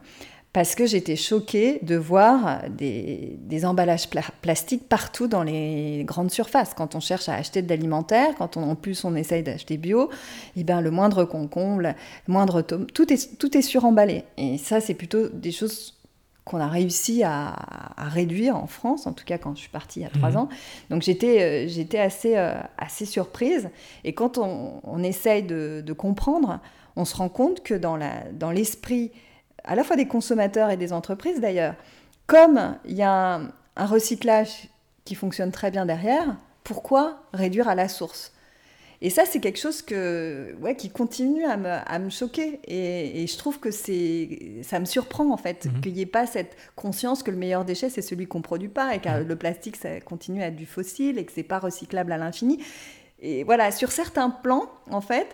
parce 0.52 0.74
que 0.74 0.86
j'étais 0.86 1.16
choquée 1.16 1.78
de 1.82 1.94
voir 1.94 2.62
des, 2.70 3.64
emballages 3.64 4.08
plastiques 4.40 4.88
partout 4.88 5.28
dans 5.28 5.42
les 5.42 6.04
grandes 6.04 6.30
surfaces. 6.30 6.72
Quand 6.74 6.94
on 6.94 7.00
cherche 7.00 7.28
à 7.28 7.34
acheter 7.34 7.62
de 7.62 7.68
l'alimentaire, 7.68 8.34
quand 8.38 8.56
on, 8.56 8.62
en 8.62 8.74
plus 8.74 9.04
on 9.04 9.14
essaye 9.14 9.42
d'acheter 9.42 9.76
bio, 9.76 10.10
et 10.56 10.60
eh 10.60 10.64
ben 10.64 10.80
le 10.80 10.90
moindre 10.90 11.24
concombre, 11.24 11.82
le 11.82 11.94
moindre 12.26 12.62
tome, 12.62 12.86
tout 12.86 13.12
est, 13.12 13.38
tout 13.38 13.56
est 13.56 13.62
suremballé. 13.62 14.24
Et 14.36 14.58
ça, 14.58 14.80
c'est 14.80 14.94
plutôt 14.94 15.28
des 15.28 15.52
choses 15.52 15.97
qu'on 16.48 16.60
a 16.60 16.66
réussi 16.66 17.22
à, 17.22 17.54
réduire 17.98 18.56
en 18.56 18.66
France, 18.66 19.06
en 19.06 19.12
tout 19.12 19.24
cas 19.24 19.38
quand 19.38 19.54
je 19.54 19.60
suis 19.60 19.68
partie 19.68 20.00
il 20.00 20.02
y 20.04 20.06
a 20.06 20.10
trois 20.10 20.30
mhm. 20.30 20.36
ans. 20.36 20.48
Donc 20.88 21.02
j'étais, 21.02 21.42
euh, 21.42 21.68
j'étais 21.68 21.98
assez, 21.98 22.36
euh, 22.36 22.54
assez 22.78 23.04
surprise. 23.04 23.68
Et 24.04 24.14
quand 24.14 24.38
on, 24.38 25.02
essaye 25.02 25.42
de, 25.42 25.92
comprendre, 25.92 26.60
on 26.96 27.04
se 27.04 27.14
rend 27.14 27.28
compte 27.28 27.62
que 27.62 27.74
dans, 27.74 27.96
la, 27.96 28.22
dans 28.32 28.50
l'esprit 28.50 29.12
à 29.64 29.74
la 29.74 29.84
fois 29.84 29.96
des 29.96 30.06
consommateurs 30.06 30.70
et 30.70 30.76
des 30.76 30.92
entreprises 30.92 31.40
d'ailleurs, 31.40 31.74
comme 32.26 32.76
il 32.86 32.96
y 32.96 33.02
a 33.02 33.34
un, 33.36 33.48
un 33.76 33.86
recyclage 33.86 34.68
qui 35.04 35.14
fonctionne 35.14 35.52
très 35.52 35.70
bien 35.70 35.84
derrière, 35.86 36.36
pourquoi 36.64 37.22
réduire 37.32 37.68
à 37.68 37.74
la 37.74 37.88
source? 37.88 38.32
Et 39.00 39.10
ça, 39.10 39.24
c'est 39.24 39.38
quelque 39.38 39.60
chose 39.60 39.80
que, 39.80 40.56
ouais, 40.60 40.74
qui 40.74 40.90
continue 40.90 41.44
à 41.44 41.56
me, 41.56 41.68
à 41.68 41.98
me 42.00 42.10
choquer. 42.10 42.60
Et, 42.66 43.26
je 43.28 43.38
trouve 43.38 43.60
que 43.60 43.70
c'est, 43.70 44.56
ça 44.62 44.80
me 44.80 44.86
surprend, 44.86 45.30
en 45.30 45.36
fait, 45.36 45.66
mhm. 45.66 45.80
qu'il 45.80 45.92
n'y 45.92 46.00
ait 46.00 46.06
pas 46.06 46.26
cette 46.26 46.56
conscience 46.74 47.22
que 47.22 47.30
le 47.30 47.36
meilleur 47.36 47.64
déchet, 47.64 47.90
c'est 47.90 48.02
celui 48.02 48.26
qu'on 48.26 48.38
ne 48.38 48.42
produit 48.42 48.68
pas, 48.68 48.96
et 48.96 48.98
que 48.98 49.22
le 49.22 49.36
plastique, 49.36 49.76
ça 49.76 50.00
continue 50.00 50.42
à 50.42 50.48
être 50.48 50.56
du 50.56 50.66
fossile, 50.66 51.18
et 51.18 51.24
que 51.24 51.32
c'est 51.32 51.44
pas 51.44 51.60
recyclable 51.60 52.10
à 52.10 52.18
l'infini. 52.18 52.58
Et 53.20 53.44
voilà, 53.44 53.70
sur 53.70 53.92
certains 53.92 54.30
plans, 54.30 54.68
en 54.90 55.00
fait, 55.00 55.28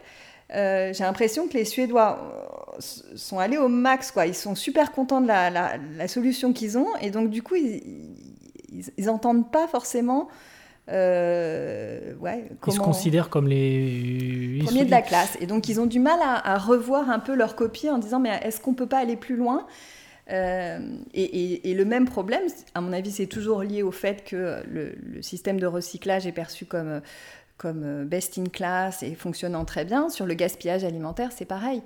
euh, 0.55 0.93
j'ai 0.93 1.05
l'impression 1.05 1.49
que 1.49 1.55
les 1.55 1.65
Suédois 1.65 2.77
euh, 2.77 2.81
sont 3.17 3.39
allés 3.39 3.57
au 3.57 3.69
max, 3.69 4.11
quoi. 4.11 4.27
Ils 4.27 4.35
sont 4.35 4.55
super 4.55 4.93
contents 4.93 5.23
de 5.23 5.27
la, 5.27 5.49
la, 5.51 6.09
solution 6.09 6.53
qu'ils 6.53 6.77
ont, 6.77 6.95
et 7.01 7.11
donc, 7.11 7.31
du 7.31 7.43
coup, 7.43 7.55
ils 7.57 9.05
n'entendent 9.07 9.51
pas 9.51 9.67
forcément 9.69 10.29
Euh, 10.91 12.15
ouais, 12.17 12.45
Ils 12.67 12.73
se 12.73 12.79
considèrent 12.79 13.31
comme 13.31 13.49
les 13.49 14.61
premiers 14.65 14.85
de 14.85 14.91
la 14.91 15.03
classe. 15.03 15.37
Et 15.41 15.47
donc, 15.47 15.69
ils 15.69 15.81
ont 15.81 15.87
du 15.87 15.99
mal 15.99 16.19
à, 16.23 16.59
revoir 16.59 17.11
un 17.11 17.19
peu 17.19 17.35
leur 17.35 17.57
copie 17.57 17.89
en 17.91 17.99
disant, 17.99 18.21
mais 18.21 18.39
est-ce 18.43 18.61
qu'on 18.61 18.75
peut 18.75 18.87
pas 18.87 18.99
aller 18.99 19.17
plus 19.17 19.37
loin? 19.37 19.67
Euh, 20.31 20.79
et, 21.13 21.75
le 21.75 21.85
même 21.85 22.07
problème, 22.07 22.43
à 22.75 22.81
mon 22.81 22.93
avis, 22.93 23.13
c'est 23.13 23.27
toujours 23.27 23.63
lié 23.63 23.83
au 23.83 23.93
fait 23.93 24.25
que 24.25 24.63
le, 24.71 25.23
système 25.23 25.59
de 25.59 25.67
recyclage 25.67 26.27
est 26.27 26.33
perçu 26.33 26.67
comme, 26.67 27.01
comme 27.57 28.05
best 28.05 28.39
in 28.39 28.45
class 28.45 29.03
et 29.03 29.15
fonctionnant 29.15 29.65
très 29.65 29.85
bien. 29.85 30.11
Sur 30.11 30.27
le 30.27 30.35
gaspillage 30.35 30.85
alimentaire, 30.85 31.31
c'est 31.33 31.47
pareil. 31.47 31.83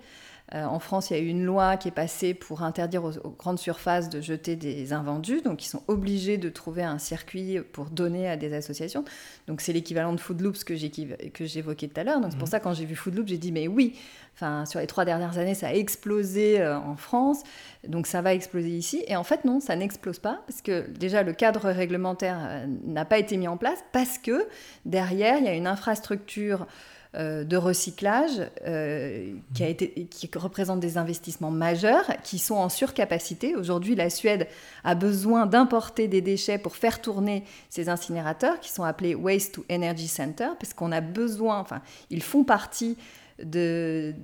Euh, 0.55 0.65
en 0.65 0.79
France, 0.79 1.11
il 1.11 1.17
y 1.17 1.21
a 1.21 1.23
eu 1.23 1.27
une 1.27 1.45
loi 1.45 1.77
qui 1.77 1.89
est 1.89 1.93
passée 1.93 2.33
pour 2.33 2.63
interdire 2.63 3.05
aux, 3.05 3.31
grandes 3.31 3.59
surfaces 3.59 4.09
de 4.09 4.21
jeter 4.21 4.57
des 4.57 4.95
invendus. 4.95 5.43
Donc, 5.43 5.65
ils 5.65 5.69
sont 5.69 5.83
obligés 5.89 6.39
de 6.39 6.49
trouver 6.49 6.83
un 6.83 6.99
circuit 6.99 7.61
pour 7.73 7.87
donner 7.87 8.29
à 8.29 8.37
des 8.37 8.55
associations. 8.55 9.05
Donc, 9.47 9.61
c'est 9.61 9.75
l'équivalent 9.75 10.15
de 10.15 10.21
Food 10.21 10.41
Loops 10.41 10.65
que 10.65 10.75
j'évoquais 10.75 11.89
tout 11.89 12.01
à 12.01 12.05
l'heure. 12.05 12.21
Donc, 12.21 12.33
c'est 12.33 12.39
pour 12.39 12.49
mhm. 12.49 12.53
ça, 12.53 12.61
quand 12.61 12.73
j'ai 12.73 12.87
vu 12.87 12.97
Food 12.97 13.15
Loops, 13.15 13.29
j'ai 13.29 13.37
dit, 13.37 13.53
mais 13.53 13.69
oui, 13.69 13.95
enfin, 14.35 14.65
sur 14.65 14.81
les 14.81 14.87
trois 14.87 15.05
dernières 15.05 15.37
années, 15.37 15.55
ça 15.55 15.69
a 15.69 15.73
explosé 15.75 16.61
euh, 16.61 16.79
en 16.79 16.97
France. 16.97 17.43
Donc, 17.87 18.07
ça 18.07 18.23
va 18.23 18.33
exploser 18.33 18.71
ici. 18.71 19.05
Et 19.07 19.17
en 19.17 19.25
fait, 19.25 19.45
non, 19.45 19.61
ça 19.61 19.77
n'explose 19.77 20.19
pas. 20.19 20.41
Parce 20.47 20.63
que 20.63 20.89
déjà, 20.89 21.23
le 21.23 21.35
cadre 21.35 21.69
réglementaire 21.69 22.39
euh, 22.41 22.67
n'a 22.85 23.05
pas 23.05 23.19
été 23.19 23.37
mis 23.37 23.49
en 23.49 23.59
place 23.59 23.85
parce 23.93 24.17
que 24.17 24.47
derrière, 24.87 25.37
il 25.39 25.45
y 25.45 25.49
a 25.49 25.55
une 25.55 25.67
infrastructure 25.67 26.67
de 27.15 27.57
recyclage 27.57 28.51
euh, 28.67 29.33
qui, 29.55 29.65
a 29.65 29.69
été, 29.69 30.07
qui 30.11 30.29
représente 30.37 30.81
des 30.81 30.99
investissements 30.99 31.51
majeurs 31.51 32.05
qui 32.23 32.39
sont 32.39 32.57
en 32.57 32.69
surcapacité. 32.69 33.57
Aujourd'hui, 33.57 33.95
la 33.95 34.11
Suède 34.11 34.47
a 34.85 34.95
besoin 34.95 35.47
d'importer 35.47 36.07
des 36.07 36.21
déchets 36.21 36.59
pour 36.59 36.77
faire 36.77 37.01
tourner 37.01 37.45
ces 37.71 37.89
incinérateurs 37.89 38.61
qui 38.61 38.71
sont 38.71 38.85
appelés 38.85 39.15
Waste 39.15 39.55
to 39.55 39.65
Energy 39.71 40.07
Center 40.07 40.49
parce 40.61 40.75
qu'on 40.75 40.93
a 40.93 41.01
besoin, 41.01 41.59
enfin, 41.59 41.81
ils 42.11 42.23
font 42.23 42.45
partie 42.45 42.99
de, 43.43 44.15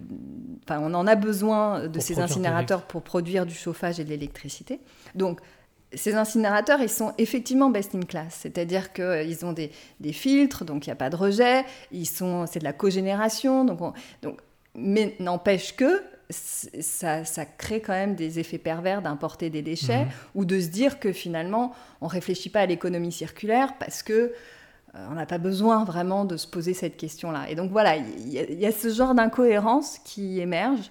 enfin, 0.65 0.81
on 0.83 0.93
en 0.93 1.07
a 1.07 1.15
besoin 1.15 1.89
de 1.89 2.01
ces 2.01 2.19
incinérateurs 2.19 2.83
pour 2.83 3.03
produire 3.03 3.47
du 3.47 3.55
chauffage 3.55 3.99
et 3.99 4.05
de 4.05 4.11
l'électricité. 4.11 4.81
Donc, 5.15 5.41
ces 5.97 6.15
incinérateurs, 6.15 6.81
ils 6.81 6.89
sont 6.89 7.13
effectivement 7.19 7.71
best 7.71 7.95
in 7.95 8.01
class, 8.01 8.39
c'est-à-dire 8.41 8.93
qu'ils 8.93 9.05
euh, 9.05 9.45
ont 9.45 9.53
des, 9.53 9.71
filtres, 10.13 10.65
donc 10.65 10.87
il 10.87 10.91
n'y 10.91 10.93
a 10.93 10.97
pas 10.97 11.11
de 11.11 11.17
rejet, 11.17 11.65
ils 11.93 12.07
sont, 12.07 12.47
c'est 12.47 12.59
de 12.59 12.65
la 12.65 12.73
cogénération, 12.73 13.65
donc, 13.65 13.79
donc 14.23 14.39
mais 14.75 15.15
n'empêche 15.21 15.77
que 15.77 16.03
ça, 16.31 17.23
crée 17.59 17.81
quand 17.81 17.93
même 17.93 18.15
des 18.15 18.39
effets 18.39 18.59
pervers 18.59 19.03
d'importer 19.03 19.51
des 19.51 19.63
déchets 19.63 20.05
mhm. 20.05 20.11
ou 20.35 20.45
de 20.45 20.61
se 20.61 20.69
dire 20.69 20.99
que 20.99 21.13
finalement 21.13 21.73
on 22.01 22.07
réfléchit 22.07 22.49
pas 22.49 22.61
à 22.61 22.67
l'économie 22.67 23.13
circulaire 23.13 23.75
parce 23.79 24.03
que 24.03 24.33
euh, 24.95 25.07
on 25.11 25.15
n'a 25.15 25.27
pas 25.27 25.39
besoin 25.39 25.85
vraiment 25.85 26.25
de 26.25 26.37
se 26.37 26.47
poser 26.47 26.73
cette 26.73 26.97
question-là. 26.97 27.51
Et 27.51 27.55
donc 27.55 27.71
voilà, 27.71 27.97
il 27.97 28.33
y, 28.33 28.67
a 28.67 28.73
ce 28.73 28.89
genre 28.89 29.15
d'incohérence 29.15 29.99
qui 30.05 30.41
émerge 30.41 30.91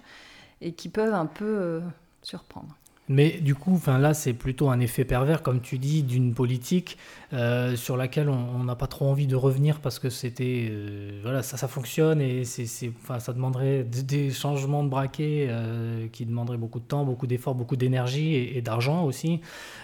et 0.60 0.72
qui 0.72 0.88
peuvent 0.88 1.14
un 1.14 1.26
peu 1.26 1.44
euh, 1.44 1.80
surprendre. 2.22 2.76
Mais 3.08 3.32
du 3.32 3.54
coup, 3.54 3.74
enfin 3.74 3.98
là, 3.98 4.14
c'est 4.14 4.32
plutôt 4.32 4.70
un 4.70 4.80
effet 4.80 5.04
pervers, 5.04 5.42
comme 5.42 5.60
tu 5.60 5.78
dis, 5.78 6.02
d'une 6.02 6.32
politique 6.32 6.96
euh, 7.34 7.76
sur 7.76 7.98
laquelle 7.98 8.30
on 8.30 8.64
n'a 8.64 8.76
pas 8.76 8.86
trop 8.86 9.06
envie 9.06 9.26
de 9.26 9.36
revenir 9.36 9.80
parce 9.80 9.98
que 9.98 10.08
c'était, 10.08 10.68
euh, 10.70 11.20
voilà, 11.22 11.42
ça, 11.42 11.68
fonctionne 11.68 12.22
et 12.22 12.44
c'est, 12.44 12.92
enfin, 13.02 13.20
ça 13.20 13.34
demanderait 13.34 13.84
des 13.84 14.30
changements 14.30 14.82
de 14.82 14.88
braquet 14.88 15.48
euh, 15.50 16.08
qui 16.12 16.24
demanderaient 16.24 16.56
beaucoup 16.56 16.80
de 16.80 16.86
temps, 16.86 17.04
beaucoup 17.04 17.26
d'efforts, 17.26 17.54
beaucoup 17.54 17.76
d'énergie 17.76 18.34
et, 18.36 18.62
d'argent 18.62 19.04
aussi. 19.04 19.40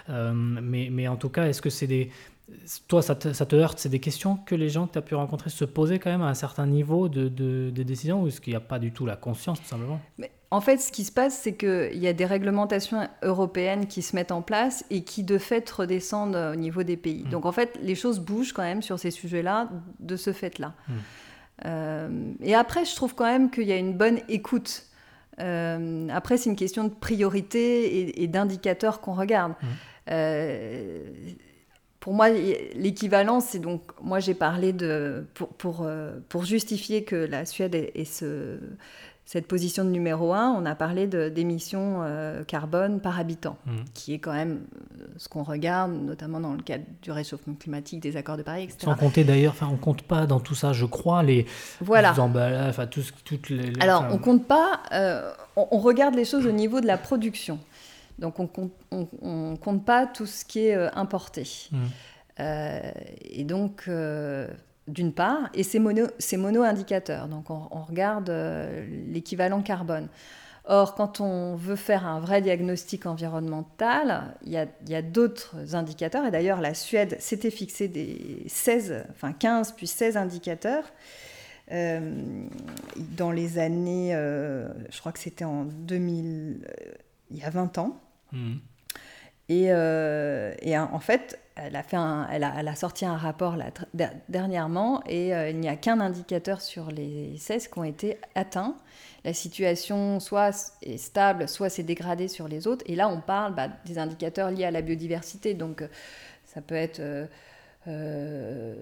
mais, 0.08 0.88
mais 0.90 1.06
en 1.06 1.16
tout 1.16 1.28
cas, 1.28 1.46
est-ce 1.46 1.60
que 1.60 1.70
c'est 1.70 1.86
des, 1.86 2.10
toi, 2.88 3.02
ça 3.02 3.14
te, 3.14 3.54
heurte, 3.54 3.78
c'est 3.78 3.88
des 3.90 4.00
questions 4.00 4.36
que 4.36 4.54
les 4.54 4.70
gens 4.70 4.86
que 4.86 4.92
tu 4.92 4.98
as 4.98 5.02
pu 5.02 5.14
rencontrer 5.14 5.50
se 5.50 5.66
posaient 5.66 5.98
quand 5.98 6.10
même 6.10 6.22
à 6.22 6.28
un 6.28 6.34
certain 6.34 6.66
niveau 6.66 7.08
de, 7.08 7.28
de, 7.28 7.70
de 7.70 8.12
ou 8.12 8.28
est-ce 8.28 8.40
qu'il 8.40 8.52
n'y 8.52 8.56
a 8.56 8.60
pas 8.60 8.78
du 8.78 8.92
tout 8.92 9.04
la 9.04 9.16
conscience 9.16 9.60
tout 9.60 9.68
simplement? 9.68 10.00
En 10.52 10.60
fait, 10.60 10.78
ce 10.78 10.90
qui 10.90 11.04
se 11.04 11.12
passe, 11.12 11.38
c'est 11.38 11.54
qu'il 11.54 11.98
y 11.98 12.08
a 12.08 12.12
des 12.12 12.26
réglementations 12.26 13.08
européennes 13.22 13.86
qui 13.86 14.02
se 14.02 14.16
mettent 14.16 14.32
en 14.32 14.42
place 14.42 14.84
et 14.90 15.04
qui 15.04 15.22
de 15.22 15.38
fait 15.38 15.68
redescendent 15.70 16.34
au 16.34 16.56
niveau 16.56 16.82
des 16.82 16.96
pays. 16.96 17.22
Mmh. 17.24 17.30
Donc 17.30 17.46
en 17.46 17.52
fait, 17.52 17.78
les 17.82 17.94
choses 17.94 18.18
bougent 18.18 18.52
quand 18.52 18.62
même 18.62 18.82
sur 18.82 18.98
ces 18.98 19.12
sujets-là 19.12 19.68
de 20.00 20.16
ce 20.16 20.32
fait-là. 20.32 20.74
Mmh. 20.88 20.92
Euh, 21.66 22.32
et 22.42 22.54
après, 22.56 22.84
je 22.84 22.96
trouve 22.96 23.14
quand 23.14 23.26
même 23.26 23.50
qu'il 23.50 23.64
y 23.64 23.72
a 23.72 23.76
une 23.76 23.96
bonne 23.96 24.18
écoute. 24.28 24.86
Euh, 25.38 26.08
après, 26.10 26.36
c'est 26.36 26.50
une 26.50 26.56
question 26.56 26.82
de 26.82 26.92
priorité 26.92 28.20
et, 28.20 28.26
d'indicateurs 28.26 29.00
qu'on 29.00 29.14
regarde. 29.14 29.52
Mmh. 29.52 29.66
Euh, 30.10 31.04
pour 32.00 32.14
moi, 32.14 32.30
l'équivalence, 32.30 33.44
c'est 33.50 33.58
donc, 33.58 33.82
moi 34.02 34.20
j'ai 34.20 34.34
parlé 34.34 34.72
de, 34.72 35.26
pour, 35.34 35.48
pour, 35.50 35.82
euh, 35.82 36.18
pour, 36.30 36.46
justifier 36.46 37.04
que 37.04 37.14
la 37.14 37.44
Suède 37.44 37.74
ait, 37.74 38.04
ce, 38.06 38.58
cette 39.30 39.46
position 39.46 39.84
de 39.84 39.90
numéro 39.90 40.32
un, 40.34 40.50
on 40.50 40.66
a 40.66 40.74
parlé 40.74 41.06
d'émissions 41.06 42.00
euh, 42.02 42.42
carbone 42.42 43.00
par 43.00 43.20
habitant, 43.20 43.58
mmh. 43.64 43.70
qui 43.94 44.12
est 44.12 44.18
quand 44.18 44.32
même 44.32 44.62
euh, 45.00 45.04
ce 45.18 45.28
qu'on 45.28 45.44
regarde, 45.44 45.92
notamment 45.92 46.40
dans 46.40 46.52
le 46.52 46.62
cadre 46.62 46.82
du 47.00 47.12
réchauffement 47.12 47.54
climatique, 47.54 48.00
des 48.00 48.16
accords 48.16 48.38
de 48.38 48.42
Paris, 48.42 48.64
etc. 48.64 48.78
Sans 48.80 48.96
compter 48.96 49.22
d'ailleurs, 49.22 49.52
enfin, 49.52 49.68
on 49.70 49.76
compte 49.76 50.02
pas 50.02 50.26
dans 50.26 50.40
tout 50.40 50.56
ça, 50.56 50.72
je 50.72 50.84
crois, 50.84 51.22
les, 51.22 51.46
voilà. 51.80 52.18
emballages, 52.18 52.70
enfin, 52.70 52.88
tout, 52.88 53.04
toutes 53.24 53.50
les, 53.50 53.72
Alors, 53.78 54.04
on 54.10 54.18
compte 54.18 54.48
pas, 54.48 54.80
on, 55.54 55.68
on, 55.70 55.78
regarde 55.78 56.16
les 56.16 56.24
choses 56.24 56.44
au 56.44 56.52
niveau 56.52 56.80
de 56.80 56.88
la 56.88 56.98
production. 56.98 57.60
Donc 58.18 58.40
on 58.40 58.50
ne 59.22 59.56
compte 59.56 59.84
pas 59.84 60.08
tout 60.08 60.26
ce 60.26 60.44
qui 60.44 60.66
est 60.66 60.74
euh, 60.74 60.90
importé. 60.94 61.46
Mmh. 61.70 61.78
Euh, 62.40 62.92
et 63.22 63.44
donc, 63.44 63.84
euh, 63.86 64.48
d'une 64.92 65.12
part, 65.12 65.48
et 65.54 65.62
c'est 65.62 65.78
mono, 65.78 66.06
mono-indicateur. 66.32 67.28
Donc 67.28 67.50
on, 67.50 67.82
regarde 67.82 68.30
l'équivalent 69.08 69.62
carbone. 69.62 70.08
Or, 70.66 70.94
quand 70.94 71.20
on 71.20 71.56
veut 71.56 71.76
faire 71.76 72.06
un 72.06 72.20
vrai 72.20 72.42
diagnostic 72.42 73.06
environnemental, 73.06 74.36
il 74.44 74.52
y 74.52 74.94
a, 74.94 75.02
d'autres 75.02 75.74
indicateurs. 75.74 76.26
Et 76.26 76.30
d'ailleurs, 76.30 76.60
la 76.60 76.74
Suède 76.74 77.16
s'était 77.18 77.50
fixé 77.50 77.88
des 77.88 78.44
16, 78.46 79.06
enfin 79.10 79.32
15 79.32 79.72
puis 79.72 79.86
16 79.86 80.16
indicateurs. 80.16 80.84
dans 81.70 83.32
les 83.32 83.58
années, 83.58 84.12
je 84.12 85.00
crois 85.00 85.12
que 85.12 85.18
c'était 85.18 85.44
en 85.44 85.64
2000, 85.64 86.66
il 87.30 87.38
y 87.38 87.42
a 87.42 87.50
20 87.50 87.78
ans. 87.78 88.00
Et, 89.50 89.66
euh, 89.70 90.54
et, 90.62 90.78
en 90.78 91.00
fait, 91.00 91.40
elle 91.60 92.68
a, 92.68 92.74
sorti 92.74 93.04
un 93.04 93.16
rapport 93.16 93.56
dernièrement 94.28 95.02
et 95.06 95.34
euh, 95.34 95.50
il 95.50 95.58
n'y 95.58 95.68
a 95.68 95.76
qu'un 95.76 96.00
indicateur 96.00 96.60
sur 96.60 96.90
les 96.90 97.36
16 97.36 97.68
qui 97.68 97.78
ont 97.78 97.84
été 97.84 98.18
atteints. 98.34 98.76
La 99.24 99.34
situation 99.34 100.20
soit 100.20 100.72
est 100.82 100.96
stable, 100.96 101.48
soit 101.48 101.68
s'est 101.68 101.82
dégradée 101.82 102.28
sur 102.28 102.48
les 102.48 102.66
autres. 102.66 102.84
Et 102.86 102.96
là, 102.96 103.08
on 103.08 103.20
parle 103.20 103.54
bah, 103.54 103.68
des 103.84 103.98
indicateurs 103.98 104.50
liés 104.50 104.64
à 104.64 104.70
la 104.70 104.80
biodiversité. 104.80 105.52
Donc, 105.52 105.84
ça 106.46 106.62
peut 106.62 106.74
être 106.74 107.00
euh, 107.00 107.26
la 107.86 108.74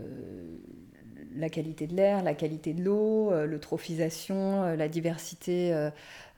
qualité 1.51 1.87
de 1.87 1.95
l'air, 1.95 2.23
la 2.23 2.35
qualité 2.35 2.75
de 2.75 2.83
l'eau, 2.83 3.33
l'eutrophisation, 3.47 4.75
la 4.75 4.89
diversité 4.89 5.73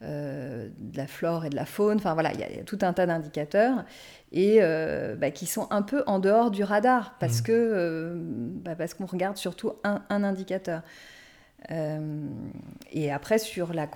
euh, 0.03 0.71
de 0.79 0.97
la 0.97 1.07
flore 1.07 1.45
et 1.45 1.51
de 1.51 1.57
la 1.57 1.67
faune. 1.67 1.99
Enfin 1.99 2.15
voilà, 2.15 2.33
il 2.33 2.41
y, 2.41 2.43
a 2.43 2.65
tout 2.65 2.79
un 2.81 2.95
tas 2.95 3.05
d'indicateurs 3.05 3.85
et 4.33 4.57
euh, 4.61 5.15
bah, 5.15 5.31
qui 5.31 5.45
sont 5.45 5.67
un 5.71 5.83
peu 5.83 6.03
en 6.07 6.21
dehors 6.21 6.51
du 6.51 6.65
radar 6.65 7.19
parce 7.19 7.41
mmh. 7.41 7.43
que 7.43 7.53
euh, 7.53 8.15
bah, 8.17 8.75
parce 8.77 8.95
qu'on 8.95 9.05
regarde 9.05 9.37
surtout 9.37 9.75
un, 9.85 10.01
indicateur. 10.09 10.81
et 11.69 13.13
après 13.13 13.39
sur 13.39 13.75
la, 13.75 13.89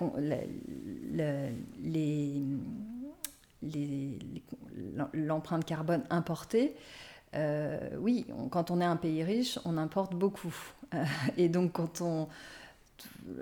l'empreinte 5.13 5.65
carbone 5.65 6.03
importée, 6.11 6.75
oui, 7.99 8.25
quand 8.51 8.71
on 8.71 8.81
est 8.81 8.85
un 8.85 8.95
pays 8.95 9.23
riche, 9.23 9.59
on 9.65 9.77
importe 9.77 10.15
beaucoup. 10.15 10.55
et 11.37 11.49
donc 11.49 11.73
quand 11.73 12.01
on 12.01 12.27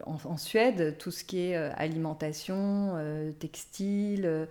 en, 0.05 0.37
Suède, 0.37 0.97
tout 0.97 1.11
ce 1.11 1.23
qui 1.23 1.39
est 1.39 1.55
euh, 1.55 1.71
alimentation, 1.75 2.93
euh, 2.95 3.31
textile, 3.31 4.47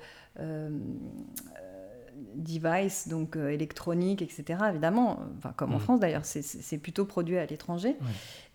euh, 2.23 2.27
device, 2.35 3.09
donc 3.09 3.37
électronique, 3.37 4.23
etc. 4.23 4.61
Évidemment, 4.71 5.21
enfin, 5.39 5.53
comme 5.57 5.73
en 5.73 5.77
mm. 5.77 5.81
France 5.81 6.01
d'ailleurs, 6.01 6.25
c'est 6.25 6.79
plutôt 6.79 7.05
produit 7.05 7.39
à 7.39 7.47
l'étranger. 7.47 7.97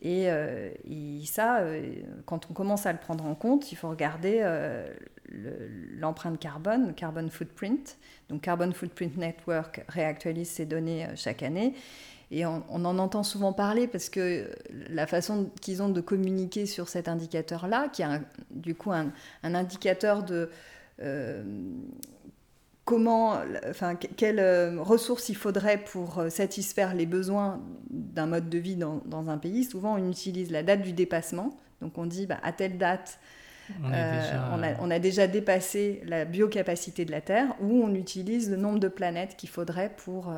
Et, 0.01 0.27
ça, 1.25 1.61
quand 2.25 2.47
on 2.49 2.53
commence 2.53 2.85
à 2.85 2.93
le 2.93 2.99
prendre 2.99 3.25
en 3.25 3.35
compte, 3.35 3.71
il 3.71 3.75
faut 3.75 3.89
regarder 3.89 4.43
l'empreinte 5.97 6.39
carbone, 6.39 6.93
carbon 6.93 7.29
footprint. 7.29 7.97
Donc 8.29 8.41
Carbon 8.41 8.71
Footprint 8.71 9.17
Network 9.17 9.83
réactualise 9.87 10.49
ces 10.49 10.65
données 10.65 11.07
chaque 11.15 11.43
année. 11.43 11.73
Et 12.29 12.45
on, 12.45 12.63
en 12.69 12.99
entend 12.99 13.23
souvent 13.23 13.53
parler 13.53 13.87
parce 13.87 14.09
que 14.09 14.49
la 14.89 15.07
façon 15.07 15.49
qu'ils 15.61 15.81
ont 15.81 15.89
de 15.89 16.01
communiquer 16.01 16.65
sur 16.65 16.89
cet 16.89 17.07
indicateur-là, 17.07 17.87
qui 17.87 18.01
est 18.01 18.21
du 18.51 18.75
coup 18.75 18.91
un, 18.91 19.13
indicateur 19.43 20.23
de, 20.23 20.49
euh, 21.01 21.43
comment, 22.87 23.35
enfin, 23.69 23.95
quelles 23.95 24.79
ressources 24.79 25.27
il 25.29 25.35
faudrait 25.35 25.77
pour 25.77 26.23
satisfaire 26.29 26.95
les 26.95 27.05
besoins 27.05 27.59
d'un 27.89 28.27
mode 28.27 28.49
de 28.49 28.57
vie 28.57 28.77
dans, 28.77 29.01
dans, 29.05 29.29
un 29.29 29.37
pays, 29.37 29.65
souvent 29.65 29.95
on 29.99 30.09
utilise 30.09 30.51
la 30.51 30.63
date 30.63 30.81
du 30.81 30.93
dépassement. 30.93 31.59
Donc 31.81 31.97
on 31.97 32.05
dit 32.05 32.25
bah, 32.25 32.37
à 32.43 32.53
telle 32.53 32.77
date, 32.77 33.19
on, 33.83 33.91
a, 33.91 34.79
on, 34.79 34.89
a, 34.89 34.99
déjà 34.99 35.27
dépassé 35.27 36.01
la 36.05 36.23
biocapacité 36.23 37.03
de 37.03 37.11
la 37.11 37.19
Terre, 37.19 37.47
ou 37.59 37.83
on 37.83 37.93
utilise 37.93 38.49
le 38.49 38.55
nombre 38.55 38.79
de 38.79 38.87
planètes 38.87 39.35
qu'il 39.35 39.49
faudrait 39.49 39.91
pour 39.97 40.29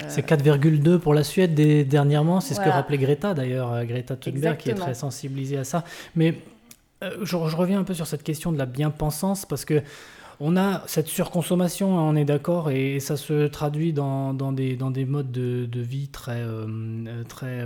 euh, 0.00 0.04
c'est 0.08 0.26
4,2 0.26 0.98
pour 0.98 1.12
la 1.12 1.22
Suède 1.22 1.54
dernièrement, 1.54 2.40
c'est 2.40 2.54
ce 2.54 2.60
que 2.60 2.68
rappelait 2.68 2.98
Greta 2.98 3.34
d'ailleurs, 3.34 3.72
euh, 3.72 3.84
Greta 3.84 4.16
Thunberg 4.16 4.56
qui 4.56 4.70
est 4.70 4.74
très 4.74 4.94
sensibilisée 4.94 5.58
à 5.58 5.64
ça. 5.64 5.84
Mais 6.16 6.36
euh, 7.02 7.10
je, 7.22 7.36
reviens 7.36 7.80
un 7.80 7.84
peu 7.84 7.94
sur 7.94 8.06
cette 8.06 8.22
question 8.22 8.52
de 8.52 8.58
la 8.58 8.66
bien-pensance 8.66 9.44
parce 9.44 9.64
que 9.64 9.82
on 10.40 10.56
a 10.56 10.82
cette 10.86 11.08
surconsommation, 11.08 11.98
hein, 11.98 12.02
on 12.02 12.16
est 12.16 12.24
d'accord, 12.24 12.70
et, 12.70 13.00
ça 13.00 13.16
se 13.16 13.46
traduit 13.46 13.92
dans, 13.92 14.34
dans, 14.34 14.52
des, 14.52 14.76
dans 14.76 14.90
des 14.90 15.04
modes 15.04 15.30
de, 15.30 15.66
de 15.66 15.80
vie 15.80 16.08
très, 16.08 16.42
très 17.28 17.64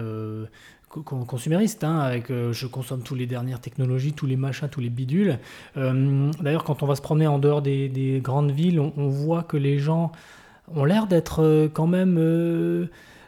consuméristes, 0.89 1.85
hein, 1.85 1.99
avec 1.99 2.29
je 2.31 2.67
consomme 2.67 3.03
toutes 3.03 3.19
les 3.19 3.27
dernières 3.27 3.61
technologies, 3.61 4.13
tous 4.13 4.27
les 4.27 4.37
machins, 4.37 4.69
tous 4.69 4.81
les 4.81 4.89
bidules. 4.91 5.39
D'ailleurs, 5.75 6.65
quand 6.65 6.83
on 6.83 6.87
va 6.87 6.97
se 6.97 7.03
promener 7.03 7.27
en 7.27 7.39
dehors 7.39 7.63
des, 7.63 7.89
des 7.89 8.21
grandes 8.21 8.51
villes, 8.51 8.81
on, 8.81 9.09
voit 9.09 9.43
que 9.43 9.57
les 9.57 9.79
gens 9.79 10.13
ont 10.75 10.85
l'air 10.85 11.07
d'être 11.07 11.43
euh, 11.43 11.69
quand 11.73 11.87
même 11.87 12.17
euh, 12.19 12.87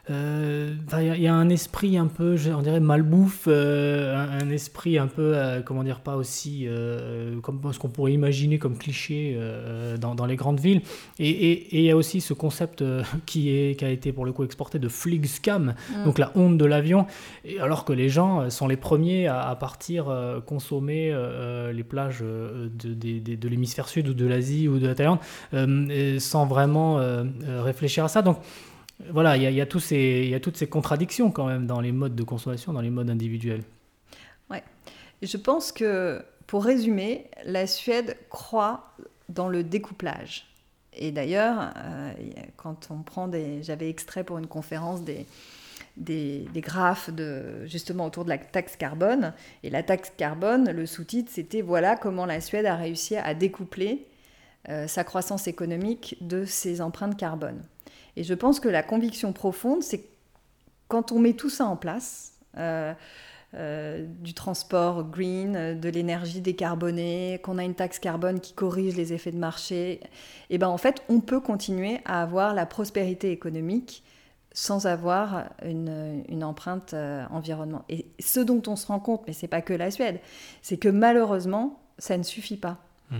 il 0.09 0.15
euh, 0.15 1.17
y, 1.17 1.27
a 1.27 1.35
un 1.35 1.49
esprit 1.49 1.95
un 1.95 2.07
peu, 2.07 2.35
on 2.55 2.61
dirait 2.63 2.79
malbouffe, 2.79 3.43
euh, 3.47 4.15
un, 4.41 4.49
esprit 4.49 4.97
un 4.97 5.05
peu, 5.05 5.33
euh, 5.35 5.61
comment 5.61 5.83
dire, 5.83 5.99
pas 5.99 6.15
aussi 6.15 6.67
comme 7.43 7.61
ce 7.71 7.77
qu'on 7.77 7.89
pourrait 7.89 8.13
imaginer 8.13 8.57
comme 8.57 8.77
cliché 8.77 9.39
dans, 10.01 10.15
dans, 10.15 10.25
les 10.25 10.35
grandes 10.35 10.59
villes. 10.59 10.81
Et 11.19 11.77
il 11.77 11.83
y 11.83 11.91
a 11.91 11.95
aussi 11.95 12.21
ce 12.21 12.33
concept 12.33 12.83
qui, 13.27 13.51
est, 13.51 13.77
qui 13.77 13.85
a 13.85 13.89
été 13.89 14.11
pour 14.11 14.25
le 14.25 14.31
coup 14.31 14.43
exporté 14.43 14.79
de 14.79 14.87
Fligscam, 14.87 15.75
mm. 15.89 16.05
donc 16.05 16.17
la 16.17 16.31
honte 16.35 16.57
de 16.57 16.65
l'avion, 16.65 17.05
alors 17.61 17.85
que 17.85 17.93
les 17.93 18.09
gens 18.09 18.49
sont 18.49 18.67
les 18.67 18.77
premiers 18.77 19.27
à, 19.27 19.55
partir 19.59 20.05
consommer 20.45 21.15
les 21.71 21.83
plages 21.83 22.21
de, 22.21 22.93
de, 22.93 23.35
de 23.35 23.47
l'hémisphère 23.47 23.87
sud 23.87 24.07
ou 24.07 24.13
de 24.13 24.25
l'Asie 24.25 24.67
ou 24.67 24.79
de 24.79 24.87
la 24.87 24.95
Thaïlande 24.95 25.19
sans 26.19 26.47
vraiment 26.47 26.99
réfléchir 27.63 28.05
à 28.05 28.07
ça. 28.07 28.23
Donc, 28.23 28.37
voilà, 29.11 29.37
il 29.37 29.43
y, 29.43 29.61
a, 29.61 29.65
toutes 29.65 29.81
ces 29.81 30.67
contradictions 30.69 31.31
quand 31.31 31.45
même 31.45 31.65
dans 31.65 31.79
les 31.79 31.91
modes 31.91 32.15
de 32.15 32.23
consommation, 32.23 32.73
dans 32.73 32.81
les 32.81 32.89
modes 32.89 33.09
individuels. 33.09 33.63
Ouais. 34.49 34.63
Je 35.21 35.37
pense 35.37 35.71
que, 35.71 36.21
pour 36.47 36.65
résumer, 36.65 37.29
la 37.45 37.65
Suède 37.65 38.17
croit 38.29 38.93
dans 39.29 39.47
le 39.47 39.63
découplage. 39.63 40.47
Et 40.93 41.11
d'ailleurs, 41.11 41.71
euh, 41.77 42.11
quand 42.57 42.89
on 42.89 43.01
prend 43.03 43.27
des... 43.27 43.63
J'avais 43.63 43.89
extrait 43.89 44.23
pour 44.23 44.37
une 44.37 44.47
conférence 44.47 45.03
des, 45.03 45.25
des, 45.95 46.47
graphes 46.55 47.09
de, 47.09 47.65
justement 47.65 48.05
autour 48.05 48.25
de 48.25 48.29
la 48.29 48.37
taxe 48.37 48.75
carbone. 48.75 49.33
Et 49.63 49.69
la 49.69 49.83
taxe 49.83 50.11
carbone, 50.17 50.71
le 50.71 50.85
sous-titre, 50.85 51.31
c'était 51.33 51.61
voilà 51.61 51.95
comment 51.95 52.25
la 52.25 52.41
Suède 52.41 52.65
a 52.65 52.75
réussi 52.75 53.15
à 53.15 53.33
découpler 53.33 54.05
euh, 54.67 54.87
sa 54.87 55.03
croissance 55.03 55.47
économique 55.47 56.17
de 56.21 56.45
ses 56.45 56.81
empreintes 56.81 57.17
carbone. 57.17 57.61
Et 58.19 58.25
je 58.25 58.33
pense 58.33 58.59
que 58.59 58.67
la 58.67 58.83
conviction 58.83 59.31
profonde, 59.31 59.81
c'est 59.81 60.03
quand 60.89 61.13
on 61.13 61.19
met 61.19 61.31
tout 61.31 61.49
ça 61.49 61.65
en 61.65 61.77
place, 61.77 62.33
euh, 62.57 62.93
euh, 63.53 64.05
du 64.19 64.33
transport 64.33 65.05
green, 65.05 65.79
de 65.79 65.89
l'énergie 65.89 66.41
décarbonée, 66.41 67.39
qu'on 67.43 67.57
a 67.57 67.63
une 67.63 67.75
taxe 67.75 67.97
carbone 67.97 68.41
qui 68.41 68.51
corrige 68.51 68.97
les 68.97 69.13
effets 69.13 69.31
de 69.31 69.37
marché, 69.37 69.91
et 69.93 70.01
eh 70.49 70.57
ben 70.57 70.67
en 70.67 70.77
fait, 70.77 71.01
on 71.07 71.21
peut 71.21 71.39
continuer 71.39 72.01
à 72.03 72.21
avoir 72.21 72.53
la 72.53 72.65
prospérité 72.65 73.31
économique 73.31 74.03
sans 74.51 74.85
avoir 74.85 75.45
une, 75.63 76.43
empreinte 76.43 76.93
euh, 76.93 77.23
environnementale. 77.29 77.85
Et 77.87 78.05
ce 78.19 78.41
dont 78.41 78.61
on 78.67 78.75
se 78.75 78.87
rend 78.87 78.99
compte, 78.99 79.21
mais 79.27 79.33
c'est 79.33 79.47
pas 79.47 79.61
que 79.61 79.73
la 79.73 79.91
Suède, 79.91 80.19
c'est 80.61 80.77
que 80.77 80.89
malheureusement, 80.89 81.79
ça 81.99 82.17
ne 82.17 82.23
suffit 82.23 82.57
pas. 82.57 82.79
Mmh. 83.11 83.17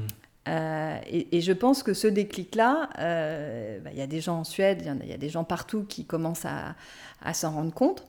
Euh, 0.50 0.98
et, 1.08 1.42
je 1.42 1.52
pense 1.52 1.84
que 1.84 1.94
ce 1.94 2.08
déclic-là, 2.08 2.90
euh, 3.00 3.80
bah, 3.80 3.92
il 3.94 4.00
y 4.00 4.02
a 4.02 4.08
des 4.08 4.20
gens 4.20 4.40
en 4.40 4.44
Suède, 4.44 4.82
il 5.04 5.10
y, 5.10 5.14
a 5.14 5.18
des 5.18 5.30
gens 5.30 5.44
partout 5.44 5.86
qui 5.88 6.06
commencent 6.06 6.46
à, 6.46 7.34
s'en 7.34 7.52
rendre 7.52 7.74
compte. 7.74 8.08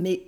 Mais 0.00 0.22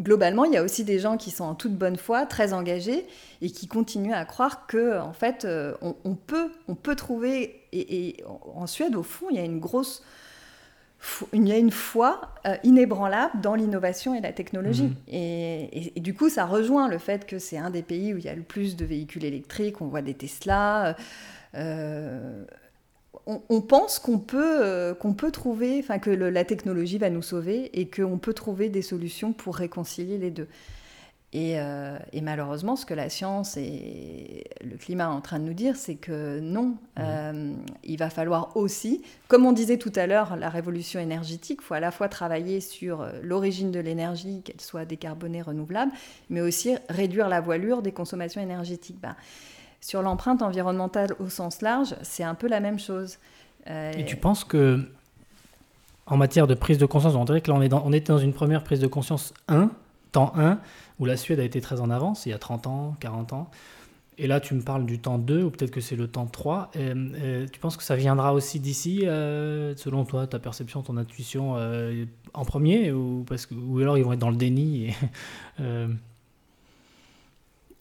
globalement, 0.00 0.44
il 0.44 0.52
y 0.52 0.56
a 0.56 0.62
aussi 0.62 0.84
des 0.84 0.98
gens 0.98 1.18
qui 1.18 1.30
sont 1.30 1.44
en 1.44 1.54
toute 1.54 1.74
bonne 1.74 1.96
foi, 1.96 2.24
très 2.24 2.54
engagés, 2.54 3.06
et 3.42 3.50
qui 3.50 3.66
continuent 3.66 4.14
à 4.14 4.24
croire 4.24 4.66
que, 4.66 4.98
en 4.98 5.12
fait, 5.12 5.44
euh, 5.44 5.74
on, 5.82 6.14
peut, 6.14 6.50
on 6.68 6.74
peut 6.74 6.96
trouver. 6.96 7.62
et, 7.72 8.16
en 8.54 8.66
Suède, 8.66 8.96
au 8.96 9.02
fond, 9.02 9.26
il 9.30 9.36
y 9.36 9.40
a 9.40 9.44
une 9.44 9.60
grosse 9.60 10.02
il 11.32 11.48
y 11.48 11.52
a 11.52 11.58
une 11.58 11.70
foi 11.70 12.20
euh, 12.46 12.56
inébranlable 12.62 13.40
dans 13.40 13.54
l'innovation 13.54 14.14
et 14.14 14.20
la 14.20 14.32
technologie. 14.32 14.84
Mhm. 14.84 14.94
Et, 15.08 15.92
du 15.96 16.14
coup, 16.14 16.28
ça 16.28 16.44
rejoint 16.44 16.88
le 16.88 16.98
fait 16.98 17.26
que 17.26 17.38
c'est 17.38 17.58
un 17.58 17.70
des 17.70 17.82
pays 17.82 18.14
où 18.14 18.18
il 18.18 18.24
y 18.24 18.28
a 18.28 18.34
le 18.34 18.42
plus 18.42 18.76
de 18.76 18.84
véhicules 18.84 19.24
électriques, 19.24 19.80
on 19.80 19.86
voit 19.86 20.02
des 20.02 20.14
Tesla. 20.14 20.96
Euh, 21.54 22.44
on, 23.26 23.60
pense 23.60 23.98
qu'on 23.98 24.18
peut, 24.18 24.64
euh, 24.64 24.94
qu'on 24.94 25.14
peut 25.14 25.30
trouver, 25.30 25.78
enfin 25.78 25.98
que 25.98 26.10
la 26.10 26.44
technologie 26.44 26.98
va 26.98 27.10
nous 27.10 27.22
sauver 27.22 27.70
et 27.78 27.88
qu'on 27.88 28.18
peut 28.18 28.34
trouver 28.34 28.68
des 28.68 28.82
solutions 28.82 29.32
pour 29.32 29.56
réconcilier 29.56 30.18
les 30.18 30.30
deux. 30.30 30.48
Euh, 31.34 31.96
et, 32.12 32.20
malheureusement, 32.22 32.74
ce 32.74 32.84
que 32.84 32.94
la 32.94 33.08
science 33.08 33.56
et 33.56 34.44
le 34.64 34.76
climat 34.76 35.06
sont 35.06 35.12
en 35.12 35.20
train 35.20 35.38
de 35.38 35.44
nous 35.44 35.54
dire, 35.54 35.76
c'est 35.76 35.94
que 35.94 36.40
non, 36.40 36.64
mmh. 36.64 36.76
euh, 36.98 37.52
il 37.84 37.98
va 37.98 38.10
falloir 38.10 38.56
aussi, 38.56 39.02
comme 39.28 39.46
on 39.46 39.52
disait 39.52 39.76
tout 39.76 39.92
à 39.94 40.08
l'heure, 40.08 40.34
la 40.36 40.48
révolution 40.48 40.98
énergétique, 40.98 41.60
il 41.62 41.64
faut 41.64 41.74
à 41.74 41.80
la 41.80 41.92
fois 41.92 42.08
travailler 42.08 42.60
sur 42.60 43.02
euh, 43.02 43.12
l'origine 43.22 43.70
de 43.70 43.78
l'énergie, 43.78 44.42
qu'elle 44.42 44.60
soit 44.60 44.84
décarbonée, 44.84 45.40
renouvelable, 45.40 45.92
mais 46.30 46.40
aussi 46.40 46.74
réduire 46.88 47.28
la 47.28 47.40
voilure 47.40 47.80
des 47.82 47.92
consommations 47.92 48.40
énergétiques. 48.40 49.00
Ben, 49.00 49.14
sur 49.80 50.02
l'empreinte 50.02 50.42
environnementale 50.42 51.14
au 51.20 51.28
sens 51.28 51.62
large, 51.62 51.94
c'est 52.02 52.24
un 52.24 52.34
peu 52.34 52.48
la 52.48 52.60
même 52.60 52.78
chose. 52.78 53.18
et 53.66 54.04
tu 54.04 54.16
penses 54.16 54.42
que, 54.42 54.84
en 56.06 56.16
matière 56.16 56.48
de 56.48 56.54
prise 56.54 56.76
de 56.76 56.86
conscience, 56.86 57.14
on 57.14 57.24
dirait 57.24 57.40
que 57.40 57.50
là 57.50 57.56
on 57.56 57.62
est 57.62 57.68
dans, 57.68 57.82
on 57.86 57.92
était 57.92 58.12
dans 58.12 58.18
une 58.18 58.34
première 58.34 58.62
prise 58.62 58.80
de 58.80 58.88
conscience 58.88 59.32
1, 59.48 59.70
temps 60.12 60.32
1, 60.36 60.58
où 61.00 61.06
la 61.06 61.16
Suède 61.16 61.40
a 61.40 61.44
été 61.44 61.60
très 61.60 61.80
en 61.80 61.90
avance, 61.90 62.26
il 62.26 62.28
y 62.28 62.32
a 62.32 62.38
30 62.38 62.66
ans, 62.68 62.96
40 63.00 63.32
ans. 63.32 63.50
Et 64.18 64.26
là, 64.26 64.38
tu 64.38 64.54
me 64.54 64.60
parles 64.60 64.84
du 64.84 64.98
temps 64.98 65.18
2, 65.18 65.44
ou 65.44 65.50
peut-être 65.50 65.70
que 65.70 65.80
c'est 65.80 65.96
le 65.96 66.06
temps 66.06 66.26
3. 66.26 66.72
tu 66.74 67.58
penses 67.58 67.78
que 67.78 67.82
ça 67.82 67.96
viendra 67.96 68.34
aussi 68.34 68.60
d'ici, 68.60 69.06
euh, 69.06 69.74
selon 69.76 70.04
toi, 70.04 70.26
ta 70.26 70.38
perception, 70.38 70.82
ton 70.82 70.98
intuition, 70.98 71.54
euh, 71.56 72.04
en 72.34 72.44
premier 72.44 72.92
ou, 72.92 73.24
parce 73.26 73.46
que, 73.46 73.54
ou 73.54 73.78
alors 73.78 73.96
ils 73.96 74.04
vont 74.04 74.12
être 74.12 74.18
dans 74.18 74.30
le 74.30 74.36
déni 74.36 74.94
euh, 75.60 75.88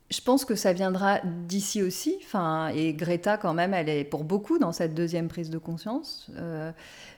Je 0.10 0.22
pense 0.22 0.46
que 0.46 0.56
ça 0.56 0.72
viendra 0.72 1.20
d'ici 1.26 1.84
aussi. 1.84 2.18
Enfin, 2.24 2.70
et 2.70 2.94
Greta, 2.94 3.36
quand 3.38 3.54
même, 3.54 3.74
elle 3.74 3.90
est 3.90 4.06
pour 4.06 4.24
beaucoup 4.24 4.60
dans 4.60 4.72
cette 4.72 4.96
deuxième 4.96 5.28
prise 5.28 5.50
de 5.50 5.58
conscience. 5.58 6.32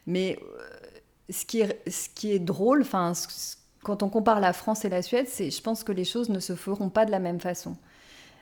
mais 0.08 0.40
ce 1.30 1.46
qui, 1.46 1.62
est, 1.62 1.80
ce 1.88 2.10
qui 2.10 2.40
drôle, 2.40 2.82
enfin, 2.82 3.14
quand 3.84 4.04
on 4.04 4.10
compare 4.10 4.40
la 4.40 4.54
France 4.54 4.86
et 4.86 4.90
la 4.90 5.02
Suède, 5.02 5.28
je 5.28 5.62
pense 5.62 5.84
que 5.84 5.92
les 5.92 6.06
choses 6.06 6.30
ne 6.30 6.40
se 6.40 6.56
feront 6.56 6.90
pas 6.90 7.06
de 7.06 7.12
la 7.12 7.20
même 7.20 7.40
façon. 7.40 7.76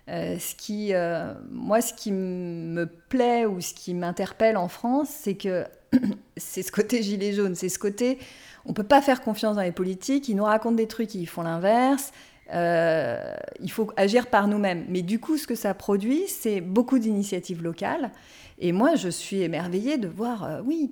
Euh, 0.10 0.38
ce 0.40 0.56
qui, 0.56 0.94
euh, 0.94 1.34
moi, 1.52 1.82
ce 1.82 1.94
qui 1.94 2.12
me 2.12 2.86
plaît 2.86 3.46
ou 3.46 3.62
ce 3.62 3.74
qui 3.74 3.94
m'interpelle 3.94 4.58
en 4.58 4.68
France, 4.68 5.10
c'est 5.10 5.36
que 5.36 5.66
c'est 6.38 6.64
ce 6.64 6.72
côté 6.72 7.04
gilet 7.04 7.32
jaune, 7.32 7.56
c'est 7.56 7.70
ce 7.70 7.80
côté, 7.80 8.18
on 8.66 8.74
peut 8.74 8.84
pas 8.84 9.02
faire 9.02 9.22
confiance 9.22 9.56
dans 9.56 9.62
les 9.62 9.72
politiques, 9.72 10.28
ils 10.28 10.36
nous 10.36 10.44
racontent 10.44 10.76
des 10.76 10.88
trucs, 10.88 11.14
ils 11.16 11.28
font 11.28 11.44
l'inverse. 11.44 12.12
Euh, 12.52 13.36
il 13.60 13.70
faut 13.70 13.92
agir 13.96 14.28
par 14.28 14.48
nous-mêmes. 14.48 14.86
Mais 14.90 15.04
du 15.04 15.20
coup, 15.20 15.38
ce 15.38 15.46
que 15.46 15.54
ça 15.54 15.76
produit, 15.76 16.24
c'est 16.28 16.62
beaucoup 16.62 16.98
d'initiatives 16.98 17.62
locales. 17.62 18.12
Et 18.58 18.72
moi, 18.72 18.96
je 18.96 19.10
suis 19.10 19.42
émerveillée 19.42 19.98
de 19.98 20.08
voir, 20.08 20.62
oui, 20.66 20.92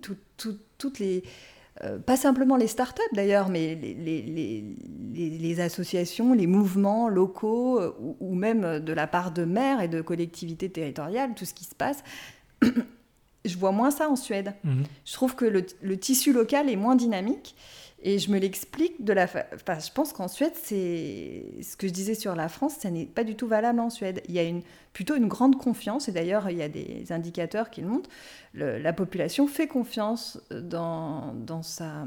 toutes 0.78 1.00
les 1.00 1.24
euh, 1.84 2.00
pas 2.00 2.18
simplement 2.18 2.56
les 2.56 2.68
startups 2.68 3.02
d'ailleurs, 3.14 3.50
mais 3.50 3.76
les, 3.76 5.60
associations, 5.60 6.34
les 6.34 6.48
mouvements 6.48 7.08
locaux, 7.10 7.80
euh, 7.80 7.96
ou, 8.20 8.36
même 8.36 8.80
de 8.80 8.94
la 8.94 9.08
part 9.08 9.32
de 9.32 9.44
maires 9.44 9.82
et 9.82 9.88
de 9.88 10.02
collectivités 10.02 10.70
territoriales, 10.70 11.36
tout 11.36 11.46
ce 11.46 11.54
qui 11.54 11.66
se 11.66 11.76
passe. 11.76 12.04
je 13.46 13.58
vois 13.58 13.72
moins 13.72 13.92
ça 13.92 14.10
en 14.10 14.16
Suède. 14.16 14.54
Mhm. 14.64 14.84
Je 15.06 15.14
trouve 15.14 15.36
que 15.36 15.46
le, 15.46 15.98
tissu 15.98 16.34
local 16.34 16.70
est 16.70 16.76
moins 16.76 16.96
dynamique. 16.96 17.56
Et 18.04 18.20
je 18.20 18.30
me 18.30 18.38
l'explique 18.38 19.04
de 19.04 19.12
la. 19.12 19.24
Enfin, 19.24 19.80
je 19.80 19.92
pense 19.92 20.14
qu'en 20.14 20.28
Suède, 20.28 20.54
c'est 20.54 21.46
ce 21.64 21.76
que 21.76 21.88
je 21.88 21.94
disais 21.94 22.14
sur 22.14 22.36
la 22.36 22.48
France, 22.48 22.76
ça 22.80 22.92
n'est 22.92 23.06
pas 23.06 23.24
du 23.24 23.36
tout 23.36 23.48
valable 23.48 23.80
en 23.80 23.90
Suède. 23.90 24.22
Il 24.28 24.36
y 24.36 24.40
a 24.40 24.44
une, 24.44 24.62
plutôt 24.94 25.16
une 25.16 25.28
grande 25.28 25.58
confiance, 25.58 26.08
et 26.08 26.12
d'ailleurs, 26.12 26.48
il 26.52 26.58
y 26.58 26.62
a 26.62 26.70
des 26.70 27.12
indicateurs 27.12 27.72
qui 27.72 27.82
le 27.82 27.88
montrent. 27.88 28.10
la 28.54 28.94
population 28.94 29.48
fait 29.48 29.68
confiance 29.68 30.40
dans, 30.52 31.34
dans, 31.34 31.64
sa, 31.64 32.06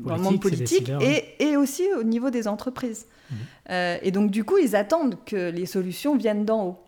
dans 0.00 0.16
le 0.16 0.22
monde 0.22 0.40
politique 0.40 0.90
et, 1.00 1.24
et, 1.38 1.56
aussi 1.56 1.84
au 1.96 2.02
niveau 2.02 2.30
des 2.30 2.48
entreprises. 2.48 3.06
Mmh. 3.30 3.34
Euh, 3.70 3.98
et 4.02 4.10
donc, 4.10 4.32
du 4.32 4.42
coup, 4.42 4.58
ils 4.58 4.74
attendent 4.74 5.18
que 5.24 5.50
les 5.50 5.66
solutions 5.66 6.16
viennent 6.16 6.44
d'en 6.44 6.66
haut. 6.66 6.85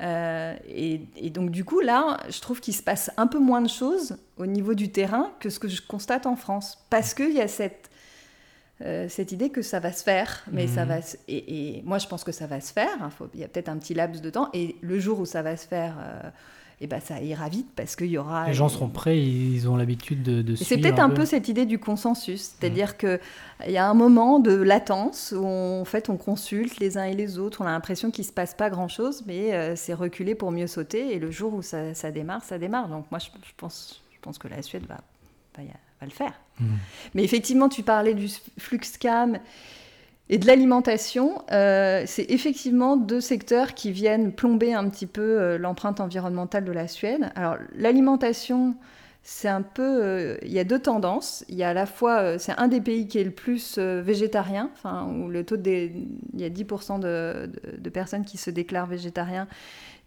Et, 0.00 1.00
et, 1.16 1.30
donc 1.30 1.50
du 1.50 1.64
coup, 1.64 1.80
là, 1.80 2.18
je 2.28 2.40
trouve 2.40 2.60
qu'il 2.60 2.74
se 2.74 2.82
passe 2.82 3.10
un 3.16 3.26
peu 3.26 3.38
moins 3.38 3.60
de 3.60 3.68
choses 3.68 4.16
au 4.36 4.46
niveau 4.46 4.74
du 4.74 4.90
terrain 4.90 5.32
que 5.40 5.50
ce 5.50 5.58
que 5.58 5.68
je 5.68 5.82
constate 5.82 6.26
en 6.26 6.36
France. 6.36 6.84
Parce 6.90 7.14
qu'il 7.14 7.32
y 7.32 7.40
a 7.40 7.48
cette 7.48 7.88
euh, 8.80 9.08
cette 9.08 9.32
idée 9.32 9.50
que 9.50 9.60
ça 9.60 9.80
va 9.80 9.90
se 9.90 10.04
faire, 10.04 10.44
mais 10.52 10.68
ça 10.68 10.84
mhm. 10.84 10.88
va 10.88 10.98
et, 11.26 11.82
moi 11.84 11.98
je 11.98 12.06
pense 12.06 12.22
que 12.22 12.30
ça 12.30 12.46
va 12.46 12.60
se 12.60 12.72
faire. 12.72 13.02
Hein, 13.02 13.10
il 13.34 13.40
y 13.40 13.44
a 13.44 13.48
peut-être 13.48 13.68
un 13.68 13.76
petit 13.76 13.92
laps 13.92 14.22
de 14.22 14.30
temps 14.30 14.50
et 14.54 14.76
le 14.82 15.00
jour 15.00 15.18
où 15.18 15.26
ça 15.26 15.42
va 15.42 15.56
se 15.56 15.66
faire, 15.66 15.96
euh, 15.98 16.30
eh 16.80 16.86
ben 16.86 17.00
ça 17.00 17.20
ira 17.20 17.48
vite 17.48 17.68
parce 17.74 17.96
qu'il 17.96 18.06
y 18.06 18.18
aura. 18.18 18.46
Les 18.46 18.54
gens 18.54 18.68
seront 18.68 18.88
prêts, 18.88 19.20
ils 19.20 19.68
ont 19.68 19.76
l'habitude 19.76 20.22
de. 20.22 20.42
de 20.42 20.54
c'est 20.54 20.78
peut-être 20.78 21.00
un 21.00 21.10
peu. 21.10 21.26
cette 21.26 21.48
idée 21.48 21.66
du 21.66 21.78
consensus, 21.78 22.54
c'est-à-dire 22.58 22.96
qu'il 22.96 23.18
que 23.18 23.66
il 23.66 23.72
y 23.72 23.78
a 23.78 23.88
un 23.88 23.94
moment 23.94 24.38
de 24.38 24.52
latence 24.52 25.34
où 25.36 25.44
en 25.44 25.84
fait 25.84 26.08
on 26.08 26.16
consulte 26.16 26.78
les 26.78 26.96
uns 26.96 27.04
et 27.04 27.14
les 27.14 27.38
autres, 27.38 27.62
on 27.62 27.66
a 27.66 27.70
l'impression 27.70 28.10
qu'il 28.12 28.24
se 28.24 28.32
passe 28.32 28.54
pas 28.54 28.70
grand-chose, 28.70 29.24
mais 29.26 29.54
euh, 29.54 29.74
c'est 29.74 29.94
reculé 29.94 30.36
pour 30.36 30.52
mieux 30.52 30.68
sauter 30.68 31.14
et 31.14 31.18
le 31.18 31.32
jour 31.32 31.54
où 31.54 31.62
ça, 31.62 31.92
démarre, 32.12 32.44
ça 32.44 32.58
démarre. 32.58 32.88
Donc 32.88 33.06
moi 33.10 33.18
je, 33.18 33.28
pense, 33.56 34.00
je 34.12 34.18
pense 34.20 34.38
que 34.38 34.46
la 34.46 34.62
Suède 34.62 34.86
va, 34.86 34.98
va 35.56 35.64
va 36.00 36.06
le 36.06 36.12
faire. 36.12 36.32
Mmh. 36.60 36.66
Mais 37.14 37.24
effectivement, 37.24 37.68
tu 37.68 37.82
parlais 37.82 38.14
du 38.14 38.28
Fluxcam 38.56 39.38
et 40.30 40.38
de 40.38 40.46
l'alimentation. 40.46 41.42
Euh, 41.52 42.02
c'est 42.06 42.30
effectivement 42.30 42.96
deux 42.96 43.20
secteurs 43.20 43.74
qui 43.74 43.92
viennent 43.92 44.32
plomber 44.32 44.74
un 44.74 44.88
petit 44.88 45.06
peu 45.06 45.22
euh, 45.22 45.58
l'empreinte 45.58 46.00
environnementale 46.00 46.64
de 46.64 46.72
la 46.72 46.88
Suède. 46.88 47.30
Alors, 47.34 47.56
l'alimentation, 47.74 48.76
c'est 49.22 49.48
un 49.48 49.62
peu. 49.62 49.82
Euh, 49.82 50.36
il 50.42 50.52
y 50.52 50.58
a 50.58 50.64
deux 50.64 50.80
tendances. 50.80 51.44
Il 51.48 51.56
y 51.56 51.62
a 51.62 51.70
à 51.70 51.74
la 51.74 51.86
fois. 51.86 52.38
c'est 52.38 52.52
un 52.58 52.68
des 52.68 52.80
pays 52.80 53.08
qui 53.08 53.18
est 53.18 53.24
le 53.24 53.30
plus 53.30 53.78
végétarien, 53.78 54.70
où 54.84 55.28
le 55.28 55.44
taux 55.44 55.56
de. 55.56 55.70
Il 56.34 56.40
y 56.40 56.44
a 56.44 56.50
10% 56.50 57.00
de, 57.00 57.90
personnes 57.90 58.24
qui 58.24 58.36
se 58.36 58.50
déclarent 58.50 58.86
végétariens 58.86 59.48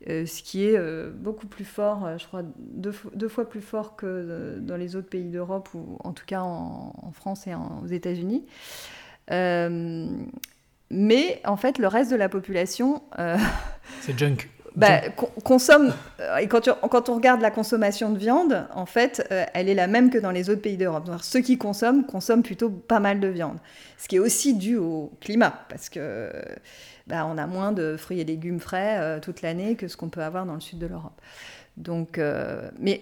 ce 0.07 0.41
qui 0.41 0.65
est 0.65 0.79
beaucoup 1.13 1.45
plus 1.45 1.63
fort, 1.63 2.17
je 2.17 2.25
crois 2.25 2.41
deux, 2.57 2.91
fois 2.91 3.47
plus 3.47 3.61
fort 3.61 3.95
que 3.95 4.57
dans 4.59 4.75
les 4.75 4.95
autres 4.95 5.09
pays 5.09 5.29
d'Europe, 5.29 5.69
ou 5.75 5.97
en 6.03 6.11
tout 6.11 6.25
cas 6.25 6.41
en, 6.41 7.11
France 7.13 7.45
et 7.45 7.53
aux 7.53 7.85
États-Unis. 7.85 8.43
Mais 9.29 10.09
en 11.45 11.57
fait, 11.57 11.77
le 11.77 11.87
reste 11.87 12.11
de 12.11 12.15
la 12.15 12.29
population... 12.29 13.01
C'est 14.01 14.17
junk. 14.17 14.47
Bah, 14.73 15.01
consomme, 15.43 15.93
et 16.39 16.47
quand, 16.47 16.69
quand, 16.89 17.09
on 17.09 17.15
regarde 17.15 17.41
la 17.41 17.51
consommation 17.51 18.09
de 18.09 18.17
viande, 18.17 18.65
en 18.73 18.85
fait, 18.85 19.27
elle 19.53 19.67
est 19.67 19.73
la 19.73 19.87
même 19.87 20.09
que 20.09 20.17
dans 20.17 20.31
les 20.31 20.49
autres 20.49 20.61
pays 20.61 20.77
d'Europe. 20.77 21.09
Ceux 21.21 21.41
qui 21.41 21.57
consomment, 21.57 22.05
consomment 22.05 22.41
plutôt 22.41 22.69
pas 22.69 23.01
mal 23.01 23.19
de 23.19 23.27
viande. 23.27 23.57
Ce 23.97 24.07
qui 24.07 24.15
est 24.15 24.19
aussi 24.19 24.53
dû 24.53 24.77
au 24.77 25.11
climat, 25.19 25.53
parce 25.67 25.89
que 25.89 26.31
bah, 27.07 27.25
on 27.25 27.37
a 27.37 27.45
moins 27.45 27.73
de 27.73 27.97
fruits 27.97 28.21
et 28.21 28.23
légumes 28.23 28.61
frais 28.61 28.97
euh, 28.99 29.19
toute 29.19 29.41
l'année 29.41 29.75
que 29.75 29.89
ce 29.89 29.97
qu'on 29.97 30.07
peut 30.07 30.23
avoir 30.23 30.45
dans 30.45 30.53
le 30.53 30.61
sud 30.61 30.79
de 30.79 30.87
l'Europe. 30.87 31.19
Donc, 31.75 32.17
euh, 32.17 32.69
mais 32.79 33.01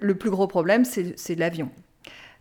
le 0.00 0.14
plus 0.14 0.30
gros 0.30 0.46
problème, 0.46 0.84
c'est 0.84 1.34
l'avion. 1.34 1.70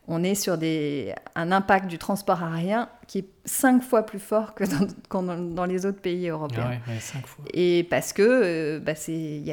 On 0.07 0.23
est 0.23 0.35
sur 0.35 0.57
des, 0.57 1.13
un 1.35 1.51
impact 1.51 1.87
du 1.87 1.97
transport 1.97 2.41
aérien 2.41 2.87
qui 3.07 3.19
est 3.19 3.27
cinq 3.43 3.83
fois 3.83 4.03
plus 4.03 4.19
fort 4.19 4.55
que 4.55 4.63
dans, 4.63 5.35
dans, 5.35 5.65
les 5.65 5.85
autres 5.85 5.99
pays 5.99 6.29
européens. 6.29 6.79
Ah 6.87 6.91
cinq 6.99 7.27
fois. 7.27 7.43
Et 7.53 7.85
parce 7.89 8.13
que 8.13 8.21
euh, 8.21 8.79
bah, 8.79 8.93
il 9.07 9.13
y, 9.13 9.49
y, 9.49 9.51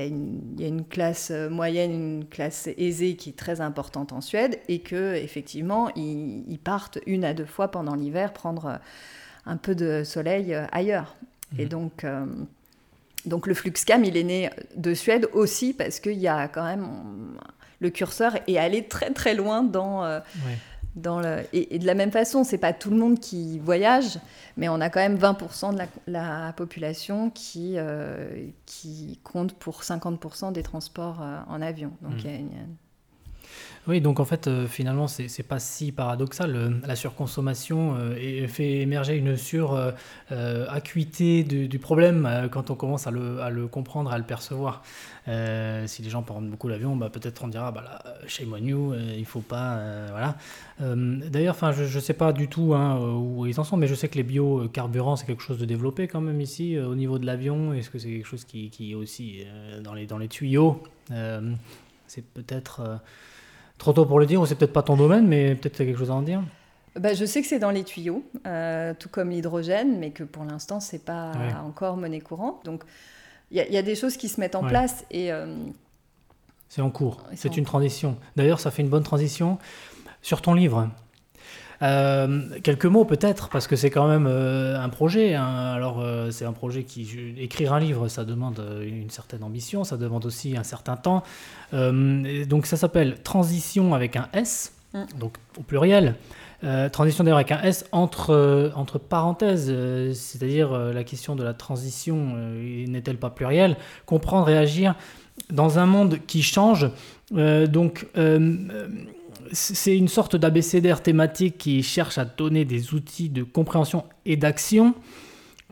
a 0.64 0.68
une 0.68 0.84
classe 0.84 1.32
moyenne, 1.50 1.92
une 1.92 2.24
classe 2.26 2.68
aisée 2.76 3.16
qui 3.16 3.30
est 3.30 3.36
très 3.36 3.60
importante 3.60 4.12
en 4.12 4.20
Suède, 4.20 4.60
et 4.68 4.78
que 4.78 5.14
effectivement, 5.14 5.90
ils, 5.96 6.44
ils 6.48 6.58
partent 6.58 6.98
une 7.06 7.24
à 7.24 7.34
deux 7.34 7.46
fois 7.46 7.68
pendant 7.68 7.96
l'hiver 7.96 8.32
prendre 8.32 8.78
un 9.46 9.56
peu 9.56 9.74
de 9.74 10.04
soleil 10.04 10.56
ailleurs. 10.72 11.16
Et 11.58 11.64
mhm. 11.64 11.68
donc, 11.68 12.04
euh, 12.04 12.26
donc 13.26 13.46
le 13.46 13.54
Fluxcam, 13.54 14.04
il 14.04 14.16
est 14.16 14.24
né 14.24 14.50
de 14.76 14.94
Suède 14.94 15.28
aussi 15.32 15.72
parce 15.72 16.00
qu'il 16.00 16.18
y 16.18 16.28
a 16.28 16.48
quand 16.48 16.64
même 16.64 16.86
le 17.84 17.90
curseur 17.90 18.32
est 18.48 18.58
allé 18.58 18.86
très 18.88 19.10
très 19.10 19.34
loin 19.34 19.62
dans. 19.62 20.04
Euh, 20.04 20.20
dans 20.96 21.18
le... 21.20 21.38
et, 21.52 21.80
de 21.80 21.86
la 21.86 21.94
même 21.94 22.12
façon, 22.12 22.44
c'est 22.44 22.58
pas 22.58 22.72
tout 22.72 22.90
le 22.90 22.96
monde 22.96 23.18
qui 23.18 23.58
voyage, 23.58 24.20
mais 24.56 24.68
on 24.68 24.80
a 24.80 24.90
quand 24.90 25.00
même 25.00 25.16
20% 25.16 25.74
de 25.74 25.82
la, 26.06 26.52
population 26.52 27.30
qui, 27.30 27.74
euh, 27.78 28.46
qui 28.64 29.18
compte 29.24 29.54
pour 29.54 29.82
50% 29.82 30.52
des 30.52 30.62
transports 30.62 31.20
en 31.48 31.60
avion. 31.60 31.90
Donc 32.00 32.12
mhm. 32.12 32.18
il 32.20 32.30
y 32.30 32.32
a 32.32 32.36
une, 32.36 32.76
oui, 33.86 34.00
donc 34.00 34.18
en 34.18 34.24
fait, 34.24 34.46
euh, 34.46 34.66
finalement, 34.66 35.08
c'est 35.08 35.42
pas 35.42 35.58
si 35.58 35.92
paradoxal. 35.92 36.56
Euh, 36.56 36.70
la 36.86 36.96
surconsommation 36.96 37.94
euh, 37.98 38.48
fait 38.48 38.80
émerger 38.80 39.16
une 39.16 39.36
sur-acuité 39.36 41.44
du, 41.44 41.78
problème 41.78 42.48
quand 42.50 42.70
on 42.70 42.76
commence 42.76 43.06
à 43.06 43.10
le, 43.10 43.66
comprendre, 43.66 44.10
à 44.10 44.16
le 44.16 44.24
percevoir. 44.24 44.82
si 45.26 46.02
les 46.02 46.08
gens 46.08 46.22
prennent 46.22 46.48
beaucoup 46.48 46.68
l'avion, 46.68 46.96
bah, 46.96 47.10
peut-être 47.10 47.44
on 47.44 47.48
dira, 47.48 47.72
bah 47.72 47.82
là, 47.82 48.02
chez 48.26 48.44
you, 48.44 48.94
il 48.94 49.26
faut 49.26 49.40
pas. 49.40 49.80
voilà. 50.10 50.36
D'ailleurs, 50.80 51.56
je 51.72 51.82
ne 51.82 52.00
sais 52.00 52.14
pas 52.14 52.32
du 52.32 52.48
tout 52.48 52.74
hein, 52.74 52.98
où 52.98 53.44
ils 53.46 53.60
en 53.60 53.64
sont, 53.64 53.76
mais 53.76 53.86
je 53.86 53.94
sais 53.94 54.08
que 54.08 54.16
les 54.16 54.22
biocarburants, 54.22 55.16
c'est 55.16 55.26
quelque 55.26 55.42
chose 55.42 55.58
de 55.58 55.66
développé 55.66 56.08
quand 56.08 56.22
même 56.22 56.40
ici, 56.40 56.78
au 56.78 56.94
niveau 56.94 57.18
de 57.18 57.26
l'avion. 57.26 57.74
Est-ce 57.74 57.90
que 57.90 57.98
c'est 57.98 58.08
quelque 58.08 58.28
chose 58.28 58.44
qui, 58.44 58.70
qui 58.70 58.92
est 58.92 58.94
aussi 58.94 59.44
dans, 59.82 59.92
les, 59.92 60.06
dans 60.06 60.18
les 60.18 60.28
tuyaux? 60.28 60.82
C'est 62.06 62.24
peut-être. 62.32 63.00
Trop 63.78 63.92
tôt 63.92 64.06
pour 64.06 64.20
le 64.20 64.26
dire, 64.26 64.40
ou 64.40 64.46
c'est 64.46 64.54
peut-être 64.54 64.72
pas 64.72 64.82
ton 64.82 64.96
domaine, 64.96 65.26
mais 65.26 65.54
peut-être 65.54 65.76
tu 65.76 65.82
as 65.82 65.84
quelque 65.84 65.98
chose 65.98 66.10
à 66.10 66.14
en 66.14 66.22
dire 66.22 66.42
bah, 66.96 67.12
je 67.12 67.24
sais 67.24 67.42
que 67.42 67.48
c'est 67.48 67.58
dans 67.58 67.72
les 67.72 67.82
tuyaux, 67.82 68.22
euh, 68.46 68.94
tout 68.96 69.08
comme 69.08 69.30
l'hydrogène, 69.30 69.98
mais 69.98 70.10
que 70.10 70.22
pour 70.22 70.44
l'instant, 70.44 70.78
c'est 70.78 71.04
pas 71.04 71.32
encore 71.64 71.96
monnaie 71.96 72.20
courante. 72.20 72.64
Donc, 72.64 72.84
il 73.50 73.56
y, 73.58 73.76
a 73.76 73.82
des 73.82 73.94
choses 73.94 74.16
qui 74.16 74.28
se 74.28 74.40
mettent 74.40 74.54
en 74.54 74.64
place 74.64 75.04
et. 75.10 75.32
Euh, 75.32 75.54
c'est 76.68 76.82
en 76.82 76.90
cours. 76.90 77.22
C'est 77.34 77.56
une 77.56 77.64
transition. 77.64 78.16
D'ailleurs, 78.36 78.58
ça 78.58 78.70
fait 78.70 78.82
une 78.82 78.88
bonne 78.88 79.02
transition 79.02 79.58
sur 80.22 80.42
ton 80.42 80.54
livre. 80.54 80.88
Euh, 81.82 82.40
quelques 82.62 82.86
mots 82.86 83.04
peut-être, 83.04 83.48
parce 83.48 83.66
que 83.66 83.76
c'est 83.76 83.90
quand 83.90 84.08
même 84.08 84.26
euh, 84.28 84.80
un 84.80 84.88
projet. 84.88 85.34
Hein. 85.34 85.72
Alors 85.74 86.00
euh, 86.00 86.30
c'est 86.30 86.44
un 86.44 86.52
projet 86.52 86.84
qui... 86.84 87.34
Écrire 87.38 87.72
un 87.72 87.80
livre, 87.80 88.08
ça 88.08 88.24
demande 88.24 88.62
une 88.82 89.10
certaine 89.10 89.42
ambition, 89.42 89.84
ça 89.84 89.96
demande 89.96 90.24
aussi 90.26 90.56
un 90.56 90.62
certain 90.62 90.96
temps. 90.96 91.22
donc 91.72 92.66
ça 92.66 92.76
s'appelle 92.76 93.20
Transition 93.22 93.94
avec 93.94 94.16
un 94.16 94.28
S, 94.32 94.72
mm. 94.94 95.04
donc 95.18 95.36
au 95.58 95.62
pluriel. 95.62 96.14
transition 96.92 97.24
d'ailleurs 97.24 97.38
avec 97.38 97.52
un 97.52 97.62
S 97.62 97.84
entre, 97.92 98.72
entre 98.74 98.98
parenthèses, 98.98 99.66
c'est-à-dire 100.14 100.70
la 100.72 101.04
question 101.04 101.36
de 101.36 101.42
la 101.42 101.54
transition 101.54 102.36
n'est-elle 102.88 103.18
pas 103.18 103.30
plurielle? 103.30 103.76
Comprendre 104.06 104.48
et 104.48 104.56
agir 104.56 104.94
dans 105.50 105.78
un 105.78 105.86
monde 105.86 106.18
qui 106.26 106.42
change. 106.42 106.88
donc 107.32 108.06
c'est 109.52 109.96
une 109.96 110.08
sorte 110.08 110.36
d'abécédaire 110.36 111.02
thématique 111.02 111.58
qui 111.58 111.82
cherche 111.82 112.18
à 112.18 112.24
donner 112.24 112.64
des 112.64 112.94
outils 112.94 113.28
de 113.28 113.42
compréhension 113.42 114.04
et 114.24 114.36
d'action 114.36 114.94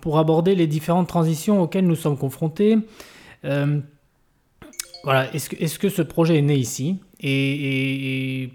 pour 0.00 0.18
aborder 0.18 0.54
les 0.54 0.66
différentes 0.66 1.08
transitions 1.08 1.60
auxquelles 1.60 1.86
nous 1.86 1.96
sommes 1.96 2.18
confrontés. 2.18 2.78
Euh, 3.44 3.80
voilà, 5.04 5.32
est-ce 5.34 5.48
que, 5.50 5.56
est 5.56 5.78
que, 5.78 5.88
ce 5.88 6.02
projet 6.02 6.38
est 6.38 6.42
né 6.42 6.56
ici? 6.56 6.98
Et, 7.20 8.42
et, 8.44 8.52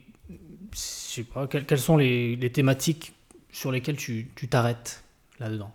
je 0.71 0.77
sais 0.77 1.23
pas, 1.23 1.47
quelles, 1.47 1.79
sont 1.79 1.97
les, 1.97 2.51
thématiques 2.53 3.13
sur 3.51 3.71
lesquelles 3.71 3.97
tu 3.97 4.27
t'arrêtes 4.49 5.03
là-dedans? 5.39 5.71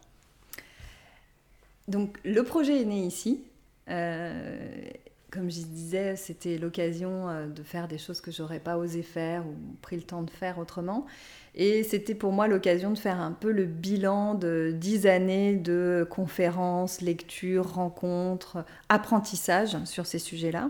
Donc, 1.88 2.18
le 2.24 2.42
projet 2.42 2.82
est 2.82 2.84
né 2.84 3.04
ici. 3.04 3.40
Euh, 3.88 4.84
comme 5.32 5.50
je 5.50 5.62
disais, 5.62 6.14
c'était 6.14 6.58
l'occasion 6.58 7.28
euh, 7.28 7.46
de 7.46 7.62
faire 7.62 7.88
des 7.88 7.96
choses 7.96 8.20
que 8.20 8.30
j'aurais 8.30 8.60
pas 8.60 8.76
osé 8.76 9.02
faire 9.02 9.46
ou 9.46 9.54
pris 9.80 9.96
le 9.96 10.02
temps 10.02 10.22
de 10.22 10.30
faire 10.30 10.58
autrement. 10.58 11.06
Et 11.54 11.82
c'était 11.84 12.14
pour 12.14 12.32
moi 12.32 12.48
l'occasion 12.48 12.90
de 12.90 12.98
faire 12.98 13.18
un 13.18 13.32
peu 13.32 13.50
le 13.50 13.64
bilan 13.64 14.34
de 14.34 14.72
dix 14.74 15.06
années 15.06 15.56
de 15.56 16.06
conférences, 16.08 17.00
lectures, 17.00 17.72
rencontres, 17.74 18.64
apprentissages 18.90 19.76
sur 19.84 20.04
ces 20.04 20.18
sujets-là. 20.18 20.68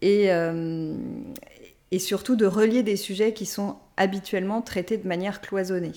Et, 0.00 0.32
euh, 0.32 0.94
et 1.90 1.98
surtout 1.98 2.36
de 2.36 2.46
relier 2.46 2.84
des 2.84 2.96
sujets 2.96 3.32
qui 3.32 3.46
sont 3.46 3.78
habituellement 3.96 4.62
traités 4.62 4.96
de 4.96 5.08
manière 5.08 5.40
cloisonnée. 5.40 5.92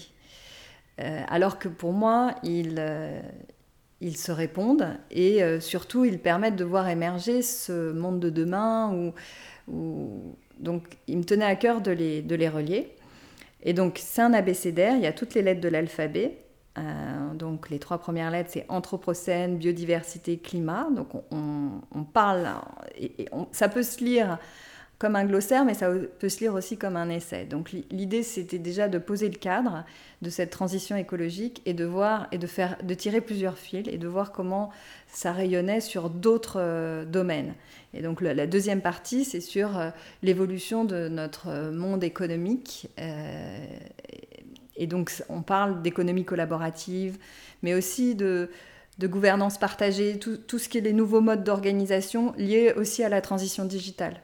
Euh, 0.99 1.21
alors 1.27 1.59
que 1.59 1.67
pour 1.67 1.93
moi, 1.93 2.35
il, 2.43 2.79
ils 4.03 4.17
se 4.17 4.33
répondent 4.33 4.97
et 5.11 5.41
euh, 5.41 5.61
surtout 5.61 6.03
ils 6.03 6.19
permettent 6.19 6.57
de 6.57 6.65
voir 6.65 6.89
émerger 6.89 7.41
ce 7.41 7.93
monde 7.93 8.19
de 8.19 8.29
demain. 8.29 9.13
Où, 9.67 10.35
Donc 10.59 10.83
il 11.07 11.17
me 11.17 11.23
tenait 11.23 11.45
à 11.45 11.55
cœur 11.55 11.81
de 11.81 11.91
les, 11.91 12.49
relier. 12.49 12.91
Et 13.63 13.73
donc 13.73 13.97
c'est 14.03 14.21
un 14.21 14.33
abécédaire, 14.33 14.95
il 14.97 15.01
y 15.01 15.07
a 15.07 15.13
toutes 15.13 15.33
les 15.33 15.41
lettres 15.41 15.61
de 15.61 15.69
l'alphabet. 15.69 16.37
Euh, 16.77 17.33
donc 17.33 17.69
les 17.69 17.79
trois 17.79 17.97
premières 17.97 18.29
lettres, 18.29 18.49
c'est 18.51 18.65
Anthropocène, 18.67 19.57
biodiversité, 19.57 20.37
climat. 20.37 20.89
Donc 20.93 21.09
on, 21.31 22.03
parle, 22.03 22.49
ça 23.53 23.69
peut 23.69 23.83
se 23.83 24.03
lire 24.03 24.37
comme 25.03 25.17
un 25.17 25.25
glossaire, 25.25 25.65
mais 25.65 25.73
ça 25.73 25.89
peut 26.17 26.29
se 26.29 26.39
lire 26.39 26.53
aussi 26.53 26.77
comme 26.77 26.95
un 26.95 27.09
essai. 27.09 27.43
Donc 27.43 27.73
l'idée, 27.91 28.23
c'était 28.23 28.57
déjà 28.57 28.87
de 28.87 28.97
poser 28.97 29.27
le 29.27 29.35
cadre 29.35 29.83
de 30.21 30.29
cette 30.29 30.49
transition 30.49 30.95
écologique 30.95 31.61
et 31.65 31.73
de 31.73 31.83
voir 31.83 32.27
et 32.31 32.37
de 32.37 32.47
faire, 32.47 32.77
de 32.81 32.93
tirer 32.93 33.19
plusieurs 33.19 33.57
fils 33.57 33.85
et 33.89 33.97
de 33.97 34.07
voir 34.07 34.31
comment 34.31 34.69
ça 35.07 35.33
rayonnait 35.33 35.81
sur 35.81 36.09
d'autres 36.09 36.55
euh, 36.57 37.03
domaines. 37.03 37.53
Et 37.93 38.01
donc 38.01 38.21
la 38.21 38.47
deuxième 38.47 38.79
partie, 38.79 39.25
c'est 39.25 39.41
sur 39.41 39.77
euh, 39.77 39.89
l'évolution 40.21 40.85
de 40.85 41.09
notre 41.09 41.69
monde 41.71 42.05
économique. 42.05 42.87
Euh, 42.97 43.65
et 44.77 44.87
donc 44.87 45.11
on 45.27 45.41
parle 45.41 45.81
d'économie 45.81 46.23
collaborative, 46.23 47.17
mais 47.61 47.73
aussi 47.73 48.15
de 48.15 48.49
de 48.99 49.07
gouvernance 49.07 49.57
partagée, 49.57 50.17
tout, 50.19 50.37
tout, 50.37 50.59
ce 50.59 50.69
qui 50.69 50.77
est 50.77 50.81
les 50.81 50.93
nouveaux 50.93 51.19
modes 51.19 51.43
d'organisation 51.43 52.31
liés 52.37 52.73
aussi 52.77 53.03
à 53.03 53.09
la 53.09 53.21
transition 53.21 53.65
digitale. 53.65 54.21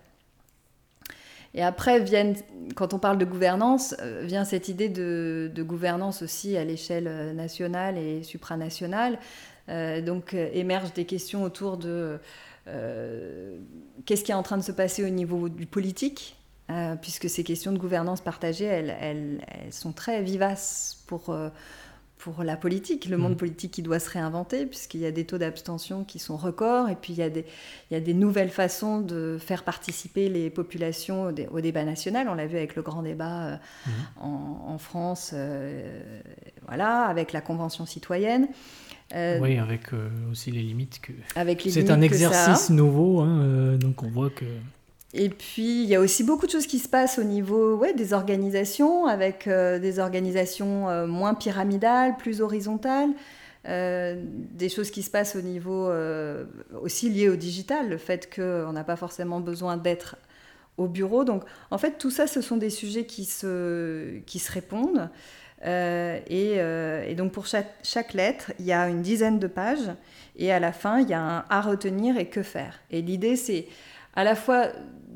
Et 1.54 1.64
après, 1.64 2.00
viennent, 2.00 2.36
quand 2.76 2.94
on 2.94 3.00
parle 3.00 3.18
de 3.18 3.26
gouvernance, 3.26 3.96
euh, 4.02 4.22
vient 4.24 4.46
cette 4.46 4.68
idée 4.68 4.90
de, 4.90 5.52
gouvernance 5.60 6.22
aussi 6.22 6.58
à 6.58 6.64
l'échelle 6.64 7.08
euh, 7.08 7.34
nationale 7.34 7.98
et 7.98 8.24
supranationale. 8.24 9.20
Euh, 9.70 10.02
donc 10.02 10.34
émergent 10.34 10.94
des 10.94 11.06
questions 11.06 11.44
autour 11.44 11.78
de 11.78 12.20
qu'est-ce 14.06 14.24
qui 14.24 14.32
est 14.32 14.36
en 14.36 14.44
train 14.44 14.58
de 14.58 14.64
se 14.64 14.72
passer 14.72 15.04
au 15.04 15.10
niveau 15.10 15.50
du 15.50 15.66
politique, 15.66 16.38
puisque 17.02 17.28
ces 17.28 17.44
questions 17.44 17.72
de 17.72 17.80
gouvernance 17.80 18.22
partagée, 18.22 18.66
elles, 18.66 19.42
sont 19.72 19.92
très 19.92 20.22
vivaces 20.22 21.04
pour 21.08 21.36
pour 22.20 22.44
la 22.44 22.58
politique, 22.58 23.06
le 23.06 23.18
monde 23.18 23.34
mm. 23.34 23.38
politique 23.38 23.72
qui 23.72 23.82
doit 23.82 24.00
se 24.00 24.10
réinventer, 24.10 24.66
puisqu'il 24.66 25.00
y 25.00 25.06
a 25.06 25.12
des 25.12 25.26
taux 25.26 25.38
d'abstention 25.38 26.04
qui 26.04 26.20
sont 26.20 26.36
records, 26.36 26.90
et 26.90 26.96
puis 26.96 27.14
il 27.14 27.20
y, 27.20 27.24
a 27.24 27.30
des, 27.30 27.46
il 27.90 27.94
y 27.94 27.98
a 27.98 28.02
des 28.02 28.14
nouvelles 28.14 28.50
façons 28.50 29.00
de 29.00 29.38
faire 29.40 29.64
participer 29.64 30.28
les 30.28 30.50
populations 30.50 31.34
au, 31.50 31.62
débat 31.62 31.86
national. 31.86 32.28
On 32.28 32.36
l'a 32.36 32.46
vu 32.46 32.58
avec 32.58 32.76
le 32.76 32.82
grand 32.82 33.04
débat 33.04 33.46
euh, 33.46 33.56
mm. 33.88 34.22
en, 34.22 34.78
France, 34.78 35.32
euh, 35.34 36.02
voilà, 36.68 37.04
avec 37.04 37.32
la 37.32 37.40
Convention 37.40 37.86
citoyenne. 37.86 38.50
Euh, 39.16 39.40
oui, 39.40 39.58
avec 39.58 39.88
aussi 40.30 40.52
les 40.52 40.62
limites 40.62 41.00
que. 41.02 41.14
C'est 41.70 41.90
un 41.90 42.02
exercice 42.02 42.70
nouveau, 42.70 43.22
hein, 43.22 43.78
donc 43.80 44.04
on 44.04 44.10
voit 44.10 44.30
que. 44.30 44.46
Et 45.14 45.30
puis, 45.30 45.84
il 45.84 45.90
y 45.90 45.96
a 45.96 46.00
aussi 46.00 46.24
beaucoup 46.24 46.46
de 46.46 46.52
choses 46.52 46.68
qui 46.68 46.78
se 46.78 46.88
passent 46.88 47.18
au 47.18 47.24
niveau 47.24 47.84
des 47.96 48.14
organisations, 48.14 49.08
avec 49.08 49.48
euh, 49.48 49.80
des 49.80 49.98
organisations 49.98 50.88
euh, 50.90 51.08
moins 51.08 51.34
pyramidales, 51.34 52.16
plus 52.18 52.42
horizontales, 52.42 53.10
euh, 53.68 54.22
des 54.26 54.70
choses 54.70 54.92
qui 54.92 55.02
se 55.02 55.10
passent 55.10 55.36
au 55.36 55.42
niveau 55.42 55.92
aussi 56.82 57.10
liées 57.10 57.30
au 57.30 57.36
digital, 57.36 57.90
le 57.90 57.98
fait 57.98 58.34
qu'on 58.34 58.72
n'a 58.72 58.84
pas 58.84 58.96
forcément 58.96 59.40
besoin 59.40 59.78
d'être 59.78 60.16
au 60.78 60.88
bureau. 60.88 61.24
Donc, 61.24 61.44
en 61.72 61.78
fait, 61.80 61.98
tout 61.98 62.12
ça, 62.12 62.28
ce 62.28 62.42
sont 62.42 62.58
des 62.58 62.70
sujets 62.70 63.06
qui 63.06 63.26
se, 63.26 64.20
qui 64.28 64.38
se 64.38 64.52
répondent. 64.52 65.10
Et, 65.66 66.54
et, 66.54 67.16
donc, 67.16 67.32
pour 67.32 67.48
chaque, 67.48 67.74
chaque, 67.84 68.14
lettre, 68.14 68.54
il 68.60 68.66
y 68.66 68.72
a 68.72 68.88
une 68.88 69.02
dizaine 69.02 69.40
de 69.40 69.48
pages. 69.48 69.92
Et 70.38 70.54
à 70.54 70.60
la 70.60 70.72
fin, 70.72 71.02
il 71.02 71.10
y 71.10 71.14
a 71.14 71.20
un 71.20 71.46
à 71.50 71.62
retenir 71.62 72.18
et 72.18 72.28
que 72.28 72.44
faire. 72.44 72.80
Et 72.92 73.02
l'idée, 73.02 73.36
c'est 73.36 73.68
à 74.14 74.24
la 74.24 74.36
fois 74.36 74.68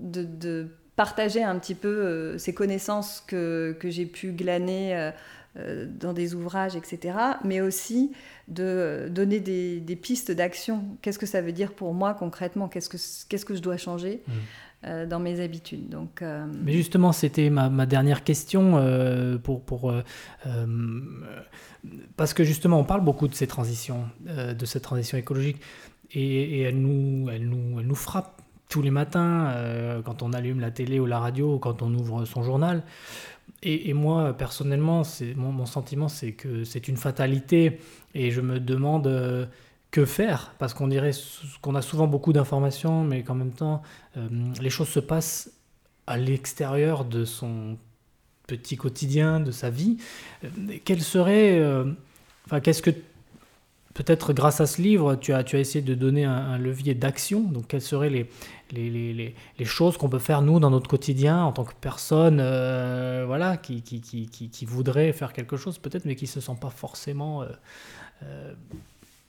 de, 0.01 0.67
partager 0.95 1.43
un 1.43 1.57
petit 1.57 1.75
peu 1.75 1.87
euh, 1.87 2.37
ces 2.37 2.53
connaissances 2.53 3.23
que, 3.25 3.75
que 3.79 3.89
j'ai 3.89 4.05
pu 4.05 4.31
glaner 4.31 4.95
euh, 4.95 5.11
euh, 5.57 5.87
dans 5.89 6.13
des 6.13 6.35
ouvrages, 6.35 6.75
etc., 6.75 7.17
mais 7.43 7.61
aussi 7.61 8.11
de 8.47 9.07
donner 9.09 9.39
des, 9.39 9.79
des 9.79 9.95
pistes 9.95 10.31
d'action. 10.31 10.83
Qu'est-ce 11.01 11.17
que 11.17 11.25
ça 11.25 11.41
veut 11.41 11.51
dire 11.51 11.73
pour 11.73 11.93
moi 11.93 12.13
concrètement? 12.13 12.67
Qu'est-ce 12.67 12.89
que, 12.89 12.97
qu'est-ce 13.27 13.45
que 13.45 13.55
je 13.55 13.61
dois 13.61 13.77
changer 13.77 14.21
mmh. 14.27 15.05
dans 15.05 15.19
mes 15.19 15.39
habitudes? 15.39 15.89
Donc, 15.89 16.21
Mais 16.21 16.73
justement, 16.73 17.11
c'était 17.11 17.49
ma, 17.49 17.69
ma, 17.69 17.85
dernière 17.85 18.23
question 18.23 19.39
pour... 19.43 19.61
pour 19.61 19.93
parce 22.17 22.33
que 22.33 22.43
justement, 22.43 22.79
on 22.79 22.83
parle 22.83 23.01
beaucoup 23.01 23.27
de 23.27 23.33
ces 23.33 23.47
transitions, 23.47 24.05
de 24.25 24.65
cette 24.65 24.83
transition 24.83 25.17
écologique, 25.17 25.61
et, 26.11 26.59
et 26.59 26.61
elle, 26.63 26.79
nous, 26.79 27.29
elle, 27.29 27.47
nous, 27.47 27.79
elle 27.79 27.87
nous 27.87 27.95
frappe 27.95 28.42
tous 28.70 28.82
les 28.82 28.91
matins, 28.91 29.47
euh, 29.51 30.01
quand 30.01 30.24
on 30.24 30.34
allume 30.34 30.59
la 30.59 30.72
télé 30.72 30.99
ou 30.99 31.05
la 31.05 31.20
radio, 31.20 31.55
ou 31.55 31.59
quand 31.59 31.82
on 31.82 31.93
ouvre 31.93 32.26
son 32.26 32.43
journal. 32.43 32.84
Et, 33.61 33.93
moi, 33.93 34.34
personnellement, 34.34 35.03
mon, 35.38 35.51
mon 35.53 35.66
sentiment, 35.66 36.09
c'est 36.09 36.34
que 36.34 36.66
c'est 36.66 36.89
une 36.89 36.97
fatalité. 36.97 37.80
Et 38.14 38.32
je 38.32 38.41
me 38.41 38.59
demande 38.59 39.07
euh, 39.07 39.45
que 39.91 40.05
faire, 40.05 40.53
parce 40.59 40.74
qu'on 40.74 40.88
dirait 40.88 41.11
qu'on 41.61 41.76
a 41.76 41.82
souvent 41.82 42.07
beaucoup 42.07 42.34
d'informations, 42.34 43.03
mais 43.05 43.24
qu'en 43.24 43.36
même 43.36 43.53
temps, 43.53 43.82
euh, 44.18 44.28
les 44.61 44.70
choses 44.70 44.89
se 44.89 44.99
passent 44.99 45.51
à 46.07 46.18
l'extérieur 46.18 47.05
de 47.05 47.24
son 47.24 47.78
petit 48.47 48.76
quotidien, 48.76 49.39
de 49.39 49.51
sa 49.51 49.70
vie. 49.70 49.97
enfin, 52.45 52.59
qu'est-ce 52.59 52.82
que 52.82 52.91
Peut-être 53.93 54.33
grâce 54.33 54.59
à 54.59 54.65
ce 54.65 54.81
livre, 54.81 55.15
tu 55.15 55.33
as, 55.33 55.43
tu 55.43 55.55
as 55.55 55.59
essayé 55.59 55.83
de 55.83 55.93
donner 55.93 56.25
un, 56.25 56.57
levier 56.57 56.95
d'action. 56.95 57.41
Donc, 57.41 57.67
quelles 57.67 57.81
seraient 57.81 58.09
les, 58.09 58.27
les, 58.71 58.89
les, 58.89 59.35
les 59.59 59.65
choses 59.65 59.97
qu'on 59.97 60.09
peut 60.09 60.19
faire, 60.19 60.41
nous, 60.41 60.59
dans 60.59 60.71
notre 60.71 60.89
quotidien, 60.89 61.43
en 61.43 61.51
tant 61.51 61.63
que 61.63 61.73
personne 61.79 62.39
euh, 62.39 63.23
voilà, 63.27 63.57
qui, 63.57 63.83
qui, 63.83 64.01
qui, 64.01 64.27
qui, 64.27 64.65
voudrait 64.65 65.13
faire 65.13 65.31
quelque 65.31 65.57
chose, 65.57 65.77
peut-être, 65.77 66.05
mais 66.05 66.15
qui 66.15 66.25
ne 66.25 66.29
se 66.29 66.41
sent 66.41 66.57
pas 66.59 66.71
forcément 66.71 67.43
euh, 67.43 67.49
euh, 68.23 68.53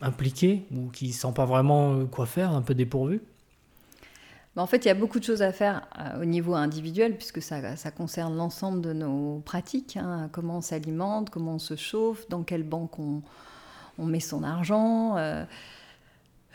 impliqué 0.01 0.65
ou 0.75 0.89
qui 0.89 1.09
ne 1.09 1.13
sent 1.13 1.33
pas 1.35 1.45
vraiment 1.45 2.07
quoi 2.07 2.25
faire, 2.25 2.51
un 2.51 2.63
peu 2.63 2.75
dépourvu 2.75 3.21
bah, 4.57 4.63
en 4.63 4.67
fait, 4.67 4.85
il 4.85 4.89
y 4.89 4.91
a 4.93 4.95
beaucoup 4.95 5.19
de 5.19 5.25
choses 5.25 5.43
à 5.43 5.53
faire 5.53 5.89
au 6.23 6.25
niveau 6.25 6.55
individuel, 6.55 7.17
puisque 7.17 7.43
ça, 7.43 7.75
ça 7.75 7.91
concerne 7.91 8.37
l'ensemble 8.37 8.81
de 8.83 8.93
nos 8.93 9.43
pratiques. 9.45 9.97
Hein. 9.97 10.29
comment 10.31 10.59
on 10.59 10.61
s'alimente, 10.61 11.29
comment 11.29 11.57
on 11.57 11.59
se 11.59 11.75
chauffe, 11.75 12.29
dans 12.29 12.45
quelle 12.45 12.63
banque 12.63 12.97
on, 13.01 13.23
on 13.99 14.07
met 14.07 14.21
son 14.21 14.43
argent, 14.43 15.17
euh, 15.17 15.45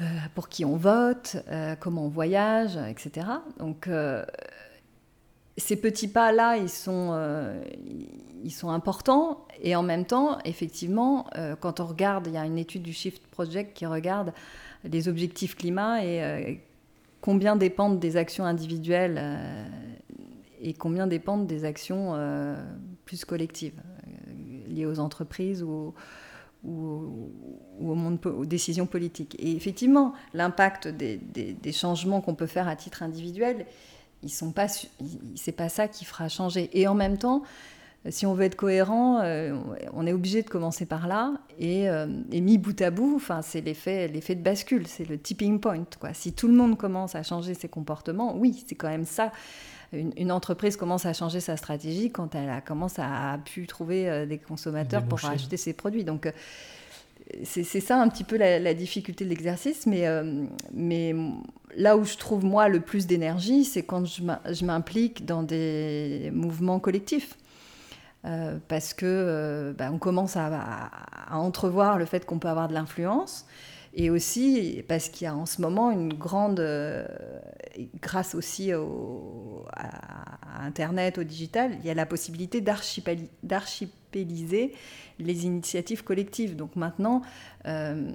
euh, 0.01 0.05
pour 0.35 0.49
qui 0.49 0.65
on 0.65 0.75
vote, 0.75 1.37
euh, 1.49 1.75
comment 1.79 2.05
on 2.05 2.09
voyage, 2.09 2.77
etc. 2.77 3.27
Donc 3.57 3.89
ces 5.57 5.75
petits 5.75 6.07
pas-là, 6.07 6.57
ils 6.57 6.69
sont, 6.69 7.13
ils 8.43 8.51
sont 8.51 8.69
importants. 8.69 9.45
Et 9.61 9.75
en 9.75 9.83
même 9.83 10.05
temps, 10.05 10.39
effectivement, 10.45 11.27
quand 11.59 11.81
on 11.81 11.85
regarde, 11.85 12.27
il 12.27 12.33
y 12.33 12.37
a 12.37 12.45
une 12.45 12.57
étude 12.57 12.81
du 12.81 12.93
Shift 12.93 13.27
Project 13.27 13.75
qui 13.75 13.85
regarde 13.85 14.31
les 14.85 15.09
objectifs 15.09 15.55
climat 15.55 16.05
et 16.05 16.61
combien 17.19 17.57
dépendent 17.57 17.99
des 17.99 18.15
actions 18.15 18.45
individuelles 18.45 19.21
et 20.61 20.73
combien 20.73 21.07
dépendent 21.07 21.45
des 21.45 21.65
actions 21.65 22.17
plus 23.03 23.25
collectives, 23.25 23.81
liées 24.69 24.85
aux 24.85 24.99
entreprises 24.99 25.61
ou, 25.61 25.93
ou, 26.63 27.31
monde, 27.79 28.19
aux 28.25 28.45
décisions 28.45 28.85
politiques. 28.85 29.35
Et 29.39 29.55
effectivement, 29.55 30.13
l'impact 30.33 30.87
des, 30.87 31.17
des, 31.17 31.71
changements 31.71 32.21
qu'on 32.21 32.35
peut 32.35 32.47
faire 32.47 32.67
à 32.67 32.75
titre 32.75 33.03
individuel, 33.03 33.65
ils 34.23 34.29
sont 34.29 34.51
pas, 34.51 34.67
c'est 35.35 35.51
pas 35.51 35.69
ça 35.69 35.87
qui 35.87 36.05
fera 36.05 36.27
changer. 36.27 36.69
Et 36.73 36.87
en 36.87 36.95
même 36.95 37.17
temps, 37.17 37.43
si 38.09 38.25
on 38.25 38.33
veut 38.33 38.45
être 38.45 38.55
cohérent, 38.55 39.19
euh, 39.21 39.57
on 39.93 40.07
est 40.07 40.13
obligé 40.13 40.41
de 40.41 40.49
commencer 40.49 40.85
par 40.85 41.07
là. 41.07 41.33
Et, 41.59 41.89
euh, 41.89 42.07
et 42.31 42.41
mis 42.41 42.57
bout 42.57 42.79
à 42.81 42.91
bout, 42.91 43.15
enfin, 43.15 43.41
c'est 43.41 43.61
l'effet, 43.61 44.07
l'effet 44.07 44.35
de 44.35 44.41
bascule, 44.41 44.87
c'est 44.87 45.07
le 45.07 45.17
tipping 45.17 45.59
point. 45.59 45.85
Quoi. 45.99 46.13
Si 46.13 46.33
tout 46.33 46.47
le 46.47 46.53
monde 46.53 46.77
commence 46.77 47.15
à 47.15 47.23
changer 47.23 47.53
ses 47.53 47.67
comportements, 47.67 48.35
oui, 48.37 48.63
c'est 48.67 48.75
quand 48.75 48.89
même 48.89 49.05
ça 49.05 49.31
une, 49.91 50.31
entreprise 50.31 50.75
commence 50.75 51.05
à 51.05 51.13
changer 51.13 51.39
sa 51.39 51.57
stratégie 51.57 52.11
quand 52.11 52.35
elle 52.35 52.49
a, 52.49 52.61
commence 52.61 52.99
à, 52.99 53.39
pu 53.43 53.65
trouver 53.65 54.09
euh, 54.09 54.25
des 54.25 54.37
consommateurs 54.37 55.03
pour 55.03 55.23
acheter 55.25 55.57
ses 55.57 55.73
produits. 55.73 56.03
Donc, 56.03 56.25
euh, 56.25 56.31
c'est 57.43 57.63
ça 57.63 58.01
un 58.01 58.07
petit 58.07 58.23
peu 58.23 58.37
la, 58.37 58.73
difficulté 58.73 59.23
de 59.23 59.29
l'exercice, 59.29 59.85
mais, 59.85 60.07
euh, 60.07 60.45
mais 60.73 61.13
là 61.75 61.95
où 61.95 62.03
je 62.03 62.17
trouve 62.17 62.43
moi 62.43 62.69
le 62.69 62.79
plus 62.79 63.05
d'énergie, 63.05 63.65
c'est 63.65 63.83
quand 63.83 64.05
je 64.05 64.65
m'implique 64.65 65.25
dans 65.25 65.43
des 65.43 66.31
mouvements 66.33 66.79
collectifs. 66.79 67.37
parce 68.67 68.95
que 68.95 69.75
bah, 69.77 69.91
on 69.93 69.99
commence 69.99 70.37
à, 70.37 70.89
à, 71.27 71.37
entrevoir 71.37 71.99
le 71.99 72.05
fait 72.05 72.25
qu'on 72.25 72.39
peut 72.39 72.47
avoir 72.47 72.67
de 72.67 72.73
l'influence 72.73 73.45
et 73.99 74.09
aussi 74.09 74.81
parce 74.87 75.09
qu'il 75.09 75.25
y 75.25 75.27
a 75.27 75.35
en 75.35 75.45
ce 75.45 75.61
moment 75.61 75.91
une 75.91 76.13
grande, 76.13 76.61
euh, 76.61 77.05
grâce 78.01 78.33
aussi 78.33 78.73
au, 78.73 79.65
à, 79.73 80.65
Internet, 80.65 81.17
au 81.17 81.23
digital, 81.23 81.71
il 81.79 81.85
y 81.85 81.89
a 81.89 81.93
la 81.93 82.05
possibilité 82.05 82.63
d'archipéliser 83.43 84.73
les 85.19 85.45
initiatives 85.45 86.03
collectives. 86.03 86.55
Donc 86.55 86.77
maintenant, 86.77 87.21
euh, 87.65 88.09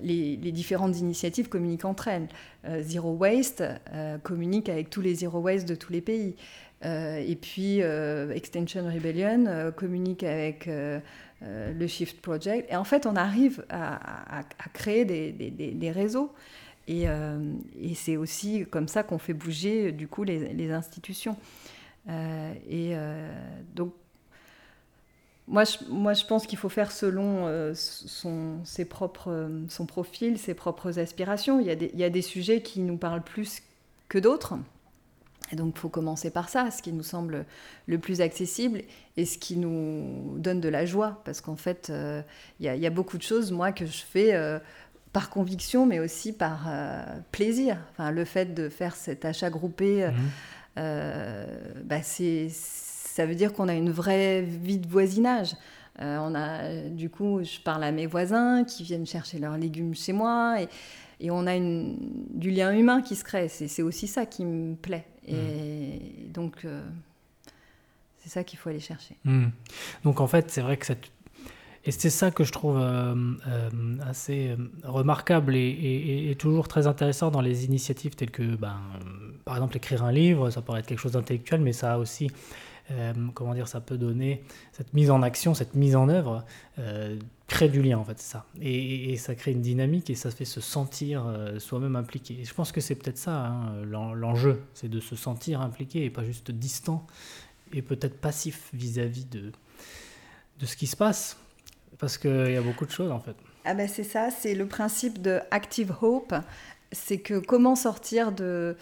les, 0.00 0.36
différentes 0.36 0.98
initiatives 0.98 1.48
communiquent 1.48 1.84
entre 1.84 2.08
elles. 2.08 2.28
Euh, 2.64 2.80
Zero 2.82 3.12
Waste 3.12 3.64
communique 4.22 4.68
avec 4.68 4.88
tous 4.88 5.00
les 5.00 5.16
Zero 5.16 5.40
Waste 5.40 5.68
de 5.68 5.74
tous 5.74 5.92
les 5.92 6.00
pays. 6.00 6.36
et 6.84 7.38
puis 7.40 7.80
Extension 7.80 8.84
Rebellion 8.84 9.72
communique 9.76 10.22
avec 10.22 10.68
euh, 11.42 11.72
le 11.72 11.86
Shift 11.86 12.20
Project. 12.20 12.70
Et 12.70 12.76
en 12.76 12.84
fait, 12.84 13.06
on 13.06 13.16
arrive 13.16 13.64
à, 13.70 14.42
créer 14.72 15.04
des, 15.04 15.90
réseaux. 15.90 16.32
Et, 16.86 17.04
et 17.04 17.94
c'est 17.94 18.16
aussi 18.16 18.64
comme 18.70 18.88
ça 18.88 19.02
qu'on 19.02 19.18
fait 19.18 19.34
bouger 19.34 19.92
du 19.92 20.08
coup 20.08 20.24
les, 20.24 20.70
institutions. 20.72 21.36
et 22.08 22.94
donc 23.74 23.92
moi 25.48 25.64
je, 25.64 25.78
moi, 25.88 26.12
je 26.12 26.24
pense 26.24 26.46
qu'il 26.46 26.58
faut 26.58 26.68
faire 26.68 26.92
selon 26.92 27.46
euh, 27.46 27.72
son, 27.74 28.58
ses 28.64 28.84
propres, 28.84 29.30
euh, 29.30 29.64
son 29.68 29.86
profil, 29.86 30.38
ses 30.38 30.54
propres 30.54 30.98
aspirations. 30.98 31.58
Il 31.58 31.66
y, 31.66 31.70
a 31.70 31.74
des, 31.74 31.90
il 31.94 31.98
y 31.98 32.04
a 32.04 32.10
des 32.10 32.22
sujets 32.22 32.62
qui 32.62 32.80
nous 32.80 32.98
parlent 32.98 33.24
plus 33.24 33.62
que 34.08 34.18
d'autres. 34.18 34.54
Et 35.52 35.56
donc, 35.56 35.74
il 35.76 35.78
faut 35.78 35.88
commencer 35.88 36.30
par 36.30 36.48
ça, 36.48 36.70
ce 36.70 36.82
qui 36.82 36.92
nous 36.92 37.02
semble 37.02 37.46
le 37.86 37.98
plus 37.98 38.20
accessible 38.20 38.82
et 39.16 39.24
ce 39.24 39.38
qui 39.38 39.56
nous 39.56 40.36
donne 40.38 40.60
de 40.60 40.68
la 40.68 40.84
joie. 40.84 41.22
Parce 41.24 41.40
qu'en 41.40 41.56
fait, 41.56 41.88
euh, 41.90 42.22
il, 42.60 42.66
y 42.66 42.68
a, 42.68 42.76
il, 42.76 42.82
y 42.82 42.86
a, 42.86 42.90
beaucoup 42.90 43.18
de 43.18 43.22
choses, 43.22 43.50
moi, 43.52 43.72
que 43.72 43.86
je 43.86 44.02
fais 44.02 44.34
par 45.12 45.30
conviction, 45.30 45.86
mais 45.86 46.00
aussi 46.00 46.32
par 46.32 46.68
plaisir. 47.32 47.78
Enfin, 47.92 48.10
le 48.10 48.24
fait 48.24 48.54
de 48.54 48.68
faire 48.68 48.94
cet 48.94 49.24
achat 49.24 49.50
groupé, 49.50 50.06
mmh. 50.06 50.82
bah, 51.84 52.02
c'est 52.02 52.48
ça 53.18 53.26
veut 53.26 53.34
dire 53.34 53.52
qu'on 53.52 53.66
a 53.66 53.74
une 53.74 53.90
vraie 53.90 54.42
vie 54.42 54.78
de 54.78 54.86
voisinage. 54.86 55.56
Euh, 56.00 56.18
on 56.20 56.36
a, 56.36 56.88
du 56.88 57.10
coup, 57.10 57.42
je 57.42 57.58
parle 57.58 57.82
à 57.82 57.90
mes 57.90 58.06
voisins 58.06 58.62
qui 58.62 58.84
viennent 58.84 59.06
chercher 59.06 59.40
leurs 59.40 59.58
légumes 59.58 59.92
chez 59.92 60.12
moi 60.12 60.62
et, 60.62 60.68
et 61.18 61.32
on 61.32 61.44
a 61.48 61.56
une, 61.56 61.96
du 62.30 62.52
lien 62.52 62.72
humain 62.72 63.02
qui 63.02 63.16
se 63.16 63.24
crée. 63.24 63.48
C'est 63.48 63.82
aussi 63.82 64.06
ça 64.06 64.24
qui 64.24 64.44
me 64.44 64.76
plaît. 64.76 65.04
Et 65.30 66.28
donc, 66.32 66.64
euh, 66.64 66.82
c'est 68.18 68.28
ça 68.28 68.44
qu'il 68.44 68.58
faut 68.58 68.68
aller 68.68 68.80
chercher. 68.80 69.16
Mmh. 69.24 69.46
Donc, 70.04 70.20
en 70.20 70.26
fait, 70.26 70.50
c'est 70.50 70.62
vrai 70.62 70.76
que 70.76 70.86
cette 70.86 71.10
et 71.84 71.90
c'est 71.90 72.10
ça 72.10 72.30
que 72.30 72.44
je 72.44 72.52
trouve 72.52 72.76
euh, 72.78 73.14
euh, 73.46 73.70
assez 74.06 74.56
remarquable 74.82 75.56
et, 75.56 76.36
toujours 76.38 76.68
très 76.68 76.86
intéressant 76.86 77.30
dans 77.30 77.40
les 77.40 77.64
initiatives 77.64 78.14
telles 78.14 78.30
que, 78.30 78.56
ben, 78.56 78.76
par 79.46 79.56
exemple, 79.56 79.76
écrire 79.78 80.04
un 80.04 80.12
livre, 80.12 80.50
ça 80.50 80.60
pourrait 80.60 80.80
être 80.80 80.86
quelque 80.86 80.98
chose 80.98 81.12
d'intellectuel, 81.12 81.62
mais 81.62 81.72
ça 81.72 81.94
a 81.94 81.98
aussi 81.98 82.30
euh, 82.90 83.12
comment 83.34 83.54
dire, 83.54 83.68
ça 83.68 83.80
peut 83.80 83.98
donner 83.98 84.42
cette 84.72 84.94
mise 84.94 85.10
en 85.10 85.22
action, 85.22 85.54
cette 85.54 85.74
mise 85.74 85.94
en 85.94 86.08
œuvre, 86.08 86.44
euh, 86.78 87.18
crée 87.46 87.68
du 87.68 87.82
lien 87.82 87.98
en 87.98 88.04
fait, 88.04 88.18
ça. 88.18 88.46
Et, 88.60 89.16
ça 89.18 89.34
crée 89.34 89.52
une 89.52 89.60
dynamique 89.60 90.10
et 90.10 90.14
ça 90.14 90.30
fait 90.30 90.44
se 90.44 90.60
sentir 90.60 91.26
euh, 91.26 91.58
soi-même 91.58 91.96
impliqué. 91.96 92.38
Et 92.40 92.44
je 92.44 92.54
pense 92.54 92.72
que 92.72 92.80
c'est 92.80 92.94
peut-être 92.94 93.18
ça 93.18 93.46
hein, 93.46 93.82
l'enjeu, 93.84 94.62
c'est 94.74 94.88
de 94.88 95.00
se 95.00 95.16
sentir 95.16 95.60
impliqué 95.60 96.04
et 96.04 96.10
pas 96.10 96.24
juste 96.24 96.50
distant 96.50 97.06
et 97.72 97.82
peut-être 97.82 98.18
passif 98.18 98.70
vis-à-vis 98.72 99.26
de, 99.26 99.52
de 100.58 100.66
ce 100.66 100.76
qui 100.76 100.86
se 100.86 100.96
passe. 100.96 101.36
Parce 101.98 102.16
qu'il 102.16 102.52
y 102.52 102.56
a 102.56 102.62
beaucoup 102.62 102.86
de 102.86 102.90
choses 102.90 103.10
en 103.10 103.20
fait. 103.20 103.34
Ah 103.64 103.74
ben 103.74 103.88
c'est 103.88 104.04
ça, 104.04 104.30
c'est 104.30 104.54
le 104.54 104.66
principe 104.66 105.20
de 105.20 105.40
Active 105.50 105.92
Hope. 106.00 106.34
C'est 106.92 107.18
que 107.18 107.38
comment 107.38 107.76
sortir 107.76 108.32
de, 108.32 108.76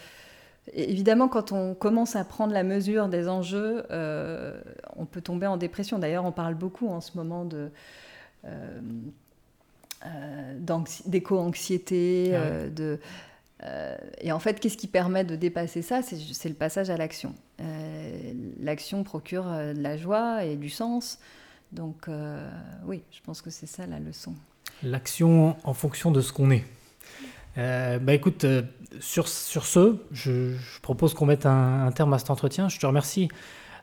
évidemment, 0.73 1.27
quand 1.27 1.51
on 1.51 1.73
commence 1.73 2.15
à 2.15 2.23
prendre 2.23 2.53
la 2.53 2.63
mesure 2.63 3.07
des 3.07 3.27
enjeux, 3.27 3.83
euh, 3.91 4.59
on 4.95 5.05
peut 5.05 5.21
tomber 5.21 5.47
en 5.47 5.57
dépression. 5.57 5.99
D'ailleurs, 5.99 6.25
on 6.25 6.31
parle 6.31 6.55
beaucoup 6.55 6.87
en 6.87 7.01
ce 7.01 7.17
moment 7.17 7.45
de 7.45 7.69
euh, 8.45 8.79
euh, 10.05 10.89
d'éco-anxiété, 11.05 12.35
ah 12.35 12.69
de 12.69 12.99
et 14.21 14.31
en 14.31 14.37
fait, 14.37 14.59
qu'est-ce 14.59 14.77
qui 14.77 14.85
permet 14.85 15.23
de 15.23 15.35
dépasser 15.35 15.81
ça? 15.81 16.01
C'est 16.03 16.47
le 16.47 16.53
passage 16.53 16.91
à 16.91 16.95
l'action. 16.95 17.33
L'action 18.59 19.03
procure 19.03 19.45
de 19.45 19.81
la 19.81 19.97
joie 19.97 20.45
et 20.45 20.55
du 20.55 20.69
sens. 20.69 21.17
Donc, 21.71 22.07
oui, 22.85 23.01
je 23.09 23.19
pense 23.21 23.41
que 23.41 23.49
c'est 23.49 23.65
ça 23.65 23.87
la 23.87 23.99
leçon. 23.99 24.35
L'action 24.83 25.55
en 25.63 25.73
fonction 25.73 26.11
de 26.11 26.21
ce 26.21 26.31
qu'on 26.31 26.51
est. 26.51 26.65
Euh, 27.57 27.97
bah 27.99 28.13
écoute, 28.13 28.43
euh, 28.43 28.61
sur, 28.99 29.27
sur 29.27 29.65
ce, 29.65 29.95
je, 30.11 30.53
propose 30.81 31.13
qu'on 31.13 31.25
mette 31.25 31.45
un, 31.45 31.91
terme 31.91 32.13
à 32.13 32.19
cet 32.19 32.29
entretien. 32.29 32.69
Je 32.69 32.79
te 32.79 32.85
remercie 32.85 33.29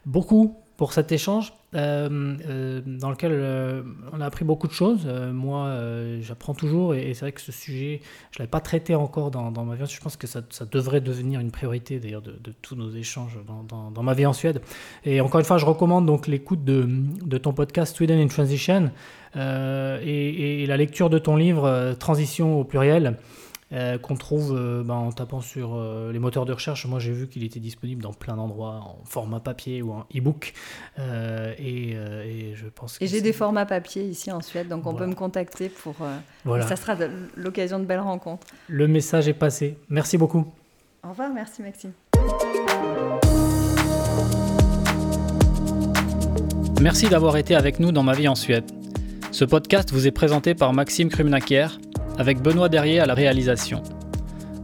beaucoup 0.07 0.57
pour 0.77 0.93
cet 0.93 1.13
échange 1.13 1.53
euh, 1.77 2.81
dans 2.85 3.11
lequel 3.11 3.85
on 4.13 4.21
a 4.21 4.27
appris 4.27 4.45
beaucoup 4.45 4.67
de 4.67 4.73
choses. 4.73 5.07
moi, 5.07 5.73
j'apprends 6.21 6.55
toujours 6.55 6.95
et, 6.95 7.15
c'est 7.15 7.21
vrai 7.21 7.33
que 7.33 7.41
ce 7.41 7.53
sujet, 7.53 8.01
je 8.33 8.37
ne 8.37 8.39
l'avais 8.41 8.51
pas 8.51 8.61
traité 8.61 8.97
encore 8.97 9.31
dans, 9.31 9.53
dans, 9.53 9.65
ma 9.65 9.77
vie. 9.77 9.85
Je 9.87 10.01
pense 10.01 10.17
que 10.17 10.27
ça, 10.27 10.41
ça 10.51 10.65
devrait 10.65 11.01
devenir 11.01 11.39
une 11.39 11.53
priorité 11.53 12.01
d'ailleurs 12.01 12.23
de, 12.23 12.39
tous 12.61 12.75
nos 12.75 12.91
échanges 12.91 13.39
dans, 13.47 13.91
dans, 13.91 14.03
ma 14.03 14.15
vie 14.15 14.27
en 14.27 14.33
Suède. 14.33 14.63
Et 15.05 15.21
encore 15.21 15.39
une 15.39 15.47
fois, 15.47 15.59
je 15.59 15.67
recommande 15.67 16.07
donc 16.07 16.27
l'écoute 16.27 16.65
de, 16.65 16.89
de, 17.25 17.39
ton 17.39 17.53
podcast 17.53 17.95
Sweden 17.95 18.19
in 18.19 18.27
Transition 18.27 18.91
et, 19.37 20.65
la 20.67 20.77
lecture 20.77 21.09
de 21.09 21.19
ton 21.19 21.37
livre 21.37 21.95
Transition 21.99 22.59
au 22.59 22.65
pluriel. 22.65 23.17
Euh, 23.75 23.99
qu'on 23.99 24.15
trouve 24.15 24.55
euh, 24.57 24.85
ben, 24.85 24.95
en 24.95 25.11
tapant 25.11 25.41
sur 25.41 25.75
euh, 25.75 26.13
les 26.13 26.21
moteurs 26.21 26.45
de 26.45 26.53
recherche. 26.53 26.87
Moi, 26.87 27.01
j'ai 27.01 27.11
vu 27.11 27.27
qu'il 27.27 27.43
était 27.43 27.59
disponible 27.59 28.03
dans 28.03 28.13
plein 28.13 28.37
d'endroits 28.37 28.81
en 28.85 29.05
format 29.05 29.41
papier 29.41 29.83
ou 29.83 29.91
en 29.93 30.07
e-book. 30.15 30.53
Et, 30.97 31.97
je 32.55 32.67
pense. 32.73 32.99
Et 33.01 33.09
j'ai 33.09 33.21
des 33.21 33.33
formats 33.33 33.67
papier 33.67 34.05
ici 34.05 34.31
en 34.31 34.41
Suède, 34.41 34.69
donc 34.69 34.87
on 34.87 34.95
peut 34.95 35.07
me 35.07 35.15
contacter 35.15 35.69
pour. 35.69 35.97
Voilà. 36.45 36.67
Ça 36.67 36.77
sera 36.77 36.95
l'occasion 37.37 37.81
de 37.81 37.85
belles 37.85 38.01
rencontres. 38.01 38.47
Le 38.69 38.87
message 38.87 39.27
est 39.27 39.35
passé. 39.35 39.77
Merci 39.89 40.19
beaucoup. 40.19 40.47
Au 41.03 41.09
revoir, 41.09 41.31
merci 41.35 41.63
Maxime. 41.63 41.93
Merci 46.81 47.09
d'avoir 47.09 47.37
été 47.37 47.57
avec 47.57 47.81
nous 47.81 47.91
dans 47.91 48.03
Ma 48.03 48.13
vie 48.13 48.29
en 48.29 48.35
Suède. 48.35 48.65
Ce 49.33 49.45
podcast 49.45 49.91
vous 49.91 50.07
est 50.07 50.13
présenté 50.13 50.55
par 50.55 50.73
Maxime 50.73 51.09
Krumnakier 51.09 51.67
avec 52.19 52.41
Benoît 52.41 52.69
Derrier 52.69 53.01
à 53.01 53.07
la 53.07 53.15
réalisation. 53.15 53.83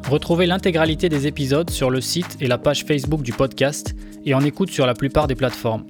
Retrouvez 0.08 0.46
l'intégralité 0.46 1.08
des 1.08 1.26
épisodes 1.26 1.70
sur 1.70 1.90
le 1.90 2.00
site 2.00 2.36
et 2.40 2.46
la 2.46 2.58
page 2.58 2.84
Facebook 2.84 3.22
du 3.22 3.32
podcast 3.32 3.94
et 4.24 4.34
en 4.34 4.40
écoute 4.40 4.70
sur 4.70 4.86
la 4.86 4.94
plupart 4.94 5.26
des 5.26 5.34
plateformes. 5.34 5.86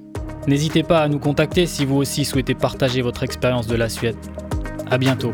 N'hésitez 0.47 0.83
pas 0.83 1.01
à 1.01 1.07
nous 1.07 1.19
contacter 1.19 1.65
si 1.65 1.85
vous 1.85 1.97
aussi 1.97 2.25
souhaitez 2.25 2.55
partager 2.55 3.01
votre 3.01 3.23
expérience 3.23 3.67
de 3.67 3.75
la 3.75 3.89
Suède. 3.89 4.17
À 4.89 4.97
bientôt. 4.97 5.31